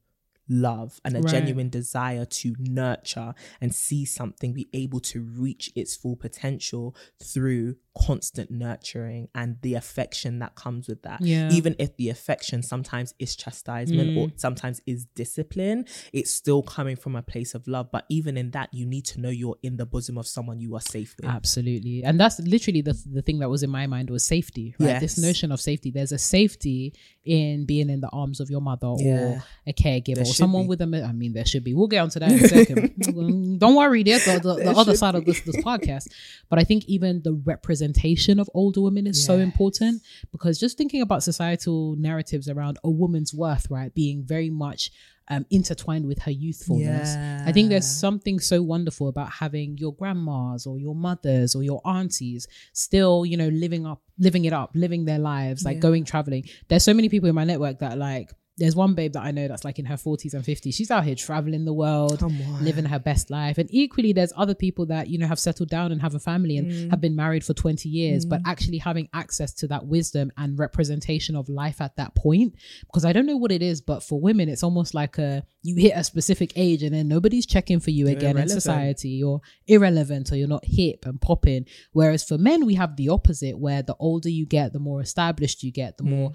love 0.50 1.00
and 1.04 1.16
a 1.16 1.20
Right. 1.20 1.30
genuine 1.30 1.70
desire 1.70 2.24
to 2.24 2.54
nurture 2.58 3.34
and 3.60 3.74
see 3.74 4.04
something 4.04 4.52
be 4.52 4.68
able 4.72 5.00
to 5.00 5.22
reach 5.22 5.70
its 5.74 5.96
full 5.96 6.16
potential 6.16 6.94
through 7.22 7.76
constant 8.06 8.50
nurturing 8.50 9.28
and 9.34 9.56
the 9.62 9.74
affection 9.74 10.38
that 10.40 10.54
comes 10.54 10.88
with 10.88 11.02
that 11.02 11.20
Yeah. 11.22 11.50
even 11.52 11.74
if 11.78 11.96
the 11.96 12.08
affection 12.08 12.62
sometimes 12.62 13.14
is 13.18 13.34
chastisement 13.36 14.16
or 14.16 14.28
mm. 14.28 14.40
sometimes 14.40 14.80
is 14.86 15.06
discipline 15.14 15.86
it's 16.12 16.32
still 16.32 16.62
coming 16.62 16.96
from 16.96 17.16
a 17.16 17.22
place 17.22 17.54
of 17.54 17.66
love 17.66 17.90
but 17.90 18.04
even 18.08 18.36
in 18.36 18.50
that 18.52 18.72
you 18.72 18.86
need 18.86 19.04
to 19.06 19.20
know 19.20 19.28
you're 19.30 19.56
in 19.62 19.76
the 19.76 19.86
bosom 19.86 20.18
of 20.18 20.26
someone 20.26 20.60
you 20.60 20.74
are 20.74 20.80
safe 20.80 21.14
with 21.16 21.26
Absolutely. 21.30 22.02
And 22.04 22.18
that's 22.18 22.38
literally 22.40 22.80
the, 22.80 23.00
the 23.06 23.22
thing 23.22 23.38
that 23.38 23.48
was 23.48 23.62
in 23.62 23.70
my 23.70 23.86
mind 23.86 24.10
was 24.10 24.24
safety, 24.24 24.74
right? 24.78 25.00
This 25.00 25.18
notion 25.18 25.52
of 25.52 25.60
safety. 25.60 25.90
There's 25.90 26.12
a 26.12 26.18
safety 26.18 26.94
in 27.24 27.66
being 27.66 27.88
in 27.90 28.00
the 28.00 28.08
arms 28.08 28.40
of 28.40 28.50
your 28.50 28.60
mother 28.60 28.92
Yeah. 28.98 29.20
or 29.20 29.44
a 29.66 29.72
caregiver 29.72 30.22
or 30.22 30.24
someone 30.40 30.64
be. 30.64 30.68
with 30.70 30.80
a, 30.82 31.04
I 31.08 31.12
mean, 31.12 31.32
there 31.32 31.44
should 31.44 31.64
be. 31.64 31.72
We'll 31.74 31.86
get 31.88 32.00
onto 32.00 32.18
that 32.20 32.32
in 32.32 32.44
a 32.44 32.48
second. 32.48 33.58
Don't 33.60 33.74
worry, 33.76 34.02
there's 34.02 34.24
the, 34.24 34.40
the, 34.40 34.54
the 34.56 34.70
other 34.72 34.96
side 34.96 35.14
of 35.14 35.24
this, 35.24 35.40
this 35.42 35.56
podcast. 35.56 36.08
But 36.48 36.58
I 36.58 36.64
think 36.64 36.84
even 36.86 37.22
the 37.22 37.34
representation 37.34 38.38
of 38.40 38.48
older 38.54 38.80
women 38.80 39.06
is 39.06 39.24
so 39.24 39.38
important 39.38 40.02
because 40.32 40.58
just 40.58 40.76
thinking 40.76 41.02
about 41.02 41.22
societal 41.22 41.96
narratives 41.96 42.48
around 42.48 42.78
a 42.84 42.90
woman's 42.90 43.32
worth, 43.32 43.70
right, 43.70 43.94
being 43.94 44.24
very 44.24 44.50
much 44.50 44.90
um, 45.28 45.46
intertwined 45.50 46.06
with 46.06 46.18
her 46.22 46.30
youthfulness. 46.32 47.14
I 47.46 47.52
think 47.52 47.68
there's 47.68 47.86
something 47.86 48.40
so 48.40 48.62
wonderful 48.62 49.06
about 49.06 49.30
having 49.30 49.78
your 49.78 49.94
grandmas 49.94 50.66
or 50.66 50.76
your 50.78 50.96
mothers 50.96 51.54
or 51.54 51.62
your 51.62 51.80
aunties 51.86 52.48
still, 52.72 53.24
you 53.24 53.36
know, 53.36 53.46
living 53.48 53.86
up, 53.86 54.02
living 54.18 54.44
it 54.44 54.52
up, 54.52 54.72
living 54.74 55.04
their 55.04 55.20
lives, 55.20 55.64
like 55.64 55.76
Yeah. 55.76 55.82
going 55.82 56.04
traveling. 56.04 56.46
There's 56.66 56.82
so 56.82 56.94
many 56.94 57.08
people 57.08 57.28
in 57.28 57.34
my 57.36 57.44
network 57.44 57.78
that 57.78 57.96
like. 57.96 58.30
There's 58.58 58.76
one 58.76 58.94
babe 58.94 59.14
that 59.14 59.22
I 59.22 59.30
know 59.30 59.48
that's 59.48 59.64
like 59.64 59.78
in 59.78 59.86
her 59.86 59.94
40s 59.96 60.34
and 60.34 60.44
50s. 60.44 60.74
She's 60.74 60.90
out 60.90 61.04
here 61.04 61.14
traveling 61.14 61.64
the 61.64 61.72
world, 61.72 62.20
living 62.60 62.84
her 62.84 62.98
best 62.98 63.30
life. 63.30 63.56
And 63.56 63.68
equally, 63.72 64.12
there's 64.12 64.34
other 64.36 64.54
people 64.54 64.84
that, 64.86 65.08
you 65.08 65.16
know, 65.16 65.26
have 65.26 65.38
settled 65.38 65.70
down 65.70 65.92
and 65.92 66.02
have 66.02 66.14
a 66.14 66.18
family 66.18 66.58
and 66.58 66.70
Mm. 66.70 66.90
have 66.90 67.00
been 67.00 67.16
married 67.16 67.42
for 67.42 67.54
20 67.54 67.88
years, 67.88 68.26
but 68.26 68.42
actually 68.44 68.76
having 68.78 69.08
access 69.14 69.54
to 69.54 69.66
that 69.68 69.86
wisdom 69.86 70.30
and 70.36 70.58
representation 70.58 71.36
of 71.36 71.48
life 71.48 71.80
at 71.80 71.96
that 71.96 72.14
point. 72.14 72.54
Because 72.82 73.06
I 73.06 73.14
don't 73.14 73.24
know 73.24 73.38
what 73.38 73.50
it 73.52 73.62
is, 73.62 73.80
but 73.80 74.02
for 74.02 74.20
women, 74.20 74.50
it's 74.50 74.62
almost 74.62 74.92
like 74.94 75.16
a 75.16 75.42
you 75.62 75.76
hit 75.76 75.92
a 75.94 76.02
specific 76.04 76.52
age 76.56 76.82
and 76.82 76.94
then 76.94 77.06
nobody's 77.06 77.44
checking 77.46 77.80
for 77.80 77.90
you 77.90 78.08
You're 78.08 78.16
again 78.16 78.36
in 78.38 78.48
society. 78.48 79.10
You're 79.10 79.40
irrelevant 79.66 80.32
or 80.32 80.36
you're 80.36 80.48
not 80.48 80.64
hip 80.64 81.04
and 81.06 81.20
popping. 81.20 81.66
Whereas 81.92 82.24
for 82.24 82.38
men, 82.38 82.64
we 82.66 82.74
have 82.74 82.96
the 82.96 83.08
opposite, 83.10 83.58
where 83.58 83.82
the 83.82 83.96
older 83.98 84.28
you 84.30 84.46
get, 84.46 84.72
the 84.72 84.78
more 84.78 85.00
established 85.00 85.62
you 85.62 85.70
get, 85.70 85.96
the 85.98 86.04
more 86.04 86.32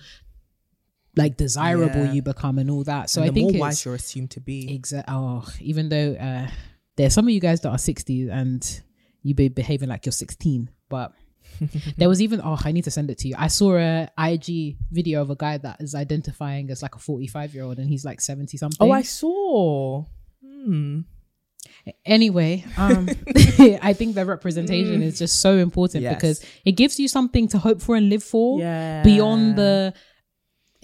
like 1.16 1.38
desirable 1.38 1.96
Mm. 2.02 2.06
Yeah. 2.08 2.14
you 2.14 2.22
become 2.22 2.58
and 2.60 2.70
all 2.70 2.84
that. 2.84 3.10
So 3.10 3.22
and 3.22 3.30
I 3.30 3.34
the 3.34 3.40
think 3.42 3.54
more 3.54 3.62
wise 3.62 3.84
you're 3.86 3.96
assumed 3.96 4.32
to 4.32 4.40
be 4.42 4.74
Exactly. 4.74 5.14
Oh, 5.16 5.48
even 5.62 5.90
though 5.90 6.14
uh, 6.14 6.48
there's 6.98 7.14
some 7.14 7.26
of 7.28 7.32
you 7.34 7.40
guys 7.40 7.62
that 7.62 7.70
are 7.70 7.78
60 7.78 8.30
and 8.30 8.82
you 9.24 9.34
be 9.34 9.48
behaving 9.48 9.90
like 9.90 10.06
you're 10.06 10.12
16, 10.14 10.70
but 10.90 11.14
there 11.98 12.10
was 12.10 12.22
even 12.22 12.42
oh, 12.44 12.58
I 12.64 12.72
need 12.72 12.84
to 12.84 12.92
send 12.92 13.10
it 13.10 13.18
to 13.20 13.28
you. 13.30 13.36
I 13.38 13.48
saw 13.48 13.78
a 13.78 14.10
IG 14.18 14.78
video 14.92 15.22
of 15.22 15.30
a 15.30 15.36
guy 15.36 15.58
that 15.58 15.80
is 15.80 15.96
identifying 15.96 16.70
as 16.70 16.82
like 16.82 16.96
a 16.96 17.00
45 17.00 17.54
year 17.54 17.64
old 17.64 17.80
and 17.80 17.90
he's 17.90 18.04
like 18.04 18.20
70 18.20 18.58
something. 18.58 18.78
oh 18.82 18.92
i 18.92 19.02
saw 19.04 20.04
hmm. 20.44 21.02
anyway, 22.06 22.66
um, 22.78 23.08
I 23.82 23.94
think 23.94 24.16
that 24.16 24.28
representation 24.28 25.02
is 25.02 25.18
just 25.20 25.40
so 25.40 25.58
important 25.58 26.04
Yes. 26.04 26.16
because 26.16 26.46
it 26.66 26.74
gives 26.74 27.00
you 27.00 27.08
something 27.08 27.48
to 27.50 27.58
hope 27.58 27.82
for 27.82 27.96
and 27.96 28.10
live 28.10 28.24
for 28.24 28.60
yeah 28.60 29.04
beyond 29.04 29.56
the 29.56 29.94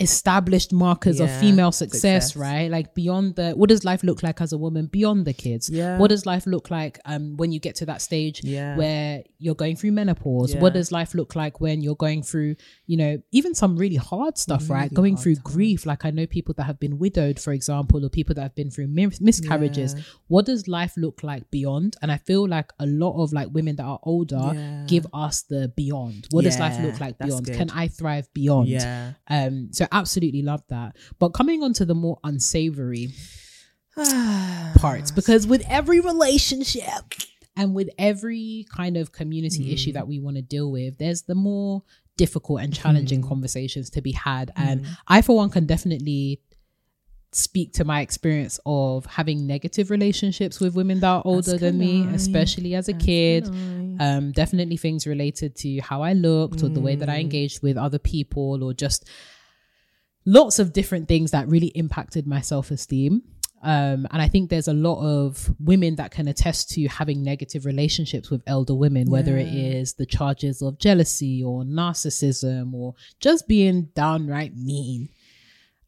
established 0.02 0.74
markers 0.74 1.20
of 1.20 1.30
female 1.40 1.72
success, 1.72 2.28
success. 2.30 2.36
right? 2.36 2.70
Like 2.72 2.94
beyond 2.96 3.36
the 3.36 3.52
what 3.52 3.70
does 3.70 3.84
life 3.86 4.04
look 4.04 4.24
like 4.24 4.42
as 4.42 4.52
a 4.54 4.58
woman 4.58 4.88
beyond 4.88 5.26
the 5.26 5.34
kids? 5.34 5.70
Yeah. 5.70 5.98
What 5.98 6.10
does 6.10 6.26
life 6.26 6.46
look 6.46 6.70
like 6.72 7.00
um 7.06 7.38
when 7.38 7.52
you 7.52 7.60
get 7.60 7.76
to 7.76 7.86
that 7.86 8.02
stage 8.02 8.42
Yeah. 8.44 8.76
where 8.78 9.24
you're 9.40 9.56
going 9.56 9.76
through 9.76 9.92
menopause? 9.92 10.54
Yeah. 10.54 10.62
What 10.62 10.74
does 10.74 10.92
life 10.92 11.14
look 11.14 11.36
like 11.36 11.60
when 11.62 11.82
you're 11.82 11.96
going 11.96 12.24
through, 12.24 12.56
you 12.88 12.98
know, 12.98 13.22
even 13.32 13.54
some 13.56 13.78
really 13.78 13.96
hard 13.96 14.38
stuff, 14.38 14.70
right? 14.70 14.94
Going 14.94 15.18
through 15.18 15.36
times. 15.36 15.44
grief. 15.54 15.86
Like 15.86 16.06
I 16.06 16.12
know 16.12 16.26
people 16.26 16.54
that 16.58 16.64
have 16.64 16.80
been 16.80 16.98
widowed, 17.00 17.40
for 17.40 17.54
example, 17.54 18.06
or 18.06 18.10
people 18.10 18.36
that 18.36 18.42
have 18.42 18.56
been 18.56 18.72
through 18.72 18.88
mis- 18.88 19.22
miscarriages. 19.22 19.96
Yeah. 19.96 20.02
What 20.28 20.46
does 20.46 20.68
life 20.68 20.94
look 20.98 21.24
like 21.24 21.50
beyond? 21.52 21.98
And 22.02 22.12
I 22.12 22.18
feel 22.18 22.48
like 22.48 22.72
a 22.80 22.86
lot 22.86 23.22
of 23.22 23.34
like 23.34 23.50
women 23.52 23.76
that 23.78 23.84
are 23.84 24.00
older 24.04 24.52
Yeah. 24.54 24.86
give 24.88 25.06
us 25.14 25.42
the 25.44 25.72
beyond. 25.76 26.28
What 26.32 26.44
does 26.46 26.60
life 26.60 26.80
look 26.82 27.00
like 27.00 27.18
beyond? 27.18 27.46
good. 27.46 27.56
Can 27.56 27.70
I 27.72 27.88
thrive 27.88 28.28
beyond? 28.34 28.68
yeah 28.70 29.14
Um, 29.28 29.70
so 29.72 29.86
absolutely 29.92 30.42
love 30.42 30.64
that. 30.70 30.96
But 31.20 31.30
coming 31.30 31.64
on 31.64 31.74
to 31.74 31.86
the 31.86 31.96
more 31.96 32.20
unsavory 32.24 33.10
parts, 34.78 35.12
because 35.12 35.46
with 35.48 35.64
every 35.70 36.00
relationship 36.00 37.14
and 37.56 37.74
with 37.76 37.90
every 37.98 38.66
kind 38.74 38.98
of 38.98 39.12
community 39.12 39.66
Mm. 39.66 39.74
issue 39.74 39.92
that 39.94 40.08
we 40.08 40.20
want 40.20 40.38
to 40.38 40.42
deal 40.42 40.72
with, 40.72 40.98
there's 40.98 41.24
the 41.24 41.36
more 41.36 41.84
difficult 42.18 42.62
and 42.62 42.74
challenging 42.74 43.22
conversations 43.22 43.90
to 43.92 44.02
be 44.02 44.12
had. 44.12 44.52
And 44.56 44.86
I, 45.08 45.22
for 45.22 45.36
one, 45.38 45.50
can 45.50 45.66
definitely 45.66 46.42
speak 47.34 47.72
to 47.74 47.86
my 47.86 48.02
experience 48.02 48.60
of 48.66 49.06
having 49.06 49.48
negative 49.48 49.90
relationships 49.90 50.60
with 50.60 50.76
women 50.76 51.00
that 51.00 51.08
are 51.08 51.22
older 51.26 51.58
than 51.58 51.78
me, 51.78 52.04
I. 52.06 52.12
especially 52.14 52.76
as 52.76 52.90
a 52.90 52.96
As 52.96 53.04
kid. 53.04 53.50
Um, 54.00 54.32
definitely 54.32 54.78
things 54.78 55.06
related 55.06 55.56
to 55.58 55.80
how 55.80 56.02
I 56.02 56.14
looked 56.14 56.64
or 56.64 56.70
the 56.70 56.80
way 56.82 56.96
that 56.96 57.08
I 57.10 57.20
engaged 57.20 57.62
with 57.62 57.78
other 57.78 58.00
people 58.00 58.64
or 58.64 58.74
just 58.74 59.08
lots 60.26 60.60
of 60.60 60.74
different 60.74 61.08
things 61.08 61.32
that 61.32 61.48
really 61.48 61.68
impacted 61.68 62.28
my 62.28 62.42
self 62.42 62.72
esteem. 62.72 63.24
Um, 63.64 64.08
and 64.10 64.20
I 64.22 64.28
think 64.28 64.50
there's 64.50 64.68
a 64.68 64.74
lot 64.74 65.02
of 65.06 65.54
women 65.60 65.96
that 65.98 66.10
can 66.10 66.28
attest 66.28 66.72
to 66.72 66.88
having 66.88 67.24
negative 67.24 67.64
relationships 67.66 68.32
with 68.32 68.42
elder 68.48 68.74
women, 68.74 69.08
whether 69.12 69.38
it 69.38 69.54
is 69.54 69.94
the 69.94 70.06
charges 70.08 70.64
of 70.64 70.80
jealousy 70.80 71.44
or 71.44 71.62
narcissism 71.64 72.74
or 72.74 72.96
just 73.20 73.48
being 73.48 73.90
downright 73.94 74.56
mean. 74.56 75.10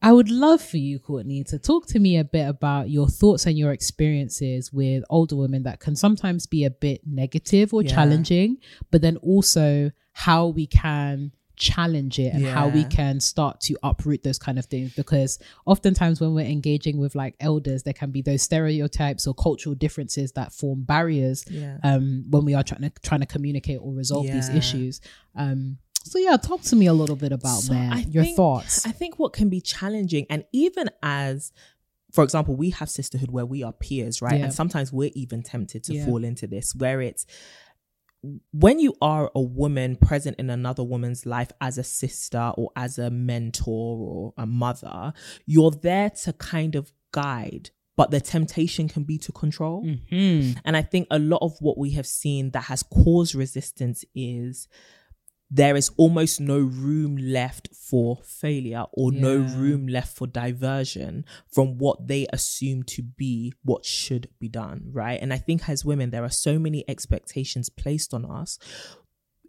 I 0.04 0.12
would 0.12 0.30
love 0.30 0.62
for 0.62 0.78
you, 0.78 1.00
Courtney, 1.00 1.44
to 1.46 1.58
talk 1.58 1.88
to 1.88 2.00
me 2.00 2.18
a 2.18 2.24
bit 2.26 2.48
about 2.48 2.90
your 2.92 3.08
thoughts 3.08 3.46
and 3.48 3.58
your 3.58 3.72
experiences 3.72 4.72
with 4.72 5.04
older 5.10 5.36
women 5.38 5.64
that 5.64 5.80
can 5.80 5.96
sometimes 5.96 6.46
be 6.46 6.66
a 6.66 6.70
bit 6.70 7.02
negative 7.08 7.74
or 7.74 7.82
Yeah. 7.84 7.90
challenging, 7.90 8.58
but 8.92 9.02
then 9.02 9.18
also 9.18 9.92
how 10.12 10.48
we 10.48 10.68
can 10.68 11.32
challenge 11.56 12.18
it 12.20 12.34
and 12.34 12.46
how 12.46 12.68
we 12.68 12.84
can 12.86 13.20
start 13.20 13.60
to 13.62 13.78
uproot 13.84 14.24
those 14.24 14.40
kind 14.40 14.58
of 14.58 14.66
things 14.66 14.94
because 14.96 15.38
oftentimes 15.66 16.20
when 16.20 16.34
we're 16.34 16.46
engaging 16.46 16.98
with 16.98 17.14
like 17.16 17.36
elders 17.40 17.84
there 17.84 17.94
can 17.94 18.10
be 18.12 18.22
those 18.22 18.42
stereotypes 18.42 19.28
or 19.28 19.34
cultural 19.36 19.76
differences 19.76 20.32
that 20.34 20.52
form 20.52 20.82
barriers 20.84 21.46
Yeah. 21.50 21.78
um 21.84 22.26
when 22.30 22.44
we 22.46 22.54
are 22.56 22.64
trying 22.64 22.82
to 22.82 22.92
trying 23.04 23.22
to 23.22 23.28
communicate 23.28 23.80
or 23.82 23.94
resolve 23.94 24.26
these 24.28 24.50
issues 24.50 25.00
um 25.36 25.78
so 26.04 26.18
yeah 26.20 26.38
talk 26.38 26.62
to 26.64 26.76
me 26.76 26.88
a 26.88 26.94
little 26.94 27.16
bit 27.16 27.32
about 27.32 27.60
So 27.62 27.74
that 27.74 27.94
I 27.94 28.00
your 28.10 28.24
think- 28.24 28.36
thoughts 28.36 28.86
I 28.88 28.92
think 28.92 29.20
what 29.20 29.34
can 29.34 29.50
be 29.50 29.62
challenging, 29.62 30.26
and 30.30 30.44
even 30.52 30.90
as, 31.02 31.52
for 32.12 32.24
example, 32.24 32.56
we 32.56 32.72
have 32.72 32.90
sisterhood 32.90 33.32
where 33.32 33.46
we 33.46 33.64
are 33.64 33.72
peers, 33.74 34.22
right? 34.22 34.38
Yeah. 34.38 34.46
And 34.46 34.54
sometimes 34.54 34.92
we're 34.92 35.12
even 35.16 35.42
tempted 35.44 35.84
to 35.86 35.94
Yeah. 35.96 36.06
fall 36.06 36.24
into 36.24 36.46
this, 36.46 36.76
where 36.76 37.02
it's 37.02 37.26
when 38.52 38.80
you 38.80 38.96
are 39.02 39.32
a 39.36 39.42
woman 39.42 39.96
present 39.96 40.38
in 40.40 40.50
another 40.50 40.84
woman's 40.84 41.26
life 41.26 41.52
as 41.60 41.78
a 41.78 41.84
sister 41.84 42.54
or 42.56 42.72
as 42.76 42.98
a 42.98 43.10
mentor 43.10 43.98
or 43.98 44.34
a 44.38 44.46
mother, 44.46 45.14
you're 45.46 45.72
there 45.72 46.10
to 46.10 46.34
kind 46.34 46.76
of 46.76 46.92
guide. 47.12 47.72
But 47.96 48.10
the 48.10 48.22
temptation 48.22 48.88
can 48.88 49.04
be 49.04 49.20
to 49.20 49.32
control. 49.32 49.84
Mhm. 49.84 50.58
And 50.66 50.76
I 50.76 50.82
think 50.82 51.08
a 51.12 51.20
lot 51.20 51.44
of 51.44 51.56
what 51.60 51.78
we 51.78 51.92
have 51.92 52.08
seen 52.08 52.50
that 52.52 52.64
has 52.64 52.82
caused 52.82 53.36
resistance 53.36 54.04
is 54.16 54.68
there 55.56 55.76
is 55.76 55.92
almost 55.98 56.40
no 56.42 56.58
room 56.58 57.16
left 57.16 57.70
for 57.76 58.18
failure 58.24 58.86
or 58.92 59.12
no 59.12 59.36
room 59.36 59.88
left 59.88 60.18
for 60.18 60.26
diversion 60.26 61.24
from 61.48 61.78
what 61.78 62.08
they 62.08 62.26
assume 62.34 62.82
to 62.82 63.04
be 63.04 63.54
what 63.64 63.86
should 63.86 64.28
be 64.40 64.50
done, 64.50 64.82
right? 64.92 65.20
And 65.22 65.32
I 65.32 65.38
think 65.38 65.70
as 65.70 65.86
women, 65.86 66.10
there 66.10 66.24
are 66.24 66.32
so 66.48 66.58
many 66.58 66.84
expectations 66.88 67.70
placed 67.70 68.16
on 68.16 68.26
us 68.26 68.58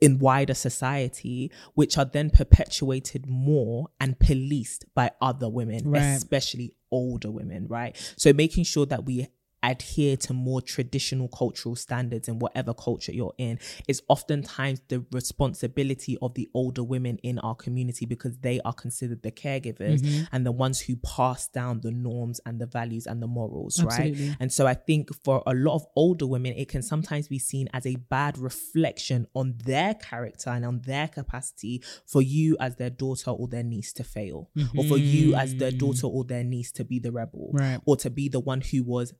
in 0.00 0.18
wider 0.18 0.52
society, 0.52 1.50
which 1.74 1.96
are 1.96 2.04
then 2.04 2.28
perpetuated 2.28 3.26
more 3.26 3.86
and 3.98 4.18
policed 4.18 4.84
by 4.94 5.10
other 5.22 5.48
women, 5.48 5.88
Right. 5.88 6.16
especially 6.16 6.76
older 6.90 7.30
women, 7.30 7.66
right? 7.68 7.96
So 8.18 8.34
making 8.34 8.64
sure 8.64 8.84
that 8.86 9.06
we 9.06 9.28
adhere 9.70 10.16
to 10.16 10.32
more 10.32 10.60
traditional 10.62 11.28
cultural 11.28 11.76
standards 11.76 12.28
in 12.28 12.38
whatever 12.38 12.72
culture 12.74 13.12
you're 13.12 13.34
in 13.38 13.58
is 13.88 14.02
oftentimes 14.08 14.80
the 14.88 15.04
responsibility 15.10 16.16
of 16.22 16.34
the 16.34 16.48
older 16.54 16.82
women 16.82 17.18
in 17.22 17.38
our 17.40 17.54
community 17.54 18.06
because 18.06 18.36
they 18.38 18.60
are 18.64 18.72
considered 18.72 19.22
the 19.22 19.30
caregivers 19.32 20.00
Mm-hmm. 20.04 20.24
and 20.32 20.44
the 20.46 20.52
ones 20.52 20.80
who 20.80 20.96
pass 20.96 21.48
down 21.48 21.80
the 21.80 21.90
norms 21.90 22.40
and 22.46 22.60
the 22.60 22.66
values 22.66 23.06
and 23.06 23.22
the 23.22 23.26
morals, 23.26 23.82
right? 23.82 24.14
And 24.40 24.52
so 24.52 24.66
I 24.66 24.74
think 24.74 25.10
for 25.24 25.42
a 25.46 25.54
lot 25.54 25.74
of 25.76 25.86
older 25.96 26.26
women, 26.26 26.52
it 26.56 26.68
can 26.68 26.82
sometimes 26.82 27.28
be 27.28 27.38
seen 27.38 27.68
as 27.72 27.86
a 27.86 27.96
bad 27.96 28.38
reflection 28.38 29.26
on 29.34 29.54
their 29.64 29.94
character 29.94 30.50
and 30.50 30.64
on 30.64 30.80
their 30.84 31.08
capacity 31.08 31.82
for 32.06 32.22
you 32.22 32.56
as 32.60 32.76
their 32.76 32.90
daughter 32.90 33.30
or 33.30 33.46
their 33.48 33.62
niece 33.62 33.92
to 33.94 34.04
fail, 34.04 34.50
or 34.76 34.84
for 34.84 34.98
you 34.98 35.34
as 35.34 35.54
their 35.56 35.70
daughter 35.70 36.06
or 36.06 36.24
their 36.24 36.44
niece 36.44 36.72
to 36.72 36.84
be 36.84 36.98
the 36.98 37.12
rebel, 37.12 37.50
Right. 37.52 37.80
or 37.84 37.96
to 37.98 38.10
be 38.10 38.28
the 38.28 38.40
one 38.40 38.60
who 38.60 38.82
was 38.82 39.12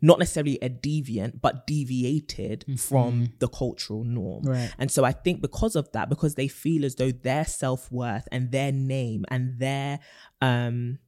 not 0.00 0.18
necessarily 0.18 0.58
a 0.60 0.68
deviant, 0.68 1.40
but 1.40 1.66
deviated 1.66 2.64
from 2.78 3.32
the 3.38 3.48
cultural 3.48 4.04
norm. 4.04 4.44
Right. 4.44 4.72
And 4.78 4.90
so 4.90 5.04
I 5.04 5.12
think 5.12 5.40
because 5.40 5.76
of 5.76 5.90
that, 5.92 6.08
because 6.08 6.34
they 6.34 6.48
feel 6.48 6.84
as 6.84 6.96
though 6.96 7.10
their 7.10 7.44
self 7.44 7.90
worth 7.90 8.28
and 8.32 8.50
their 8.50 8.72
name 8.72 9.24
and 9.28 9.58
their 9.58 10.00
um 10.40 10.98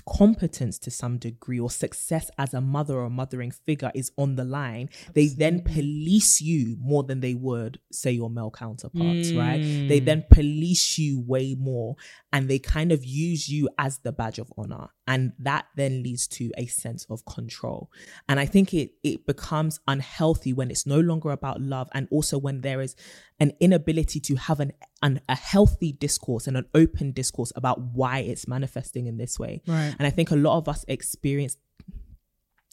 competence 0.00 0.78
to 0.80 0.90
some 0.90 1.18
degree 1.18 1.60
or 1.60 1.70
success 1.70 2.30
as 2.38 2.54
a 2.54 2.60
mother 2.60 2.98
or 2.98 3.10
mothering 3.10 3.50
figure 3.50 3.90
is 3.94 4.10
on 4.16 4.36
the 4.36 4.44
line, 4.44 4.88
they 5.14 5.28
then 5.28 5.62
police 5.62 6.40
you 6.40 6.76
more 6.80 7.02
than 7.02 7.20
they 7.20 7.34
would, 7.34 7.78
say, 7.92 8.10
your 8.10 8.30
male 8.30 8.50
counterparts, 8.50 9.32
right? 9.32 9.60
They 9.60 10.00
then 10.00 10.22
hmm. 10.22 10.34
police 10.34 10.98
you 10.98 11.20
way 11.20 11.54
more 11.58 11.96
and 12.32 12.48
they 12.48 12.58
kind 12.58 12.92
of 12.92 13.04
use 13.04 13.48
you 13.48 13.68
as 13.78 13.98
the 13.98 14.12
badge 14.12 14.38
of 14.38 14.52
honor. 14.56 14.88
And 15.06 15.32
that 15.38 15.66
then 15.76 16.02
leads 16.02 16.26
to 16.28 16.50
a 16.58 16.66
sense 16.66 17.06
of 17.08 17.24
control. 17.24 17.90
And 18.28 18.38
I 18.38 18.46
think 18.46 18.74
it 18.74 18.92
it 19.02 19.26
becomes 19.26 19.80
unhealthy 19.88 20.52
when 20.52 20.70
it's 20.70 20.86
no 20.86 21.00
longer 21.00 21.30
about 21.30 21.60
love 21.60 21.88
and 21.92 22.08
also 22.10 22.38
when 22.38 22.60
there 22.60 22.82
is 22.82 22.94
an 23.40 23.52
inability 23.60 24.20
to 24.20 24.34
have 24.36 24.60
an, 24.60 24.72
an 25.02 25.20
a 25.28 25.36
healthy 25.36 25.92
discourse 25.92 26.46
and 26.46 26.56
an 26.56 26.66
open 26.74 27.12
discourse 27.12 27.52
about 27.54 27.80
why 27.80 28.18
it's 28.18 28.48
manifesting 28.48 29.06
in 29.06 29.16
this 29.16 29.38
way. 29.38 29.62
Right. 29.66 29.94
And 29.98 30.06
I 30.06 30.10
think 30.10 30.30
a 30.30 30.36
lot 30.36 30.58
of 30.58 30.68
us 30.68 30.84
experience 30.88 31.56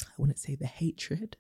I 0.02 0.12
wouldn't 0.18 0.40
say 0.40 0.56
the 0.56 0.68
hatred. 0.68 1.38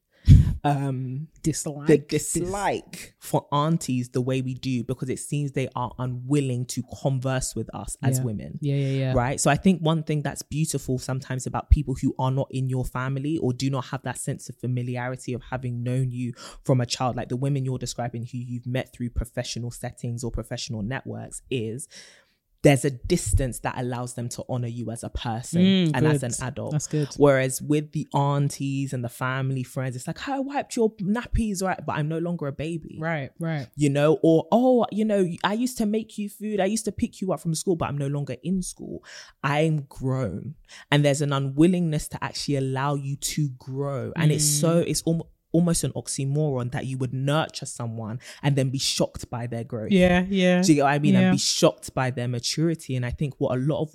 Um 0.63 1.27
dislike 1.43 1.85
the 1.87 1.97
dislike 1.99 3.13
for 3.19 3.45
aunties 3.51 4.09
the 4.09 4.21
way 4.21 4.41
we 4.41 4.55
do 4.55 4.83
because 4.83 5.09
it 5.09 5.19
seems 5.19 5.51
they 5.51 5.67
are 5.75 5.93
unwilling 5.99 6.65
to 6.65 6.81
converse 7.01 7.55
with 7.55 7.69
us 7.75 7.95
as 8.01 8.17
Yeah. 8.17 8.23
women. 8.23 8.57
yeah 8.61 8.75
yeah 8.75 8.87
yeah 8.99 9.13
Right. 9.13 9.39
So 9.39 9.51
I 9.51 9.55
think 9.55 9.81
one 9.81 10.01
thing 10.03 10.23
that's 10.23 10.41
beautiful 10.41 10.97
sometimes 10.97 11.45
about 11.45 11.69
people 11.69 11.95
who 12.01 12.15
are 12.17 12.31
not 12.31 12.47
in 12.49 12.67
your 12.69 12.83
family 12.83 13.37
or 13.37 13.53
do 13.53 13.69
not 13.69 13.85
have 13.85 14.01
that 14.03 14.17
sense 14.17 14.49
of 14.49 14.55
familiarity 14.55 15.33
of 15.33 15.43
having 15.51 15.83
known 15.83 16.09
you 16.11 16.33
from 16.63 16.81
a 16.81 16.85
child, 16.87 17.15
like 17.15 17.29
the 17.29 17.35
women 17.35 17.63
you're 17.63 17.77
describing 17.77 18.23
who 18.25 18.37
you've 18.39 18.65
met 18.65 18.91
through 18.91 19.11
professional 19.11 19.69
settings 19.69 20.23
or 20.23 20.31
professional 20.31 20.81
networks, 20.81 21.43
is 21.51 21.87
there's 22.65 22.83
a 22.83 22.89
distance 22.89 23.59
that 23.59 23.75
allows 23.77 24.15
them 24.15 24.27
to 24.29 24.43
honor 24.49 24.67
you 24.67 24.89
as 24.91 25.03
a 25.03 25.09
person 25.09 25.61
Mm, 25.61 25.91
and 25.93 26.07
as 26.07 26.23
an 26.23 26.33
adult. 26.41 26.71
That's 26.71 26.87
good. 26.87 27.09
Whereas 27.17 27.61
with 27.61 27.91
the 27.91 28.07
aunties 28.13 28.91
and 28.91 29.03
the 29.03 29.09
family 29.09 29.63
friends, 29.63 29.95
it's 29.95 30.07
like, 30.07 30.27
I 30.27 30.39
wiped 30.39 30.75
your 30.75 30.89
nappies, 30.97 31.61
right? 31.61 31.79
But 31.85 31.93
I'm 31.97 32.09
no 32.09 32.17
longer 32.17 32.47
a 32.47 32.51
baby 32.51 32.97
right 32.99 33.29
right 33.39 33.67
you 33.75 33.89
know, 33.89 34.17
or 34.23 34.47
oh, 34.51 34.85
you 34.91 35.05
know, 35.05 35.21
I 35.43 35.53
used 35.53 35.77
to 35.77 35.85
make 35.85 36.17
you 36.17 36.27
food, 36.27 36.59
I 36.59 36.65
used 36.65 36.85
to 36.85 36.91
pick 36.91 37.21
you 37.21 37.31
up 37.33 37.39
from 37.39 37.53
school, 37.55 37.75
but 37.75 37.87
I'm 37.89 37.97
no 37.97 38.07
longer 38.07 38.35
in 38.43 38.61
school. 38.61 39.03
I'm 39.43 39.83
grown, 39.83 40.55
and 40.91 41.05
there's 41.05 41.21
an 41.21 41.31
unwillingness 41.33 42.07
to 42.09 42.23
actually 42.23 42.55
allow 42.55 42.95
you 42.95 43.15
to 43.17 43.49
grow, 43.59 44.11
and 44.15 44.31
it's 44.31 44.43
so 44.45 44.81
Mm. 44.83 44.87
it's 44.89 45.03
almost 45.03 45.29
almost 45.57 45.81
an 45.87 45.91
oxymoron 46.01 46.67
that 46.75 46.85
you 46.89 46.95
would 47.01 47.13
nurture 47.31 47.65
someone 47.79 48.15
and 48.43 48.51
then 48.57 48.69
be 48.77 48.81
shocked 48.95 49.23
by 49.35 49.43
their 49.53 49.63
growth. 49.71 49.91
yeah 50.03 50.19
yeah 50.41 50.61
Do 50.61 50.67
you 50.71 50.75
get 50.79 50.83
what 50.87 50.93
I 50.97 50.99
mean? 50.99 51.13
Yeah. 51.15 51.21
And 51.21 51.31
be 51.39 51.43
shocked 51.59 51.87
by 52.01 52.07
their 52.17 52.29
maturity. 52.37 52.91
And 52.97 53.05
I 53.09 53.11
think 53.19 53.31
what 53.41 53.51
a 53.57 53.61
lot 53.71 53.79
of 53.85 53.89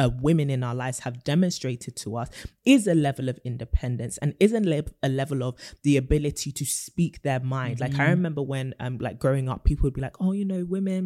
uh, 0.00 0.10
women 0.28 0.48
in 0.56 0.60
our 0.68 0.74
lives 0.84 0.98
have 1.06 1.16
demonstrated 1.32 1.94
to 2.02 2.08
us 2.20 2.28
is 2.74 2.86
a 2.86 2.94
level 3.08 3.26
of 3.32 3.36
independence 3.50 4.14
and 4.22 4.34
isn't 4.46 4.66
le- 4.74 4.84
a 5.02 5.08
level 5.08 5.40
of 5.48 5.52
the 5.82 5.96
ability 6.04 6.50
to 6.52 6.64
speak 6.64 7.22
their 7.22 7.40
mind. 7.40 7.80
Like 7.80 7.94
I 7.94 7.98
Mm-hmm. 8.04 8.10
remember 8.18 8.42
when, 8.52 8.66
um, 8.84 8.98
like 9.06 9.18
growing 9.24 9.46
up, 9.48 9.64
people 9.64 9.84
would 9.86 9.94
be 9.98 10.00
like, 10.08 10.16
"Oh, 10.20 10.32
you 10.32 10.44
know, 10.52 10.62
women." 10.76 11.04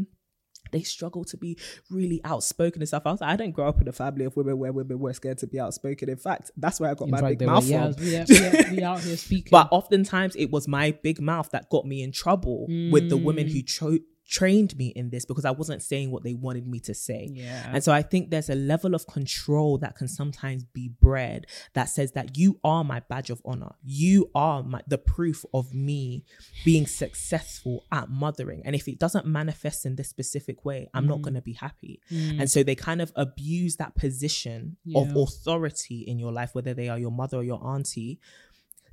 They 0.72 0.82
struggle 0.82 1.24
to 1.26 1.36
be 1.36 1.56
really 1.90 2.20
outspoken 2.24 2.82
and 2.82 2.88
stuff. 2.88 3.02
I 3.06 3.12
was 3.12 3.20
like, 3.20 3.30
I 3.30 3.36
didn't 3.36 3.54
grow 3.54 3.68
up 3.68 3.80
in 3.80 3.88
a 3.88 3.92
family 3.92 4.24
of 4.24 4.36
women 4.36 4.58
where 4.58 4.72
women 4.72 4.98
were 4.98 5.12
scared 5.12 5.38
to 5.38 5.46
be 5.46 5.60
outspoken. 5.60 6.08
In 6.08 6.16
fact, 6.16 6.50
that's 6.56 6.80
where 6.80 6.90
I 6.90 6.94
got 6.94 7.04
In 7.06 7.10
my 7.12 7.20
fact, 7.20 7.28
big 7.30 7.38
they 7.40 7.46
were- 7.46 7.52
mouth 7.52 7.64
yeah, 7.66 7.92
from. 7.92 8.04
yeah, 8.04 8.24
yeah, 8.28 8.70
we 8.72 8.82
out 8.82 9.00
here 9.00 9.16
speaking 9.26 9.50
But 9.50 9.68
oftentimes 9.70 10.34
it 10.36 10.50
was 10.50 10.66
my 10.66 10.92
big 11.02 11.20
mouth 11.20 11.50
that 11.52 11.68
got 11.70 11.86
me 11.86 12.02
in 12.02 12.10
trouble 12.10 12.66
with 12.90 13.08
the 13.08 13.16
women 13.16 13.46
Mm. 13.46 13.52
who 13.52 13.62
cho- 13.62 13.98
trained 14.28 14.76
me 14.76 14.88
in 14.88 15.10
this 15.10 15.24
because 15.24 15.44
I 15.44 15.50
wasn't 15.50 15.82
saying 15.82 16.10
what 16.10 16.22
they 16.22 16.34
wanted 16.34 16.66
me 16.66 16.80
to 16.80 16.94
say. 16.94 17.28
yeah 17.32 17.70
And 17.72 17.82
so 17.82 17.92
I 17.92 18.02
think 18.02 18.30
there's 18.30 18.50
a 18.50 18.54
level 18.54 18.94
of 18.94 19.06
control 19.06 19.78
that 19.78 19.96
can 19.96 20.08
sometimes 20.08 20.64
be 20.64 20.88
bred 20.88 21.46
that 21.74 21.86
says 21.86 22.12
that 22.12 22.36
you 22.36 22.58
are 22.64 22.84
my 22.84 23.00
badge 23.00 23.30
of 23.30 23.42
honor. 23.44 23.72
You 23.84 24.30
are 24.34 24.62
my, 24.62 24.80
the 24.86 24.98
proof 24.98 25.44
of 25.52 25.74
me 25.74 26.24
being 26.64 26.86
successful 26.86 27.84
at 27.90 28.08
mothering. 28.08 28.62
And 28.64 28.74
if 28.74 28.88
it 28.88 28.98
doesn't 28.98 29.26
manifest 29.26 29.86
in 29.86 29.96
this 29.96 30.08
specific 30.08 30.64
way, 30.64 30.88
I'm 30.94 31.06
not 31.06 31.16
mm-hmm. 31.16 31.22
going 31.22 31.34
to 31.34 31.42
be 31.42 31.54
happy. 31.54 32.00
Mm. 32.10 32.40
And 32.40 32.50
so 32.50 32.62
they 32.62 32.74
kind 32.74 33.02
of 33.02 33.12
abuse 33.16 33.76
that 33.76 33.94
position 33.94 34.76
of 34.94 35.16
authority 35.16 36.04
in 36.06 36.18
your 36.18 36.32
life, 36.32 36.54
whether 36.54 36.74
they 36.74 36.88
are 36.88 36.98
your 36.98 37.10
mother 37.10 37.38
or 37.38 37.44
your 37.44 37.64
auntie, 37.64 38.20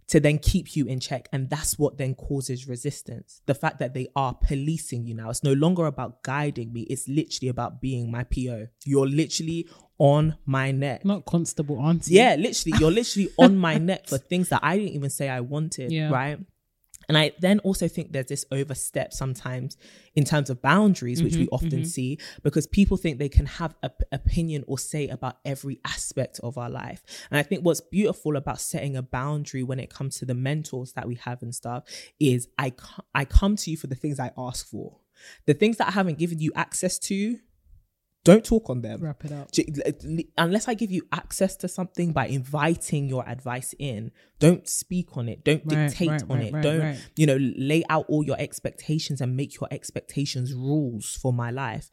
to 0.10 0.20
then 0.20 0.38
keep 0.40 0.76
you 0.76 0.86
in 0.86 1.00
check. 1.00 1.30
And 1.32 1.50
that's 1.50 1.78
what 1.80 1.98
then 1.98 2.16
causes 2.16 2.68
resistance. 2.68 3.42
The 3.46 3.54
fact 3.56 3.80
that 3.80 3.94
they 3.94 4.08
are 4.16 4.34
policing 4.34 5.06
you 5.06 5.14
now. 5.16 5.30
It's 5.30 5.44
no 5.44 5.54
longer 5.54 5.86
about 5.86 6.24
guiding 6.24 6.74
me, 6.74 6.82
it's 6.82 7.08
literally 7.08 7.50
about 7.50 7.80
being 7.82 8.12
my 8.12 8.24
PO. 8.24 8.68
You're 8.86 9.08
literally 9.08 9.68
on 9.98 10.38
my 10.46 10.72
neck. 10.72 11.04
not 11.04 11.26
constable 11.26 11.78
auntie 11.80 12.14
Yeah, 12.14 12.36
literally, 12.36 12.78
you're 12.80 12.92
literally 12.92 13.30
on 13.38 13.58
my 13.58 13.78
neck 13.78 14.08
for 14.08 14.18
things 14.18 14.48
that 14.50 14.62
I 14.64 14.78
didn't 14.78 14.94
even 14.94 15.10
say 15.10 15.28
I 15.30 15.42
wanted, 15.42 15.92
Yeah. 15.92 16.10
right? 16.10 16.40
And 17.10 17.18
I 17.18 17.34
then 17.40 17.60
also 17.60 17.90
think 17.90 18.14
there's 18.14 18.28
this 18.28 18.46
overstep 18.52 19.14
sometimes 19.14 19.76
in 20.16 20.24
terms 20.24 20.50
of 20.50 20.62
boundaries, 20.62 21.24
which 21.24 21.40
we 21.40 21.46
Mm-hmm, 21.46 21.52
often 21.52 21.84
see, 21.84 22.20
because 22.44 22.68
people 22.68 22.98
think 22.98 23.18
they 23.18 23.30
can 23.30 23.48
have 23.48 23.76
an 23.84 23.90
opinion 24.12 24.64
or 24.68 24.78
say 24.78 25.08
about 25.10 25.40
every 25.44 25.80
aspect 25.86 26.40
of 26.42 26.58
our 26.58 26.70
life. 26.70 27.04
And 27.32 27.40
I 27.40 27.44
think 27.44 27.66
what's 27.66 27.82
beautiful 27.82 28.38
about 28.38 28.62
setting 28.62 28.96
a 28.96 29.02
boundary 29.02 29.64
when 29.64 29.80
it 29.80 29.90
comes 29.90 30.18
to 30.20 30.26
the 30.26 30.36
mentors 30.36 30.94
that 30.94 31.08
we 31.08 31.16
have 31.16 31.42
and 31.42 31.54
stuff 31.54 31.84
is 32.20 32.48
I, 32.58 32.74
I 33.14 33.26
come 33.26 33.56
to 33.58 33.72
you 33.72 33.78
for 33.78 33.88
the 33.88 33.96
things 33.96 34.20
I 34.20 34.32
ask 34.38 34.70
for. 34.70 35.00
The 35.48 35.54
things 35.54 35.78
that 35.78 35.88
I 35.88 35.92
haven't 35.92 36.18
given 36.20 36.40
you 36.40 36.52
access 36.56 36.98
to, 37.00 37.40
don't 38.26 38.44
talk 38.44 38.70
on 38.70 38.82
them. 38.82 39.02
Wrap 39.02 39.24
it 39.26 39.32
up. 39.32 39.50
Unless 40.38 40.68
I 40.68 40.74
give 40.74 40.92
you 40.92 41.04
access 41.12 41.56
to 41.58 41.68
something 41.68 42.12
by 42.12 42.28
inviting 42.28 43.08
your 43.08 43.28
advice 43.28 43.74
in, 43.80 44.12
don't 44.40 44.68
speak 44.68 45.16
on 45.16 45.30
it. 45.30 45.44
Don't 45.44 45.64
Right, 45.66 45.90
dictate 45.90 46.10
right, 46.10 46.24
on 46.30 46.38
right, 46.40 46.54
it. 46.54 46.62
don't, 46.62 46.98
you 47.16 47.26
know, 47.26 47.38
lay 47.40 47.84
out 47.90 48.06
all 48.10 48.24
your 48.24 48.40
expectations 48.40 49.22
and 49.22 49.36
make 49.38 49.60
your 49.60 49.68
expectations 49.72 50.54
rules 50.54 51.16
for 51.16 51.32
my 51.32 51.50
life. 51.50 51.90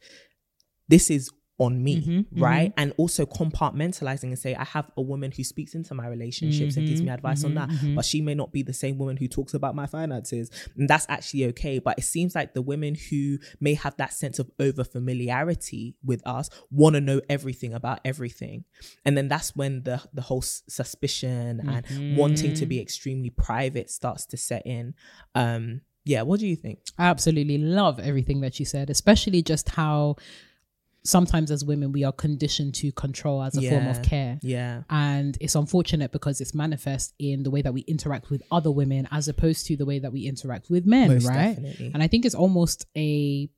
This 0.89 1.09
is 1.09 1.29
on 1.59 1.83
me, 1.83 1.97
Mm-hmm, 1.97 2.39
right? 2.39 2.71
And 2.77 2.93
also 2.97 3.25
compartmentalizing 3.25 4.23
and 4.25 4.37
say, 4.37 4.53
I 4.53 4.63
have 4.63 4.91
a 4.95 5.01
woman 5.01 5.31
who 5.31 5.43
speaks 5.43 5.73
into 5.73 5.95
my 5.95 6.07
relationships 6.07 6.77
and 6.77 6.85
gives 6.85 6.99
Mm-hmm, 6.99 7.07
me 7.07 7.11
advice 7.11 7.43
on 7.43 7.55
that, 7.55 7.69
but 7.95 8.05
she 8.05 8.21
may 8.21 8.35
not 8.35 8.51
be 8.51 8.61
the 8.61 8.73
same 8.73 8.97
woman 8.99 9.17
who 9.17 9.27
talks 9.27 9.53
about 9.55 9.73
my 9.73 9.87
finances. 9.87 10.51
And 10.77 10.87
that's 10.87 11.07
actually 11.09 11.45
okay. 11.47 11.79
But 11.79 11.97
it 11.97 12.03
seems 12.03 12.35
like 12.35 12.53
the 12.53 12.61
women 12.61 12.95
who 13.09 13.39
may 13.59 13.73
have 13.73 13.97
that 13.97 14.13
sense 14.13 14.37
of 14.37 14.51
over 14.59 14.83
familiarity 14.83 15.95
with 16.03 16.21
us 16.27 16.49
want 16.69 16.93
to 16.95 17.01
know 17.01 17.21
everything 17.27 17.73
about 17.73 18.01
everything. 18.05 18.63
And 19.03 19.17
then 19.17 19.27
that's 19.27 19.55
when 19.55 19.83
the, 19.83 20.01
the 20.13 20.21
whole 20.21 20.43
suspicion 20.43 21.61
and 21.67 21.85
wanting 22.09 22.53
to 22.53 22.65
Mm-hmm. 22.65 22.69
be 22.69 22.79
extremely 22.81 23.29
private 23.31 23.89
starts 23.89 24.25
to 24.27 24.37
set 24.37 24.65
in. 24.65 24.93
Um, 25.33 25.81
yeah, 26.05 26.21
what 26.21 26.39
do 26.39 26.47
you 26.47 26.55
think? 26.55 26.79
I 26.97 27.07
absolutely 27.07 27.57
love 27.57 27.99
everything 27.99 28.41
that 28.41 28.59
you 28.59 28.65
said, 28.65 28.89
especially 28.89 29.41
just 29.41 29.69
how 29.69 30.15
sometimes 31.07 31.51
as 31.51 31.63
women 31.63 31.91
we 31.91 32.03
are 32.03 32.11
conditioned 32.11 32.75
to 32.75 32.91
control 32.91 33.41
as 33.41 33.55
a 33.57 33.69
form 33.69 33.87
of 33.87 34.01
care. 34.01 34.37
Yeah. 34.41 34.83
And 34.89 35.37
it's 35.39 35.55
unfortunate 35.55 36.11
because 36.11 36.41
it's 36.41 36.53
manifest 36.53 37.13
in 37.17 37.43
the 37.43 37.49
way 37.49 37.61
that 37.61 37.73
we 37.73 37.81
interact 37.81 38.29
with 38.29 38.43
other 38.51 38.71
women 38.71 39.07
as 39.09 39.27
opposed 39.27 39.65
to 39.67 39.77
the 39.77 39.85
way 39.85 39.99
that 39.99 40.11
we 40.11 40.27
interact 40.27 40.69
with 40.69 40.85
men, 40.85 41.07
Most 41.07 41.27
right? 41.27 41.55
definitely. 41.55 41.91
And 41.93 42.03
I 42.03 42.07
think 42.07 42.25
it's 42.25 42.35
almost 42.35 42.85
a 42.95 43.49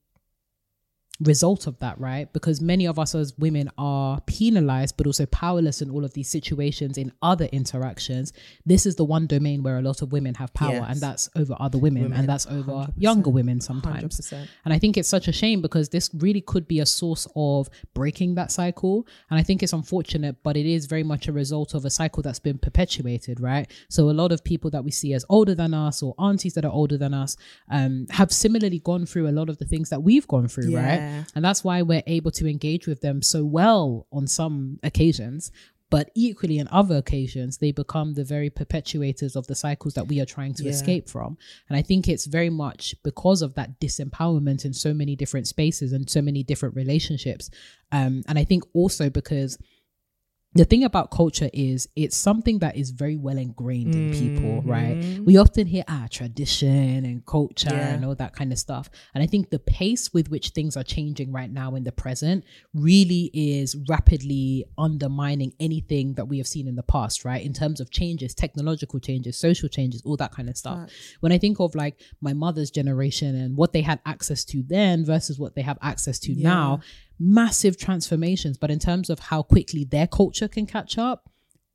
result 1.22 1.68
of 1.68 1.78
that, 1.80 2.00
right? 2.00 2.32
Because 2.32 2.62
many 2.62 2.86
of 2.88 2.98
us 2.98 3.14
as 3.14 3.38
women 3.38 3.70
are 3.78 4.22
penalized, 4.22 4.96
but 4.96 5.06
also 5.06 5.26
powerless 5.26 5.82
in 5.82 5.90
all 5.90 6.06
of 6.06 6.14
these 6.14 6.30
situations 6.30 6.98
in 6.98 7.12
other 7.22 7.46
interactions. 7.52 8.32
This 8.66 8.86
is 8.86 8.96
the 8.96 9.04
one 9.04 9.28
domain 9.28 9.62
where 9.62 9.78
a 9.78 9.82
lot 9.82 10.02
of 10.02 10.12
women 10.14 10.36
have 10.36 10.54
power, 10.54 10.76
Yes. 10.76 10.86
and 10.90 11.02
that's 11.02 11.30
over 11.36 11.56
other 11.60 11.78
women, 11.78 12.04
Women, 12.04 12.20
and 12.20 12.30
that's 12.30 12.48
over 12.48 12.88
younger 12.98 13.30
women 13.30 13.60
sometimes. 13.60 14.18
100%. 14.20 14.48
And 14.64 14.74
I 14.74 14.80
think 14.80 14.98
it's 14.98 15.10
such 15.10 15.28
a 15.28 15.34
shame 15.34 15.62
because 15.62 15.90
this 15.90 16.10
really 16.14 16.42
could 16.42 16.68
be 16.70 16.80
a 16.80 16.86
source 16.86 17.28
of 17.36 17.70
breaking 17.94 18.36
that 18.36 18.50
cycle. 18.52 19.06
And 19.30 19.38
I 19.40 19.44
think 19.44 19.62
it's 19.62 19.74
unfortunate, 19.74 20.38
but 20.42 20.56
it 20.56 20.66
is 20.66 20.86
very 20.86 21.04
much 21.04 21.28
a 21.28 21.34
result 21.34 21.74
of 21.74 21.84
a 21.84 21.90
cycle 21.90 22.24
that's 22.24 22.40
been 22.40 22.58
perpetuated, 22.60 23.42
right? 23.42 23.70
So 23.90 24.10
a 24.10 24.12
lot 24.12 24.32
of 24.32 24.44
people 24.44 24.70
that 24.72 24.84
we 24.86 24.92
see 24.92 25.14
as 25.14 25.26
older 25.30 25.54
than 25.54 25.74
us 25.74 26.02
or 26.02 26.16
aunties 26.18 26.54
that 26.54 26.64
are 26.64 26.72
older 26.72 26.98
than 26.98 27.14
us 27.14 27.36
um, 27.70 28.08
have 28.12 28.32
similarly 28.32 28.80
gone 28.80 29.06
through 29.06 29.28
a 29.28 29.32
lot 29.34 29.50
of 29.50 29.58
the 29.58 29.66
things 29.66 29.90
that 29.90 30.02
we've 30.02 30.28
gone 30.28 30.48
through, 30.48 30.70
Yeah. 30.72 30.80
right? 30.88 31.09
And 31.36 31.44
that's 31.46 31.64
why 31.64 31.82
we're 31.82 32.04
able 32.08 32.32
to 32.32 32.48
engage 32.48 32.86
with 32.88 33.02
them 33.02 33.22
so 33.22 33.44
well 33.46 34.08
on 34.12 34.28
some 34.28 34.80
occasions. 34.84 35.52
But 35.92 36.12
equally, 36.14 36.60
in 36.60 36.68
other 36.68 36.98
occasions, 36.98 37.58
they 37.58 37.72
become 37.72 38.14
the 38.14 38.24
very 38.24 38.52
perpetuators 38.52 39.36
of 39.36 39.48
the 39.48 39.56
cycles 39.56 39.96
that 39.96 40.08
we 40.08 40.20
are 40.22 40.26
trying 40.26 40.54
to 40.56 40.64
Yeah. 40.64 40.70
escape 40.70 41.10
from. 41.10 41.36
And 41.68 41.76
I 41.76 41.82
think 41.82 42.08
it's 42.08 42.28
very 42.28 42.52
much 42.52 42.84
because 43.04 43.42
of 43.42 43.56
that 43.56 43.80
disempowerment 43.80 44.66
in 44.66 44.74
so 44.74 44.94
many 44.94 45.16
different 45.16 45.48
spaces 45.48 45.92
and 45.92 46.08
so 46.08 46.22
many 46.22 46.44
different 46.44 46.76
relationships. 46.76 47.50
Um, 47.92 48.22
and 48.28 48.38
I 48.38 48.44
think 48.44 48.64
also 48.74 49.10
because 49.10 49.58
the 50.56 50.66
thing 50.66 50.84
about 50.84 51.12
culture 51.12 51.50
is 51.54 51.88
it's 51.96 52.18
something 52.18 52.58
that 52.60 52.76
is 52.76 52.90
very 52.90 53.16
well 53.16 53.38
ingrained 53.38 53.94
in 53.94 54.10
people, 54.10 54.64
right? 54.66 54.98
We 55.24 55.38
often 55.38 55.68
hear 55.68 55.84
ah 55.88 56.08
tradition 56.10 57.06
and 57.06 57.24
culture 57.26 57.70
Yeah. 57.70 57.94
and 57.94 58.04
all 58.04 58.16
that 58.16 58.34
kind 58.34 58.52
of 58.52 58.58
stuff. 58.58 58.90
And 59.14 59.24
I 59.24 59.28
think 59.28 59.52
the 59.52 59.60
pace 59.60 60.12
with 60.12 60.30
which 60.32 60.50
things 60.50 60.76
are 60.76 60.84
changing 60.84 61.32
right 61.32 61.52
now 61.52 61.76
in 61.76 61.84
the 61.84 61.92
present 61.92 62.46
really 62.74 63.30
is 63.34 63.76
rapidly 63.88 64.66
undermining 64.76 65.54
anything 65.60 66.14
that 66.16 66.26
we 66.26 66.40
have 66.40 66.48
seen 66.48 66.68
in 66.68 66.76
the 66.76 66.84
past, 66.84 67.24
right? 67.26 67.46
In 67.46 67.54
terms 67.54 67.80
of 67.80 67.92
changes, 67.92 68.34
technological 68.34 69.00
changes, 69.00 69.38
social 69.38 69.70
changes, 69.70 70.02
all 70.04 70.18
that 70.18 70.32
kind 70.32 70.50
of 70.50 70.58
stuff. 70.58 70.90
When 71.20 71.32
I 71.32 71.38
think 71.38 71.60
of 71.60 71.76
like 71.76 72.00
my 72.22 72.34
mother's 72.34 72.72
generation 72.72 73.36
and 73.36 73.56
what 73.56 73.72
they 73.72 73.82
had 73.82 74.00
access 74.06 74.44
to 74.46 74.64
then 74.64 75.06
versus 75.06 75.38
what 75.38 75.54
they 75.54 75.62
have 75.62 75.78
access 75.84 76.18
to 76.20 76.34
now, 76.36 76.80
massive 77.20 77.78
transformations. 77.78 78.58
But 78.58 78.72
in 78.72 78.80
terms 78.80 79.10
of 79.10 79.20
how 79.20 79.44
quickly 79.44 79.84
their 79.84 80.08
culture 80.08 80.48
can 80.48 80.66
catch 80.66 80.98
up, 80.98 81.30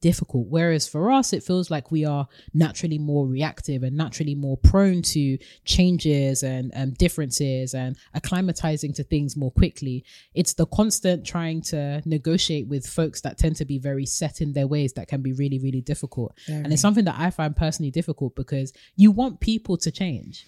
difficult. 0.05 0.49
Whereas 0.49 0.87
for 0.87 1.11
us, 1.11 1.33
it 1.33 1.43
feels 1.43 1.71
like 1.71 1.91
we 1.91 2.05
are 2.05 2.29
naturally 2.53 2.99
more 2.99 3.27
reactive 3.27 3.83
and 3.83 3.97
naturally 3.97 4.35
more 4.35 4.59
prone 4.59 5.01
to 5.01 5.39
changes 5.65 6.43
and 6.43 6.71
um, 6.75 6.91
differences 6.91 7.73
and 7.73 7.97
acclimatizing 8.15 8.95
to 8.97 9.03
things 9.03 9.35
more 9.35 9.51
quickly. 9.51 10.05
It's 10.35 10.53
the 10.53 10.67
constant 10.67 11.25
trying 11.25 11.63
to 11.73 12.03
negotiate 12.05 12.69
with 12.69 12.87
folks 12.87 13.23
that 13.23 13.39
tend 13.39 13.57
to 13.57 13.65
be 13.65 13.79
very 13.79 14.05
set 14.05 14.43
in 14.43 14.53
their 14.53 14.67
ways 14.67 14.93
that 14.93 15.09
can 15.09 15.23
be 15.23 15.33
really, 15.33 15.59
really 15.59 15.81
difficult. 15.81 16.37
And 16.65 16.71
it's 16.71 16.83
something 16.83 17.07
that 17.07 17.19
I 17.19 17.31
find 17.31 17.57
personally 17.57 17.91
difficult 17.91 18.37
because 18.37 18.75
you 18.97 19.11
want 19.11 19.41
people 19.41 19.79
to 19.79 19.91
change 19.91 20.45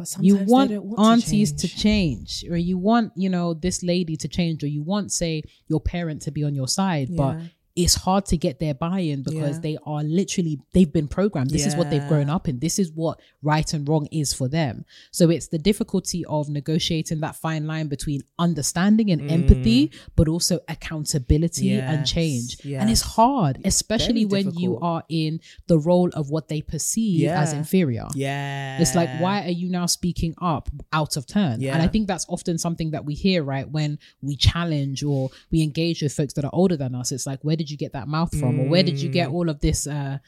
But 0.00 0.24
you 0.24 0.36
want, 0.36 0.70
want 0.72 0.98
aunties 0.98 1.50
change. 1.52 1.60
to 1.60 1.68
change 1.76 2.44
or 2.50 2.56
you 2.56 2.76
want 2.78 3.12
you 3.16 3.28
know 3.28 3.54
this 3.54 3.82
lady 3.82 4.16
to 4.16 4.28
change 4.28 4.62
or 4.64 4.66
you 4.66 4.82
want 4.82 5.12
say 5.12 5.42
your 5.68 5.80
parent 5.80 6.22
to 6.22 6.30
be 6.30 6.42
on 6.44 6.54
your 6.54 6.68
side 6.68 7.08
but 7.16 7.34
Yeah. 7.36 7.42
It's 7.82 7.96
hard 8.06 8.24
to 8.32 8.36
get 8.46 8.54
their 8.64 8.74
buy-in 8.86 9.22
because 9.28 9.56
Yeah. 9.56 9.66
they 9.66 9.76
are 9.92 10.02
literally 10.20 10.54
they've 10.74 10.92
been 10.98 11.08
programmed 11.18 11.50
this 11.50 11.66
is 11.70 11.74
what 11.78 11.86
they've 11.90 12.08
grown 12.12 12.28
up 12.36 12.44
in 12.50 12.58
this 12.64 12.78
is 12.78 12.88
what 13.02 13.16
right 13.42 13.68
and 13.74 13.82
wrong 13.88 14.06
is 14.22 14.28
for 14.38 14.48
them 14.58 14.74
so 15.18 15.22
it's 15.34 15.48
the 15.48 15.58
difficulty 15.70 16.20
of 16.36 16.48
negotiating 16.48 17.20
that 17.24 17.34
fine 17.36 17.64
line 17.66 17.88
between 17.96 18.20
understanding 18.38 19.10
and 19.10 19.20
empathy 19.30 19.90
but 20.16 20.26
also 20.28 20.58
accountability 20.68 21.70
and 21.78 22.00
Yes, 22.00 22.10
change 22.10 22.56
and 22.64 22.90
it's 22.90 23.02
yes. 23.02 23.14
hard 23.14 23.58
especially 23.64 24.24
when 24.26 24.52
you 24.54 24.78
are 24.80 25.02
in 25.08 25.40
the 25.66 25.78
role 25.78 26.10
of 26.14 26.30
what 26.30 26.48
they 26.48 26.60
perceive 26.62 27.28
as 27.28 27.52
inferior 27.52 28.06
Yeah. 28.14 28.80
it's 28.80 28.94
like, 28.94 29.08
why 29.20 29.44
are 29.44 29.50
you 29.62 29.68
now 29.70 29.86
speaking 29.86 30.34
up 30.40 30.68
out 30.92 31.16
of 31.16 31.26
turn? 31.26 31.60
yeah. 31.60 31.72
And 31.74 31.82
I 31.82 31.88
think 31.88 32.06
that's 32.08 32.26
often 32.28 32.58
something 32.58 32.90
that 32.90 33.04
we 33.04 33.14
hear, 33.14 33.42
right? 33.42 33.68
When 33.70 33.98
we 34.22 34.36
challenge 34.36 35.02
or 35.02 35.30
we 35.50 35.62
engage 35.62 36.02
with 36.02 36.12
folks 36.12 36.34
that 36.34 36.44
are 36.44 36.50
older 36.52 36.76
than 36.76 36.94
us, 36.94 37.12
it's 37.12 37.26
like, 37.26 37.40
where 37.42 37.56
did 37.56 37.69
you 37.70 37.76
get 37.76 37.92
that 37.92 38.08
mouth 38.08 38.36
from? 38.38 38.60
Or 38.60 38.68
where 38.68 38.82
did 38.82 39.00
you 39.00 39.08
get 39.08 39.28
all 39.28 39.48
of 39.48 39.60
this, 39.60 39.86
uh, 39.86 40.18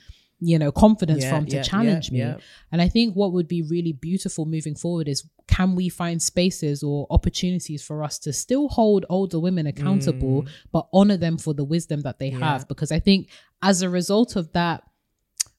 you 0.41 0.59
know, 0.59 0.73
confidence 0.73 1.23
Yeah, 1.23 1.31
from 1.37 1.47
to 1.47 1.57
yeah, 1.57 1.63
challenge 1.63 2.11
yeah, 2.11 2.13
me? 2.13 2.19
yeah. 2.19 2.37
And 2.73 2.83
I 2.83 2.89
think 2.89 3.15
what 3.15 3.33
would 3.33 3.47
be 3.49 3.63
really 3.63 3.93
beautiful 3.93 4.45
moving 4.45 4.75
forward 4.75 5.07
is 5.09 5.25
can 5.47 5.75
we 5.77 5.89
find 5.89 6.21
spaces 6.23 6.83
or 6.83 7.07
opportunities 7.11 7.83
for 7.83 8.03
us 8.03 8.19
to 8.21 8.33
still 8.33 8.69
hold 8.69 9.05
older 9.09 9.39
women 9.39 9.67
accountable, 9.67 10.47
but 10.73 10.89
honor 10.93 11.17
them 11.17 11.37
for 11.39 11.53
the 11.55 11.65
wisdom 11.65 12.01
that 12.03 12.19
they 12.19 12.31
Mm. 12.31 12.39
Yeah. 12.41 12.53
have? 12.53 12.69
Because 12.69 12.91
I 12.93 12.99
think 13.01 13.29
as 13.63 13.83
a 13.83 13.89
result 13.91 14.35
of 14.37 14.53
that, 14.53 14.83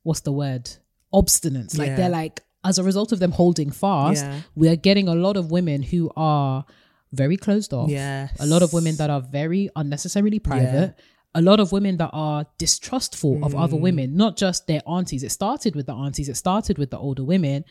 what's 0.04 0.22
the 0.22 0.32
word? 0.32 0.70
Obstinance. 1.14 1.78
Like 1.78 1.88
Yeah. 1.90 1.96
they're 1.96 2.10
like, 2.10 2.42
as 2.64 2.78
a 2.80 2.84
result 2.84 3.12
of 3.12 3.20
them 3.20 3.32
holding 3.32 3.72
fast, 3.72 4.24
Yeah. 4.24 4.42
we 4.56 4.68
are 4.70 4.76
getting 4.76 5.08
a 5.08 5.16
lot 5.16 5.38
of 5.38 5.52
women 5.52 5.84
who 5.84 6.12
are 6.16 6.66
very 7.12 7.38
closed 7.38 7.74
off. 7.74 7.90
Yes. 7.90 8.36
A 8.40 8.46
lot 8.46 8.62
of 8.64 8.74
women 8.74 8.96
that 8.96 9.10
are 9.10 9.22
very 9.22 9.70
unnecessarily 9.76 10.40
private. 10.40 10.96
A 11.36 11.42
lot 11.42 11.60
of 11.60 11.72
women 11.72 11.98
that 11.98 12.12
are 12.14 12.46
distrustful 12.58 13.44
of 13.44 13.56
other 13.56 13.78
Mm. 13.78 13.82
women, 13.82 14.16
not 14.16 14.38
just 14.38 14.68
their 14.68 14.82
aunties. 14.88 15.24
It 15.24 15.32
started 15.32 15.76
with 15.76 15.88
the 15.88 15.94
aunties, 15.94 16.30
it 16.30 16.36
started 16.36 16.78
with 16.78 16.92
the 16.92 17.00
older 17.00 17.24
women. 17.24 17.66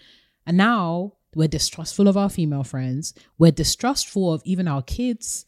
And 0.47 0.57
now 0.57 1.13
we're 1.35 1.49
distrustful 1.49 2.09
of 2.09 2.17
our 2.17 2.29
female 2.29 2.65
friends. 2.65 3.15
We're 3.39 3.53
distrustful 3.53 4.33
of 4.33 4.43
even 4.45 4.67
our 4.67 4.83
kids. 4.83 5.47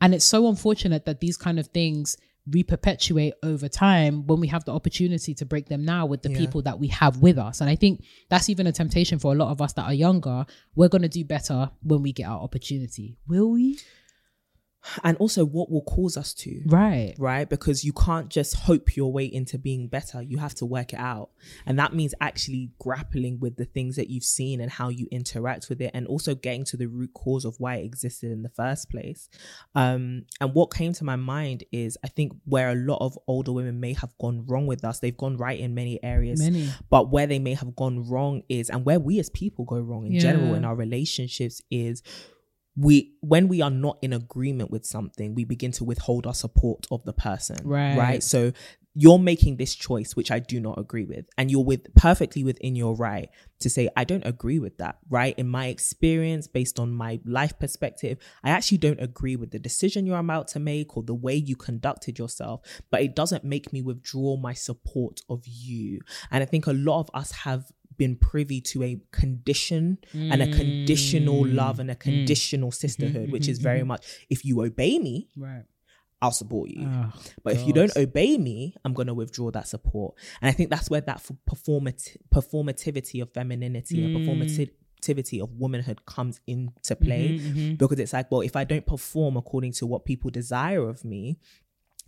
And 0.00 0.14
it's 0.14 0.24
so 0.24 0.46
unfortunate 0.48 1.06
that 1.06 1.20
these 1.20 1.36
kind 1.36 1.58
of 1.58 1.68
things 1.68 2.16
re-perpetuate 2.50 3.34
over 3.42 3.68
time 3.68 4.26
when 4.26 4.40
we 4.40 4.46
have 4.48 4.64
the 4.64 4.72
opportunity 4.72 5.34
to 5.34 5.44
break 5.44 5.66
them 5.68 5.84
now 5.84 6.06
with 6.06 6.22
the 6.22 6.30
people 6.30 6.62
that 6.62 6.78
we 6.78 6.88
have 6.88 7.18
with 7.18 7.36
us. 7.36 7.60
And 7.60 7.68
I 7.68 7.76
think 7.76 8.04
that's 8.30 8.48
even 8.48 8.66
a 8.66 8.72
temptation 8.72 9.18
for 9.18 9.32
a 9.32 9.36
lot 9.36 9.50
of 9.50 9.60
us 9.60 9.74
that 9.74 9.84
are 9.84 9.92
younger. 9.92 10.46
We're 10.74 10.88
going 10.88 11.02
to 11.02 11.08
do 11.08 11.24
better 11.24 11.70
when 11.82 12.02
we 12.02 12.12
get 12.12 12.26
our 12.26 12.40
opportunity. 12.40 13.16
Will 13.26 13.50
we? 13.50 13.78
And 15.02 15.16
also 15.18 15.44
what 15.44 15.70
will 15.70 15.82
cause 15.82 16.16
us 16.16 16.32
to 16.32 16.62
Right. 16.66 17.14
right? 17.18 17.48
Because 17.48 17.84
you 17.84 17.92
can't 17.92 18.28
just 18.30 18.54
hope 18.54 18.96
your 18.96 19.12
way 19.12 19.24
into 19.24 19.58
being 19.58 19.88
better. 19.88 20.22
You 20.22 20.38
have 20.38 20.54
to 20.56 20.66
work 20.66 20.92
it 20.92 20.98
out. 20.98 21.30
And 21.66 21.78
that 21.78 21.94
means 21.94 22.14
actually 22.20 22.70
grappling 22.78 23.40
with 23.40 23.56
the 23.56 23.64
things 23.64 23.96
that 23.96 24.08
you've 24.08 24.24
seen 24.24 24.60
and 24.60 24.70
how 24.70 24.88
you 24.88 25.06
interact 25.10 25.68
with 25.68 25.80
it, 25.80 25.90
and 25.94 26.06
also 26.06 26.34
getting 26.34 26.64
to 26.66 26.76
the 26.76 26.86
root 26.86 27.12
cause 27.12 27.44
of 27.44 27.56
why 27.58 27.76
it 27.76 27.84
existed 27.84 28.30
in 28.30 28.42
the 28.42 28.48
first 28.50 28.88
place. 28.88 29.28
Um, 29.74 30.24
and 30.40 30.54
what 30.54 30.72
came 30.72 30.92
to 30.94 31.04
my 31.04 31.16
mind 31.16 31.64
is 31.72 31.98
I 32.04 32.08
think 32.08 32.32
where 32.44 32.70
a 32.70 32.74
lot 32.74 32.98
of 33.00 33.18
older 33.26 33.52
women 33.52 33.80
may 33.80 33.92
have 33.94 34.16
gone 34.18 34.46
wrong 34.46 34.66
with 34.66 34.84
us, 34.84 35.00
they've 35.00 35.16
gone 35.16 35.36
right 35.36 35.58
in 35.58 35.74
many 35.74 36.02
areas. 36.02 36.40
Many. 36.40 36.70
But 36.88 37.10
where 37.10 37.26
they 37.26 37.38
may 37.38 37.54
have 37.54 37.74
gone 37.76 38.08
wrong 38.08 38.42
is, 38.48 38.70
and 38.70 38.84
where 38.84 39.00
we 39.00 39.18
as 39.18 39.28
people 39.30 39.64
go 39.64 39.80
wrong 39.80 40.06
in 40.06 40.18
general 40.18 40.54
in 40.54 40.64
our 40.64 40.74
relationships 40.76 41.60
is 41.70 42.02
we 42.78 43.12
when 43.20 43.48
we 43.48 43.60
are 43.60 43.70
not 43.70 43.98
in 44.02 44.12
agreement 44.12 44.70
with 44.70 44.84
something 44.86 45.34
we 45.34 45.44
begin 45.44 45.72
to 45.72 45.84
withhold 45.84 46.26
our 46.26 46.34
support 46.34 46.86
of 46.90 47.02
the 47.04 47.12
person 47.12 47.56
Right. 47.64 47.96
right. 47.98 48.22
So 48.22 48.52
you're 48.94 49.18
making 49.18 49.56
this 49.58 49.74
choice 49.74 50.16
which 50.16 50.30
i 50.30 50.38
do 50.52 50.58
not 50.58 50.76
agree 50.78 51.04
with 51.04 51.24
and 51.36 51.50
you're 51.52 51.62
with 51.72 51.94
perfectly 51.94 52.42
within 52.42 52.74
your 52.74 52.96
right 52.96 53.28
to 53.60 53.68
say 53.70 53.88
i 53.96 54.02
don't 54.02 54.26
agree 54.26 54.58
with 54.58 54.78
that 54.78 54.96
right? 55.10 55.34
In 55.38 55.46
my 55.48 55.66
experience 55.66 56.48
based 56.48 56.80
on 56.80 56.88
my 56.92 57.20
life 57.24 57.54
perspective 57.58 58.18
i 58.42 58.50
actually 58.50 58.78
don't 58.78 59.00
agree 59.00 59.36
with 59.36 59.50
the 59.50 59.58
decision 59.58 60.04
you're 60.06 60.18
about 60.18 60.48
to 60.48 60.58
make 60.58 60.96
or 60.96 61.02
the 61.04 61.14
way 61.14 61.34
you 61.34 61.54
conducted 61.54 62.18
yourself 62.18 62.60
but 62.90 63.02
it 63.02 63.14
doesn't 63.14 63.44
make 63.44 63.72
me 63.74 63.82
withdraw 63.82 64.36
my 64.36 64.54
support 64.54 65.20
of 65.28 65.42
you. 65.46 66.00
And 66.30 66.42
i 66.42 66.46
think 66.46 66.66
a 66.66 66.72
lot 66.72 66.98
of 67.00 67.10
us 67.14 67.30
have 67.46 67.70
been 67.98 68.16
privy 68.16 68.60
to 68.60 68.82
a 68.82 69.00
condition 69.12 69.98
and 70.12 70.40
a 70.40 70.46
mm. 70.46 70.56
conditional 70.56 71.46
love 71.46 71.80
and 71.80 71.90
a 71.90 71.94
mm. 71.94 72.00
conditional 72.00 72.70
mm-hmm. 72.70 72.74
sisterhood, 72.74 73.22
mm-hmm. 73.24 73.32
which 73.32 73.48
is 73.48 73.58
mm-hmm. 73.58 73.64
very 73.64 73.82
much 73.82 74.06
if 74.30 74.44
you 74.44 74.62
obey 74.64 74.98
me, 74.98 75.28
Right. 75.36 75.64
I'll 76.20 76.32
support 76.32 76.70
you. 76.70 76.84
Oh, 76.84 77.12
But 77.44 77.54
if 77.54 77.66
you 77.66 77.72
don't 77.72 77.96
obey 77.96 78.38
me, 78.38 78.74
I'm 78.84 78.92
going 78.92 79.06
to 79.06 79.14
withdraw 79.14 79.50
that 79.52 79.68
support. 79.68 80.16
And 80.42 80.48
I 80.48 80.52
think 80.52 80.68
that's 80.70 80.90
where 80.90 81.00
that 81.02 81.22
performat- 81.48 82.16
performativity 82.34 83.22
of 83.22 83.32
femininity 83.32 84.04
and 84.04 84.16
mm. 84.16 84.26
performativity 84.26 85.40
of 85.40 85.52
womanhood 85.52 86.04
comes 86.06 86.40
into 86.46 86.96
play. 86.96 87.38
Because 87.78 88.00
it's 88.00 88.12
like, 88.12 88.30
well, 88.32 88.40
if 88.40 88.56
I 88.56 88.64
don't 88.64 88.84
perform 88.84 89.36
according 89.36 89.72
to 89.74 89.86
what 89.86 90.04
people 90.04 90.30
desire 90.30 90.88
of 90.88 91.04
me, 91.04 91.38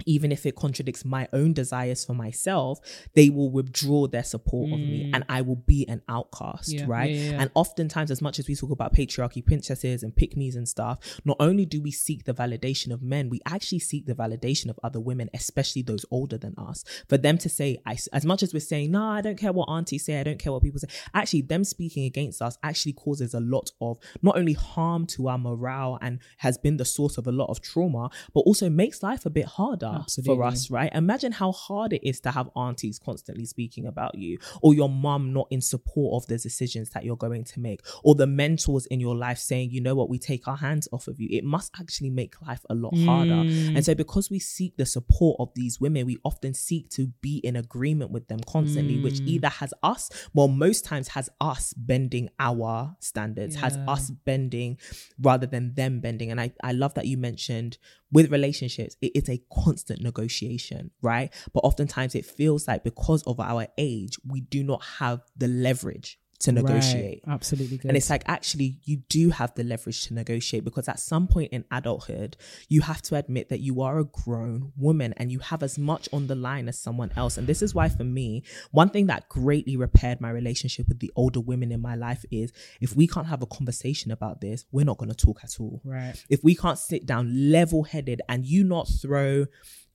even 0.06 0.32
if 0.32 0.46
it 0.46 0.56
contradicts 0.56 1.04
my 1.04 1.28
own 1.32 1.52
desires 1.52 2.04
for 2.04 2.14
myself, 2.14 2.80
they 3.14 3.30
will 3.30 3.50
withdraw 3.50 4.06
their 4.06 4.24
support 4.24 4.72
of 4.72 4.78
me 4.78 5.04
mm. 5.04 5.14
and 5.14 5.24
I 5.28 5.42
will 5.42 5.56
be 5.56 5.86
an 5.88 6.02
outcast, 6.08 6.72
Yeah, 6.72 6.84
right? 6.86 7.10
yeah, 7.10 7.32
yeah. 7.32 7.42
And 7.42 7.50
oftentimes, 7.54 8.10
as 8.10 8.22
much 8.22 8.38
as 8.38 8.48
we 8.48 8.54
talk 8.54 8.70
about 8.70 8.94
patriarchy 8.94 9.44
princesses 9.44 10.02
and 10.02 10.14
pick 10.14 10.36
me's 10.36 10.56
and 10.56 10.68
stuff, 10.68 11.20
not 11.24 11.36
only 11.40 11.66
do 11.66 11.80
we 11.80 11.90
seek 11.90 12.24
the 12.24 12.34
validation 12.34 12.92
of 12.92 13.02
men, 13.02 13.28
we 13.28 13.40
actually 13.46 13.78
seek 13.78 14.06
the 14.06 14.14
validation 14.14 14.68
of 14.70 14.78
other 14.82 15.00
women, 15.00 15.30
especially 15.34 15.82
those 15.82 16.04
older 16.10 16.38
than 16.38 16.54
us. 16.58 16.84
For 17.08 17.16
them 17.16 17.38
to 17.38 17.48
say, 17.48 17.78
I, 17.86 17.96
as 18.12 18.24
much 18.24 18.42
as 18.42 18.52
we're 18.52 18.60
saying, 18.60 18.90
no, 18.90 19.02
I 19.02 19.20
don't 19.20 19.38
care 19.38 19.52
what 19.52 19.68
aunties 19.68 20.04
say, 20.04 20.20
I 20.20 20.22
don't 20.22 20.38
care 20.38 20.52
what 20.52 20.62
people 20.62 20.80
say, 20.80 20.88
actually, 21.14 21.42
them 21.42 21.64
speaking 21.64 22.04
against 22.04 22.42
us 22.42 22.58
actually 22.62 22.92
causes 22.92 23.34
a 23.34 23.40
lot 23.40 23.70
of 23.80 23.98
not 24.22 24.36
only 24.36 24.52
harm 24.52 25.06
to 25.06 25.28
our 25.28 25.38
morale 25.38 25.98
and 26.00 26.20
has 26.38 26.58
been 26.58 26.76
the 26.76 26.84
source 26.84 27.18
of 27.18 27.26
a 27.26 27.32
lot 27.32 27.46
of 27.50 27.60
trauma, 27.60 28.10
but 28.34 28.40
also 28.40 28.68
makes 28.70 29.02
life 29.02 29.26
a 29.26 29.30
bit 29.30 29.46
harder 29.46 29.89
for 29.94 30.00
Absolutely. 30.02 30.46
us, 30.46 30.70
right? 30.70 30.90
Imagine 30.94 31.32
how 31.32 31.52
hard 31.52 31.92
it 31.92 32.06
is 32.08 32.20
to 32.20 32.30
have 32.30 32.48
aunties 32.56 32.98
constantly 32.98 33.44
speaking 33.46 33.86
about 33.86 34.14
you, 34.14 34.38
or 34.62 34.74
your 34.74 34.88
mum 34.88 35.32
not 35.32 35.46
in 35.50 35.60
support 35.60 36.22
of 36.22 36.26
the 36.28 36.38
decisions 36.38 36.90
that 36.90 37.04
you're 37.04 37.16
going 37.16 37.44
to 37.44 37.60
make, 37.60 37.80
or 38.04 38.14
the 38.14 38.26
mentors 38.26 38.86
in 38.86 39.00
your 39.00 39.16
life 39.16 39.38
saying, 39.38 39.70
you 39.70 39.80
know 39.80 39.94
what, 39.94 40.08
we 40.08 40.18
take 40.18 40.46
our 40.48 40.56
hands 40.56 40.88
off 40.92 41.08
of 41.08 41.20
you. 41.20 41.28
It 41.30 41.44
must 41.44 41.72
actually 41.80 42.10
make 42.10 42.40
life 42.42 42.64
a 42.70 42.74
lot 42.74 42.96
harder. 42.98 43.32
Mm. 43.32 43.76
And 43.76 43.84
so, 43.84 43.94
because 43.94 44.30
we 44.30 44.38
seek 44.38 44.76
the 44.76 44.86
support 44.86 45.36
of 45.38 45.52
these 45.54 45.80
women, 45.80 46.06
we 46.06 46.18
often 46.24 46.54
seek 46.54 46.88
to 46.90 47.08
be 47.20 47.38
in 47.38 47.56
agreement 47.56 48.10
with 48.10 48.28
them 48.28 48.40
constantly, 48.46 49.00
which 49.02 49.20
Mm. 49.20 49.28
either 49.28 49.48
has 49.48 49.72
us, 49.82 50.10
well, 50.34 50.48
most 50.48 50.84
times 50.84 51.08
has 51.08 51.28
us 51.40 51.72
bending 51.74 52.28
our 52.38 52.96
standards, 53.00 53.56
has 53.56 53.76
us 53.88 54.10
bending 54.10 54.78
rather 55.20 55.46
than 55.46 55.74
them 55.74 56.00
bending. 56.00 56.30
And 56.30 56.40
I, 56.40 56.52
I 56.62 56.72
love 56.72 56.94
that 56.94 57.06
you 57.06 57.16
mentioned 57.16 57.78
with 58.12 58.30
relationships, 58.30 58.96
it 59.00 59.12
is 59.14 59.28
a 59.28 59.42
constant 59.52 60.02
negotiation, 60.02 60.90
right? 61.02 61.32
But 61.52 61.60
oftentimes 61.60 62.14
it 62.14 62.26
feels 62.26 62.66
like 62.66 62.84
because 62.84 63.22
of 63.24 63.40
our 63.40 63.66
age, 63.78 64.18
we 64.26 64.40
do 64.40 64.62
not 64.62 64.82
have 64.98 65.20
the 65.36 65.48
leverage 65.48 66.18
to 66.40 66.52
negotiate. 66.52 67.22
Right. 67.26 67.34
Absolutely 67.34 67.76
good. 67.76 67.88
And 67.88 67.96
it's 67.96 68.10
like, 68.10 68.24
actually, 68.26 68.78
you 68.84 68.96
do 69.08 69.30
have 69.30 69.54
the 69.54 69.62
leverage 69.62 70.06
to 70.06 70.14
negotiate 70.14 70.64
because 70.64 70.88
at 70.88 70.98
some 70.98 71.28
point 71.28 71.52
in 71.52 71.64
adulthood, 71.70 72.36
you 72.68 72.80
have 72.80 73.02
to 73.02 73.16
admit 73.16 73.50
that 73.50 73.60
you 73.60 73.82
are 73.82 73.98
a 73.98 74.04
grown 74.04 74.72
woman 74.76 75.12
and 75.18 75.30
you 75.30 75.38
have 75.40 75.62
as 75.62 75.78
much 75.78 76.08
on 76.12 76.26
the 76.26 76.34
line 76.34 76.68
as 76.68 76.78
someone 76.78 77.12
else. 77.14 77.36
And 77.36 77.46
this 77.46 77.60
is 77.60 77.74
why, 77.74 77.88
for 77.88 78.04
me, 78.04 78.42
one 78.70 78.88
thing 78.88 79.06
that 79.06 79.28
greatly 79.28 79.76
repaired 79.76 80.20
my 80.20 80.30
relationship 80.30 80.88
with 80.88 80.98
the 81.00 81.12
older 81.14 81.40
women 81.40 81.70
in 81.72 81.80
my 81.80 81.94
life 81.94 82.24
is 82.30 82.52
if 82.80 82.96
we 82.96 83.06
can't 83.06 83.26
have 83.26 83.42
a 83.42 83.46
conversation 83.46 84.10
about 84.10 84.40
this, 84.40 84.64
we're 84.72 84.86
not 84.86 84.96
going 84.96 85.10
to 85.10 85.16
talk 85.16 85.40
at 85.44 85.60
all 85.60 85.82
right. 85.84 86.24
if 86.30 86.42
we 86.42 86.54
can't 86.54 86.78
sit 86.78 87.04
down 87.04 87.50
level 87.50 87.82
headed 87.82 88.22
and 88.28 88.46
you 88.46 88.64
not 88.64 88.88
throw 88.88 89.46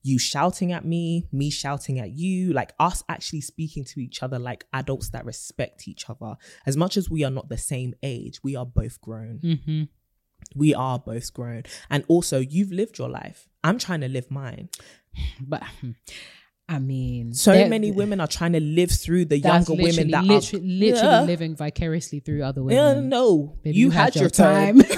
you 0.06 0.18
shouting 0.18 0.70
at 0.72 0.84
me, 0.84 1.26
me 1.32 1.50
shouting 1.50 1.98
at 1.98 2.10
you, 2.12 2.52
like 2.52 2.72
us 2.78 3.02
actually 3.08 3.40
speaking 3.40 3.84
to 3.84 4.00
each 4.00 4.22
other 4.22 4.38
like 4.38 4.64
adults 4.72 5.08
that 5.10 5.24
respect 5.24 5.88
each 5.88 6.08
other. 6.08 6.36
As 6.64 6.76
much 6.76 6.96
as 6.96 7.10
we 7.10 7.24
are 7.24 7.30
not 7.38 7.48
the 7.48 7.58
same 7.58 7.92
age, 8.04 8.38
we 8.44 8.54
are 8.54 8.64
both 8.66 9.00
grown. 9.00 9.40
Mm-hmm. 9.42 9.82
We 10.54 10.74
are 10.74 10.98
both 11.00 11.32
grown. 11.34 11.64
And 11.90 12.04
also, 12.06 12.38
you've 12.38 12.70
lived 12.70 12.98
your 12.98 13.08
life. 13.08 13.48
I'm 13.64 13.78
trying 13.78 14.02
to 14.02 14.08
live 14.08 14.30
mine. 14.30 14.68
But 15.40 15.64
hmm, 15.80 15.92
I 16.68 16.78
mean, 16.78 17.32
So 17.32 17.52
many 17.68 17.90
women 17.90 18.20
are 18.20 18.26
trying 18.28 18.52
to 18.52 18.60
live 18.60 18.90
through 18.92 19.24
the 19.26 19.38
younger 19.38 19.74
women 19.74 20.10
that 20.12 20.24
literally, 20.24 20.64
are 20.64 20.92
literally 20.92 21.16
Yeah. 21.16 21.22
living 21.22 21.56
vicariously 21.56 22.20
through 22.20 22.42
other 22.44 22.62
Yeah, 22.68 22.88
women. 22.94 23.08
no, 23.08 23.58
Baby, 23.64 23.76
you, 23.78 23.90
had, 23.90 24.14
your 24.14 24.30
time. 24.30 24.76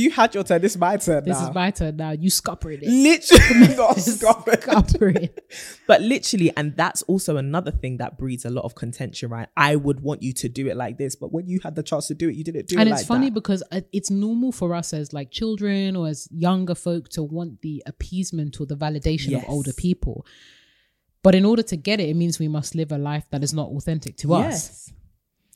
you 0.00 0.10
had 0.10 0.34
your 0.34 0.44
turn. 0.44 0.60
This 0.62 0.72
is 0.72 0.78
my 0.78 0.96
turn 0.96 1.24
This 1.24 1.38
now. 1.38 1.48
is 1.48 1.54
my 1.54 1.70
turn 1.70 1.96
now. 1.96 2.10
You 2.12 2.30
scuppered 2.30 2.82
it. 2.82 2.88
literally 2.88 3.74
scuppered. 4.00 4.62
Scuppered. 4.62 5.30
But 5.86 6.02
literally, 6.02 6.52
and 6.56 6.76
that's 6.76 7.02
also 7.02 7.36
another 7.36 7.70
thing 7.72 7.96
that 7.98 8.16
breeds 8.18 8.44
a 8.44 8.50
lot 8.50 8.64
of 8.64 8.74
contention, 8.74 9.28
right? 9.30 9.48
I 9.56 9.76
would 9.76 10.00
want 10.00 10.22
you 10.22 10.32
to 10.34 10.48
do 10.48 10.68
it 10.68 10.76
like 10.76 10.98
this, 10.98 11.16
but 11.16 11.32
when 11.32 11.46
you 11.48 11.58
had 11.62 11.74
the 11.74 11.82
chance 11.82 12.06
to 12.08 12.14
do 12.14 12.28
it, 12.28 12.36
you 12.36 12.44
didn't 12.44 12.68
do 12.68 12.76
and 12.78 12.88
it 12.88 12.92
And 12.92 12.92
it's 12.92 13.02
like 13.02 13.06
funny 13.08 13.26
that. 13.30 13.34
because 13.34 13.62
uh, 13.72 13.80
it's 13.92 14.10
normal 14.10 14.52
for 14.52 14.74
us 14.74 14.92
as 14.92 15.12
like 15.12 15.30
children 15.30 15.96
or 15.96 16.08
as 16.08 16.28
younger 16.32 16.74
folk 16.76 17.08
to 17.10 17.22
want 17.22 17.60
the 17.62 17.82
appeasement 17.86 18.60
or 18.60 18.66
the 18.66 18.76
validation 18.76 19.30
Yes. 19.30 19.44
of 19.44 19.50
older 19.50 19.72
people 19.72 20.24
but 21.22 21.34
in 21.34 21.44
order 21.44 21.62
to 21.62 21.76
get 21.76 22.00
it 22.00 22.08
it 22.08 22.14
means 22.14 22.38
we 22.38 22.48
must 22.48 22.74
live 22.74 22.90
a 22.92 22.98
life 22.98 23.24
that 23.30 23.42
is 23.44 23.52
not 23.52 23.68
authentic 23.68 24.16
to 24.18 24.32
us 24.34 24.42
Yes. 24.44 24.92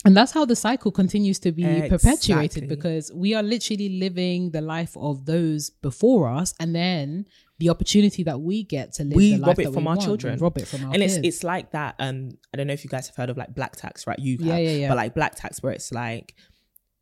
And 0.04 0.16
that's 0.16 0.32
how 0.32 0.44
the 0.44 0.56
cycle 0.56 0.90
continues 0.92 1.38
to 1.40 1.52
be 1.52 1.64
perpetuated 1.88 2.68
because 2.68 3.10
we 3.14 3.34
are 3.34 3.42
literally 3.42 3.88
living 3.98 4.50
the 4.50 4.60
life 4.60 4.96
of 4.96 5.24
those 5.26 5.70
before 5.70 6.28
us 6.28 6.54
and 6.60 6.74
then 6.74 7.26
the 7.58 7.70
opportunity 7.70 8.22
that 8.24 8.40
we 8.40 8.64
get 8.64 8.92
to 8.94 9.04
live 9.04 9.14
We 9.16 9.32
the 9.32 9.38
life 9.38 9.48
rob 9.48 9.60
it 9.60 9.72
from 9.72 9.86
our 9.86 9.96
want, 9.96 10.00
we 10.00 10.04
children. 10.04 10.38
rob 10.40 10.58
it 10.58 10.66
from 10.66 10.84
our 10.86 10.92
and 10.94 11.02
it's 11.02 11.14
kids. 11.14 11.28
it's 11.28 11.44
like 11.44 11.70
that. 11.70 11.94
Um, 11.98 12.30
I 12.52 12.56
don't 12.56 12.66
know 12.66 12.72
if 12.74 12.82
you 12.84 12.90
guys 12.90 13.06
have 13.06 13.16
heard 13.16 13.30
of 13.30 13.36
like 13.36 13.54
black 13.54 13.76
tax, 13.76 14.06
right? 14.06 14.18
You 14.18 14.36
Yeah, 14.40 14.54
have, 14.56 14.62
yeah, 14.64 14.70
yeah. 14.70 14.88
But 14.88 14.96
like 14.96 15.14
black 15.14 15.36
tax, 15.36 15.62
where 15.62 15.72
it's 15.72 15.92
like 15.92 16.34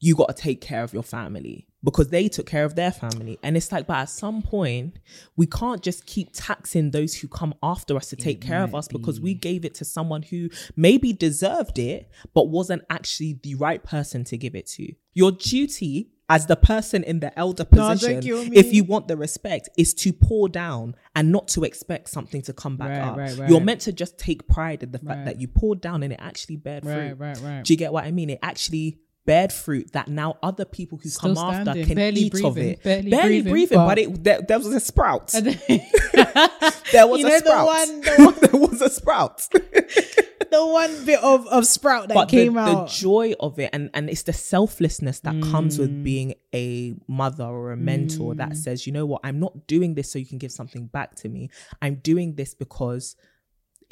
you 0.00 0.14
got 0.14 0.28
to 0.28 0.34
take 0.34 0.60
care 0.60 0.82
of 0.82 0.92
your 0.92 1.02
family 1.02 1.68
because 1.84 2.08
they 2.08 2.28
took 2.28 2.46
care 2.46 2.64
of 2.64 2.74
their 2.76 2.92
family, 2.92 3.38
and 3.42 3.56
it's 3.56 3.72
like, 3.72 3.86
but 3.86 3.96
at 3.96 4.08
some 4.08 4.42
point, 4.42 4.98
we 5.36 5.46
can't 5.46 5.82
just 5.82 6.06
keep 6.06 6.28
taxing 6.32 6.90
those 6.92 7.14
who 7.16 7.28
come 7.28 7.54
after 7.62 7.96
us 7.96 8.08
to 8.10 8.16
take 8.16 8.40
care 8.40 8.62
of 8.62 8.74
us 8.74 8.86
because 8.88 9.20
we 9.20 9.34
gave 9.34 9.64
it 9.64 9.74
to 9.74 9.84
someone 9.84 10.22
who 10.22 10.48
maybe 10.76 11.12
deserved 11.12 11.78
it 11.78 12.08
but 12.34 12.48
wasn't 12.48 12.82
actually 12.90 13.38
the 13.42 13.54
right 13.56 13.82
person 13.82 14.22
to 14.24 14.36
give 14.36 14.54
it 14.54 14.66
to. 14.66 14.92
Your 15.14 15.32
duty. 15.32 16.08
As 16.28 16.46
the 16.46 16.56
person 16.56 17.04
in 17.04 17.20
the 17.20 17.36
elder 17.38 17.64
position, 17.66 18.20
me. 18.48 18.56
if 18.56 18.72
you 18.72 18.84
want 18.84 19.06
the 19.06 19.18
respect, 19.18 19.68
is 19.76 19.92
to 19.92 20.14
pour 20.14 20.48
down 20.48 20.94
and 21.14 21.30
not 21.30 21.46
to 21.48 21.62
expect 21.62 22.08
something 22.08 22.40
to 22.42 22.54
come 22.54 22.78
back 22.78 22.88
Right, 22.88 23.28
up. 23.32 23.38
right, 23.38 23.50
You're 23.50 23.60
meant 23.60 23.82
to 23.82 23.92
just 23.92 24.16
take 24.18 24.48
pride 24.48 24.82
in 24.82 24.92
the 24.92 24.98
fact 24.98 25.08
Right. 25.18 25.24
that 25.26 25.40
you 25.42 25.48
poured 25.48 25.82
down 25.82 26.02
and 26.02 26.10
it 26.10 26.18
actually 26.22 26.56
bared 26.56 26.86
right 26.86 27.08
fruit. 27.10 27.18
right 27.18 27.38
right 27.40 27.64
Do 27.64 27.72
you 27.74 27.76
get 27.76 27.92
what 27.92 28.04
I 28.04 28.12
mean? 28.12 28.30
It 28.30 28.38
actually 28.40 28.98
bared 29.24 29.52
fruit 29.52 29.92
that 29.92 30.08
now 30.08 30.36
other 30.42 30.64
people 30.64 30.98
who 30.98 31.08
Still 31.08 31.34
come 31.36 31.44
after 31.54 31.84
can 31.84 31.94
barely 31.94 32.22
eat 32.22 32.44
of 32.44 32.58
it. 32.58 32.82
barely 32.82 33.10
breathing, 33.10 33.52
breathing, 33.52 33.78
but, 33.78 33.86
but- 33.86 33.98
it 33.98 34.24
there, 34.24 34.42
there 34.42 34.58
was 34.58 34.74
a 34.74 34.80
sprout. 34.80 35.32
There 36.92 37.06
was 37.06 37.20
You 37.20 37.26
a 37.26 37.30
know 37.30 37.38
the 37.40 37.46
sprout. 37.46 37.66
one- 37.66 38.00
the 38.00 38.14
one- 38.24 38.50
there 38.50 38.60
was 38.60 38.82
a 38.82 38.90
sprout. 38.90 39.48
the 39.52 40.66
one 40.66 41.04
bit 41.06 41.18
of, 41.22 41.46
of 41.46 41.66
sprout 41.66 42.08
that 42.08 42.14
but 42.14 42.28
came 42.28 42.54
the, 42.54 42.60
out 42.60 42.88
the 42.88 42.92
joy 42.94 43.32
of 43.40 43.58
it 43.58 43.70
and 43.72 43.88
and 43.94 44.10
it's 44.10 44.24
the 44.24 44.32
selflessness 44.34 45.20
that 45.20 45.40
comes 45.44 45.76
Mm. 45.76 45.80
with 45.80 46.04
being 46.04 46.34
a 46.54 46.94
mother 47.08 47.44
or 47.44 47.72
a 47.72 47.76
mentor 47.76 48.34
that 48.34 48.54
says 48.56 48.86
you 48.86 48.92
know 48.92 49.06
what 49.06 49.22
i'm 49.24 49.40
not 49.40 49.66
doing 49.66 49.94
this 49.94 50.10
so 50.12 50.18
you 50.18 50.26
can 50.26 50.36
give 50.36 50.52
something 50.52 50.86
back 50.88 51.14
to 51.14 51.30
me 51.30 51.48
i'm 51.80 51.94
doing 51.94 52.34
this 52.34 52.52
because 52.52 53.16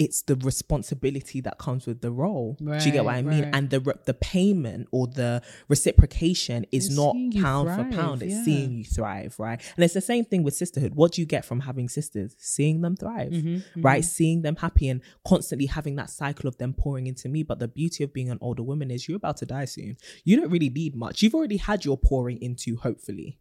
it's 0.00 0.22
the 0.22 0.34
responsibility 0.36 1.40
that 1.42 1.58
comes 1.58 1.86
with 1.86 2.00
the 2.00 2.10
role. 2.10 2.56
Do 2.58 2.64
you 2.86 2.90
get 2.90 3.04
what 3.04 3.12
I 3.14 3.18
Right, 3.18 3.24
mean? 3.26 3.44
right. 3.44 3.54
And 3.54 3.68
the 3.68 3.80
re- 3.80 4.00
the 4.06 4.14
payment 4.14 4.88
or 4.92 5.06
the 5.06 5.42
reciprocation 5.68 6.64
is 6.72 6.86
It's 6.86 6.96
not 6.96 7.14
pound 7.42 7.68
for 7.68 7.96
pound. 7.96 8.22
It's 8.22 8.32
yeah. 8.34 8.44
seeing 8.44 8.72
you 8.78 8.84
thrive, 8.84 9.34
right? 9.38 9.60
And 9.76 9.84
it's 9.84 9.94
the 9.94 10.00
same 10.00 10.24
thing 10.24 10.42
with 10.42 10.54
sisterhood. 10.54 10.94
What 10.94 11.12
do 11.12 11.20
you 11.20 11.26
get 11.26 11.44
from 11.44 11.60
having 11.60 11.88
sisters? 11.88 12.34
Seeing 12.38 12.80
them 12.80 12.96
thrive, 12.96 13.30
Mm-hmm, 13.32 13.82
right? 13.82 14.04
Seeing 14.04 14.42
them 14.42 14.56
happy 14.56 14.88
and 14.88 15.00
constantly 15.26 15.66
having 15.66 15.96
that 15.96 16.10
cycle 16.10 16.48
of 16.48 16.56
them 16.58 16.72
pouring 16.72 17.06
into 17.06 17.28
me. 17.28 17.42
But 17.42 17.58
the 17.58 17.68
beauty 17.68 18.02
of 18.04 18.12
being 18.12 18.30
an 18.30 18.38
older 18.40 18.62
woman 18.62 18.90
is 18.90 19.06
you're 19.06 19.16
about 19.18 19.36
to 19.38 19.46
die 19.46 19.66
soon. 19.66 19.96
You 20.24 20.36
don't 20.40 20.50
really 20.50 20.70
need 20.70 20.94
much. 20.96 21.22
You've 21.22 21.34
already 21.34 21.58
had 21.58 21.84
your 21.84 21.98
pouring 21.98 22.40
into, 22.40 22.76
hopefully. 22.76 23.38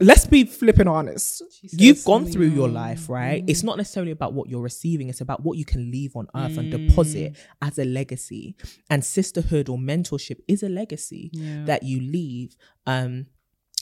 Let's 0.00 0.24
be 0.26 0.44
flipping 0.44 0.88
honest. 0.88 1.42
You've 1.62 2.02
gone 2.04 2.24
through 2.24 2.48
your 2.48 2.68
life, 2.68 3.08
right? 3.10 3.44
It's 3.46 3.62
not 3.62 3.76
necessarily 3.76 4.12
about 4.12 4.32
what 4.32 4.48
you're 4.48 4.62
receiving, 4.62 5.08
it's 5.10 5.20
about 5.20 5.44
what 5.44 5.58
you 5.58 5.64
can 5.66 5.90
leave 5.90 6.16
on 6.16 6.26
earth 6.34 6.56
and 6.56 6.72
Mm. 6.72 6.88
deposit 6.88 7.36
as 7.60 7.78
a 7.78 7.84
legacy. 7.84 8.56
And 8.88 9.04
sisterhood 9.04 9.68
or 9.68 9.76
mentorship 9.78 10.38
is 10.48 10.62
a 10.62 10.68
legacy 10.68 11.30
Yeah. 11.34 11.64
that 11.66 11.82
you 11.82 12.00
leave. 12.00 12.56
Um 12.86 13.26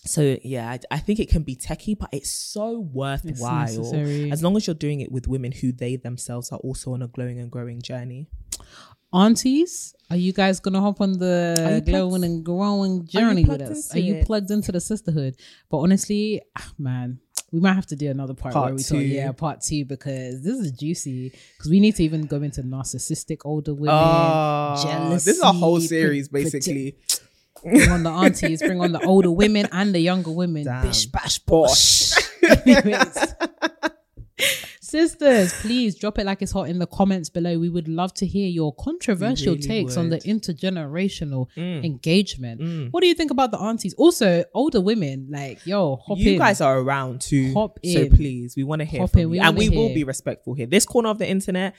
so 0.04 0.38
yeah, 0.42 0.70
I, 0.70 0.78
I 0.92 0.98
think 0.98 1.18
it 1.20 1.28
can 1.28 1.42
be 1.42 1.54
techie, 1.56 1.98
but 1.98 2.08
it's 2.12 2.30
so 2.30 2.78
worthwhile 2.80 3.66
necessary. 3.66 4.30
as 4.30 4.42
long 4.42 4.56
as 4.56 4.66
you're 4.66 4.74
doing 4.74 5.00
it 5.00 5.10
with 5.12 5.26
women 5.28 5.52
who 5.52 5.70
they 5.72 5.96
themselves 5.96 6.50
are 6.52 6.58
also 6.60 6.92
on 6.94 7.02
a 7.02 7.08
glowing 7.08 7.38
and 7.38 7.50
growing 7.50 7.82
journey. 7.82 8.28
Aunties, 9.12 9.94
are 10.11 10.16
you 10.16 10.32
guys 10.32 10.61
gonna 10.61 10.80
hop 10.80 11.00
on 11.00 11.12
the 11.18 11.82
glowing 11.86 12.11
plugged- 12.11 12.24
and 12.24 12.44
growing 12.44 13.06
journey 13.06 13.44
with 13.44 13.62
us? 13.62 13.94
Are 13.94 13.98
you 13.98 14.16
it? 14.16 14.26
plugged 14.26 14.50
into 14.50 14.70
the 14.70 14.80
sisterhood? 14.80 15.36
But 15.70 15.78
honestly, 15.78 16.42
ah, 16.59 16.70
man, 16.78 17.18
we 17.50 17.61
might 17.61 17.72
have 17.72 17.86
to 17.86 17.96
do 17.96 18.11
another 18.11 18.34
part, 18.34 18.52
Part 18.52 18.66
where 18.66 18.74
we 18.74 18.82
two. 18.82 18.94
talk, 18.96 19.02
yeah, 19.06 19.32
part 19.32 19.62
two 19.62 19.86
because 19.86 20.42
this 20.42 20.59
is 20.59 20.72
juicy. 20.72 21.32
Because 21.56 21.70
we 21.70 21.80
need 21.80 21.96
to 21.96 22.04
even 22.04 22.26
go 22.26 22.42
into 22.42 22.62
narcissistic 22.62 23.38
older 23.46 23.72
women, 23.72 23.94
Oh, 23.98 25.09
this 25.11 25.26
is 25.26 25.40
a 25.40 25.52
whole 25.52 25.80
series, 25.80 26.28
basically. 26.28 26.96
bring 27.62 27.88
on 27.90 28.02
the 28.02 28.11
aunties, 28.11 28.61
bring 28.61 28.80
on 28.82 28.92
the 28.92 29.00
older 29.06 29.30
women 29.30 29.66
and 29.72 29.94
the 29.94 30.00
younger 30.00 30.30
women. 30.32 30.64
Damn. 30.64 30.86
Bish 30.86 31.06
bash 31.06 31.38
bosh. 31.38 32.12
Anyways. 32.66 33.34
Sisters, 34.89 35.53
please 35.61 35.97
drop 35.97 36.18
it 36.18 36.24
like 36.24 36.41
it's 36.41 36.53
hot 36.53 36.70
in 36.70 36.78
the 36.78 36.86
comments 36.86 37.28
below. 37.28 37.59
We 37.59 37.68
would 37.68 37.89
love 37.89 38.14
to 38.14 38.26
hear 38.26 38.49
your 38.49 38.72
controversial 38.76 39.53
really 39.55 39.66
takes 39.66 39.99
on 39.99 40.09
the 40.09 40.16
intergenerational 40.20 41.49
Mm. 41.59 41.84
engagement. 41.84 42.61
Mm. 42.62 42.91
What 42.91 43.03
do 43.03 43.07
you 43.07 43.12
think 43.12 43.30
about 43.30 43.51
the 43.51 43.59
aunties? 43.59 43.93
Also, 43.99 44.45
older 44.55 44.80
women, 44.80 45.26
like, 45.30 45.66
yo, 45.66 45.97
hop 45.97 46.16
you 46.16 46.32
in. 46.32 46.39
guys 46.39 46.62
are 46.62 46.78
around 46.78 47.20
too. 47.20 47.53
Hop 47.53 47.78
in. 47.82 47.93
So 48.11 48.16
please, 48.16 48.57
we 48.57 48.64
want 48.64 48.80
to 48.80 48.86
hear 48.86 49.01
Hop 49.01 49.11
from 49.11 49.20
in, 49.20 49.30
we 49.30 49.39
and 49.41 49.59
we 49.59 49.68
will 49.68 49.93
be 49.93 50.05
respectful 50.05 50.55
here. 50.55 50.66
This 50.66 50.86
corner 50.86 51.11
of 51.11 51.18
the 51.18 51.28
internet, 51.28 51.74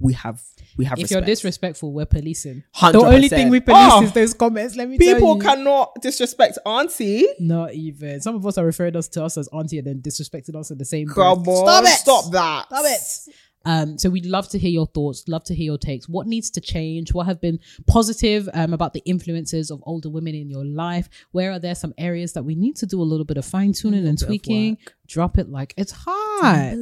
we 0.00 0.12
have 0.14 0.40
we 0.76 0.84
have 0.84 0.98
if 0.98 1.04
respect. 1.04 1.10
you're 1.20 1.26
disrespectful, 1.26 1.92
we're 1.92 2.06
policing. 2.06 2.62
100%. 2.76 2.92
The 2.92 2.98
only 3.00 3.28
thing 3.28 3.48
we 3.50 3.60
police 3.60 3.78
Oh, 3.92 4.02
is 4.04 4.12
those 4.12 4.32
comments. 4.34 4.76
Let 4.76 4.88
me 4.88 4.96
tell 4.98 5.06
you. 5.08 5.14
people 5.14 5.38
cannot 5.40 6.00
disrespect 6.00 6.58
auntie. 6.64 7.26
Not 7.40 7.74
even. 7.74 8.20
Some 8.20 8.36
of 8.36 8.46
us 8.46 8.58
are 8.58 8.64
referring 8.64 8.96
us 8.96 9.08
to 9.08 9.24
us 9.24 9.36
as 9.36 9.48
auntie 9.48 9.78
and 9.78 9.86
then 9.86 10.00
disrespecting 10.00 10.54
us 10.54 10.70
in 10.70 10.78
the 10.78 10.84
same 10.84 11.08
breath. 11.08 11.38
On, 11.38 11.44
Stop 11.44 11.84
it. 11.84 11.88
Stop 11.88 12.30
that. 12.32 12.66
Stop 12.66 12.84
it. 12.86 13.34
Um, 13.64 13.98
so 13.98 14.08
we'd 14.08 14.24
love 14.24 14.48
to 14.50 14.58
hear 14.58 14.70
your 14.70 14.86
thoughts, 14.86 15.24
love 15.28 15.44
to 15.44 15.54
hear 15.54 15.66
your 15.66 15.78
takes. 15.78 16.08
What 16.08 16.26
needs 16.26 16.48
to 16.52 16.60
change? 16.60 17.12
What 17.12 17.26
have 17.26 17.40
been 17.40 17.58
positive 17.86 18.48
um, 18.54 18.72
about 18.72 18.94
the 18.94 19.02
influences 19.04 19.70
of 19.70 19.82
older 19.84 20.08
women 20.08 20.34
in 20.34 20.48
your 20.48 20.64
life? 20.64 21.08
Where 21.32 21.50
are 21.52 21.58
there 21.58 21.74
some 21.74 21.92
areas 21.98 22.32
that 22.34 22.44
we 22.44 22.54
need 22.54 22.76
to 22.76 22.86
do 22.86 23.02
a 23.02 23.04
little 23.04 23.26
bit 23.26 23.36
of 23.36 23.44
fine 23.44 23.72
tuning 23.72 24.06
and 24.06 24.18
tweaking? 24.18 24.78
Drop 25.06 25.36
it 25.38 25.50
like 25.50 25.74
it's 25.76 25.92
hot. 25.92 26.76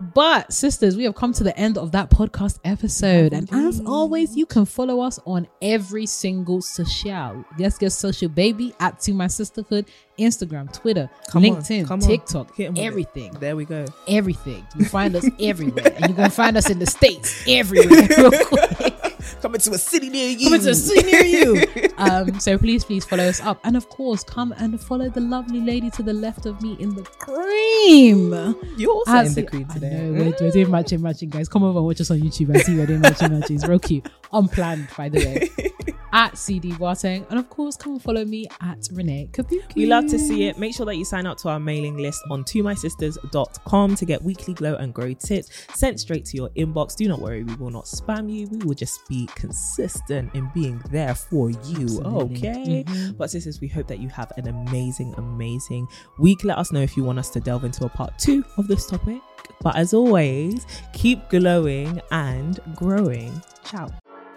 But 0.00 0.52
sisters, 0.52 0.96
we 0.96 1.04
have 1.04 1.14
come 1.14 1.32
to 1.34 1.42
the 1.44 1.56
end 1.58 1.78
of 1.78 1.92
that 1.92 2.10
podcast 2.10 2.58
episode. 2.64 3.32
And 3.32 3.48
as 3.52 3.80
always, 3.86 4.36
you 4.36 4.44
can 4.44 4.66
follow 4.66 5.00
us 5.00 5.18
on 5.24 5.48
every 5.62 6.04
single 6.06 6.60
social. 6.60 7.44
Let's 7.58 7.78
get 7.78 7.90
social 7.92 8.28
baby 8.28 8.74
at 8.78 9.00
to 9.00 9.14
my 9.14 9.26
sisterhood, 9.26 9.86
Instagram, 10.18 10.70
Twitter, 10.72 11.08
Come 11.30 11.44
LinkedIn, 11.44 11.90
on. 11.90 12.00
TikTok, 12.00 12.54
Hit 12.56 12.66
'em 12.66 12.74
with 12.74 12.82
it. 12.82 12.86
everything 12.86 13.32
There 13.40 13.56
we 13.56 13.64
go. 13.64 13.86
everything. 14.06 14.66
You 14.78 14.84
find 14.84 15.16
us 15.16 15.26
everywhere. 15.40 15.86
And 15.96 16.06
you're 16.08 16.16
gonna 16.16 16.30
find 16.30 16.56
us 16.58 16.68
in 16.68 16.78
the 16.78 16.86
States 16.86 17.42
everywhere 17.48 18.06
real 18.18 18.30
quick. 18.44 18.95
Coming 19.40 19.60
to 19.60 19.70
a 19.72 19.78
city 19.78 20.08
near 20.08 20.30
you. 20.30 20.46
Coming 20.46 20.60
to 20.62 20.70
a 20.70 20.74
city 20.74 21.10
near 21.10 21.24
you. 21.24 21.62
Um, 21.98 22.38
so 22.40 22.58
please, 22.58 22.84
please 22.84 23.06
follow 23.06 23.24
us 23.24 23.40
up. 23.40 23.58
And 23.64 23.74
of 23.74 23.88
course, 23.88 24.22
come 24.22 24.52
and 24.58 24.78
follow 24.78 25.08
the 25.08 25.22
lovely 25.22 25.62
lady 25.62 25.88
to 25.92 26.02
the 26.02 26.12
left 26.12 26.44
of 26.44 26.60
me 26.60 26.76
in 26.78 26.94
the 26.94 27.02
cream. 27.04 28.32
You're 28.76 28.90
also 28.92 29.12
As 29.12 29.34
in 29.34 29.44
the 29.44 29.50
cream 29.50 29.66
I 29.70 29.72
today. 29.74 29.90
know, 29.94 30.12
we're, 30.12 30.34
we're 30.38 30.50
doing 30.50 30.70
matching, 30.70 31.00
matching, 31.00 31.30
guys. 31.30 31.48
Come 31.48 31.62
over 31.64 31.78
and 31.78 31.86
watch 31.86 32.02
us 32.02 32.10
on 32.10 32.20
YouTube 32.20 32.50
and 32.50 32.60
see 32.60 32.76
we're 32.76 32.84
doing 32.84 33.00
matching, 33.00 33.32
matching. 33.32 33.56
It's 33.56 33.66
real 33.66 33.78
cute. 33.78 34.06
Unplanned, 34.30 34.88
by 34.94 35.08
the 35.08 35.18
way. 35.24 35.70
at 36.12 36.36
CD 36.38 36.72
Boateng. 36.72 37.28
And 37.30 37.38
of 37.38 37.48
course, 37.50 37.76
come 37.76 37.92
and 37.92 38.02
follow 38.02 38.24
me 38.24 38.46
at 38.60 38.88
Renee 38.92 39.28
Kapuku. 39.32 39.74
We 39.74 39.86
love 39.86 40.06
to 40.08 40.18
see 40.18 40.44
it. 40.44 40.58
Make 40.58 40.74
sure 40.74 40.86
that 40.86 40.96
you 40.96 41.04
sign 41.04 41.26
up 41.26 41.38
to 41.38 41.48
our 41.48 41.60
mailing 41.60 41.96
list 41.96 42.20
on 42.30 42.44
tomysisters.com 42.44 43.94
to 43.96 44.04
get 44.04 44.22
weekly 44.22 44.54
glow 44.54 44.74
and 44.76 44.92
grow 44.94 45.12
tips 45.12 45.50
sent 45.74 46.00
straight 46.00 46.24
to 46.26 46.36
your 46.36 46.48
inbox. 46.50 46.96
Do 46.96 47.08
not 47.08 47.20
worry, 47.20 47.42
we 47.42 47.54
will 47.56 47.70
not 47.70 47.84
spam 47.84 48.32
you. 48.32 48.48
We 48.48 48.58
will 48.58 48.74
just 48.74 49.06
be 49.08 49.26
consistent 49.34 50.34
in 50.34 50.50
being 50.54 50.82
there 50.90 51.14
for 51.14 51.50
you. 51.50 51.56
Absolutely. 51.82 52.36
Okay. 52.48 52.84
Mhm. 52.86 53.16
But 53.16 53.30
sisters, 53.30 53.60
we 53.60 53.68
hope 53.68 53.86
that 53.88 53.98
you 54.00 54.08
have 54.08 54.32
an 54.36 54.48
amazing, 54.48 55.14
amazing 55.16 55.88
week. 56.18 56.44
Let 56.44 56.58
us 56.58 56.72
know 56.72 56.80
if 56.80 56.96
you 56.96 57.04
want 57.04 57.18
us 57.18 57.30
to 57.30 57.40
delve 57.40 57.64
into 57.64 57.84
a 57.84 57.88
part 57.88 58.18
two 58.18 58.44
of 58.56 58.68
this 58.68 58.86
topic. 58.86 59.20
But 59.62 59.76
as 59.76 59.94
always, 59.94 60.66
keep 60.92 61.28
glowing 61.30 62.00
and 62.10 62.60
growing. 62.74 63.40
Ciao. 63.64 63.88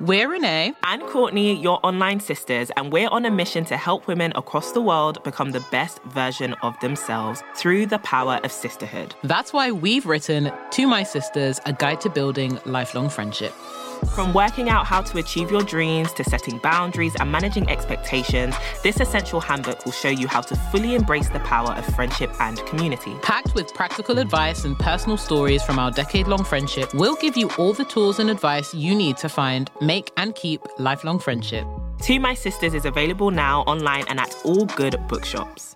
We're 0.01 0.29
Renee 0.29 0.75
and 0.83 1.01
Courtney, 1.07 1.61
your 1.61 1.85
online 1.85 2.21
sisters, 2.21 2.71
and 2.77 2.89
we're 2.89 3.09
on 3.09 3.25
a 3.25 3.31
mission 3.31 3.65
to 3.65 3.75
help 3.75 4.07
women 4.07 4.31
across 4.33 4.71
the 4.71 4.79
world 4.79 5.21
become 5.25 5.51
the 5.51 5.65
best 5.71 6.01
version 6.03 6.53
of 6.63 6.79
themselves 6.79 7.43
through 7.55 7.87
the 7.87 7.99
power 7.99 8.39
of 8.45 8.51
sisterhood. 8.53 9.13
That's 9.25 9.51
why 9.51 9.71
we've 9.71 10.05
written 10.05 10.53
To 10.71 10.87
My 10.87 11.03
Sisters, 11.03 11.59
a 11.65 11.73
guide 11.73 11.99
to 12.01 12.09
building 12.09 12.59
lifelong 12.65 13.09
friendship. 13.09 13.53
From 14.07 14.33
working 14.33 14.69
out 14.69 14.85
how 14.85 15.01
to 15.01 15.17
achieve 15.17 15.51
your 15.51 15.61
dreams 15.61 16.11
to 16.13 16.23
setting 16.23 16.57
boundaries 16.57 17.15
and 17.19 17.31
managing 17.31 17.69
expectations, 17.69 18.55
this 18.83 18.99
essential 18.99 19.39
handbook 19.39 19.85
will 19.85 19.91
show 19.91 20.09
you 20.09 20.27
how 20.27 20.41
to 20.41 20.55
fully 20.55 20.95
embrace 20.95 21.29
the 21.29 21.39
power 21.39 21.71
of 21.71 21.85
friendship 21.95 22.31
and 22.39 22.57
community. 22.65 23.13
Packed 23.21 23.55
with 23.55 23.73
practical 23.73 24.19
advice 24.19 24.65
and 24.65 24.77
personal 24.77 25.17
stories 25.17 25.63
from 25.63 25.79
our 25.79 25.91
decade 25.91 26.27
long 26.27 26.43
friendship, 26.43 26.93
we'll 26.93 27.15
give 27.15 27.37
you 27.37 27.49
all 27.57 27.73
the 27.73 27.85
tools 27.85 28.19
and 28.19 28.29
advice 28.29 28.73
you 28.73 28.95
need 28.95 29.17
to 29.17 29.29
find, 29.29 29.69
make, 29.81 30.11
and 30.17 30.35
keep 30.35 30.61
lifelong 30.77 31.19
friendship. 31.19 31.65
To 32.03 32.19
My 32.19 32.33
Sisters 32.33 32.73
is 32.73 32.85
available 32.85 33.31
now 33.31 33.61
online 33.61 34.05
and 34.07 34.19
at 34.19 34.35
all 34.43 34.65
good 34.65 34.95
bookshops. 35.07 35.75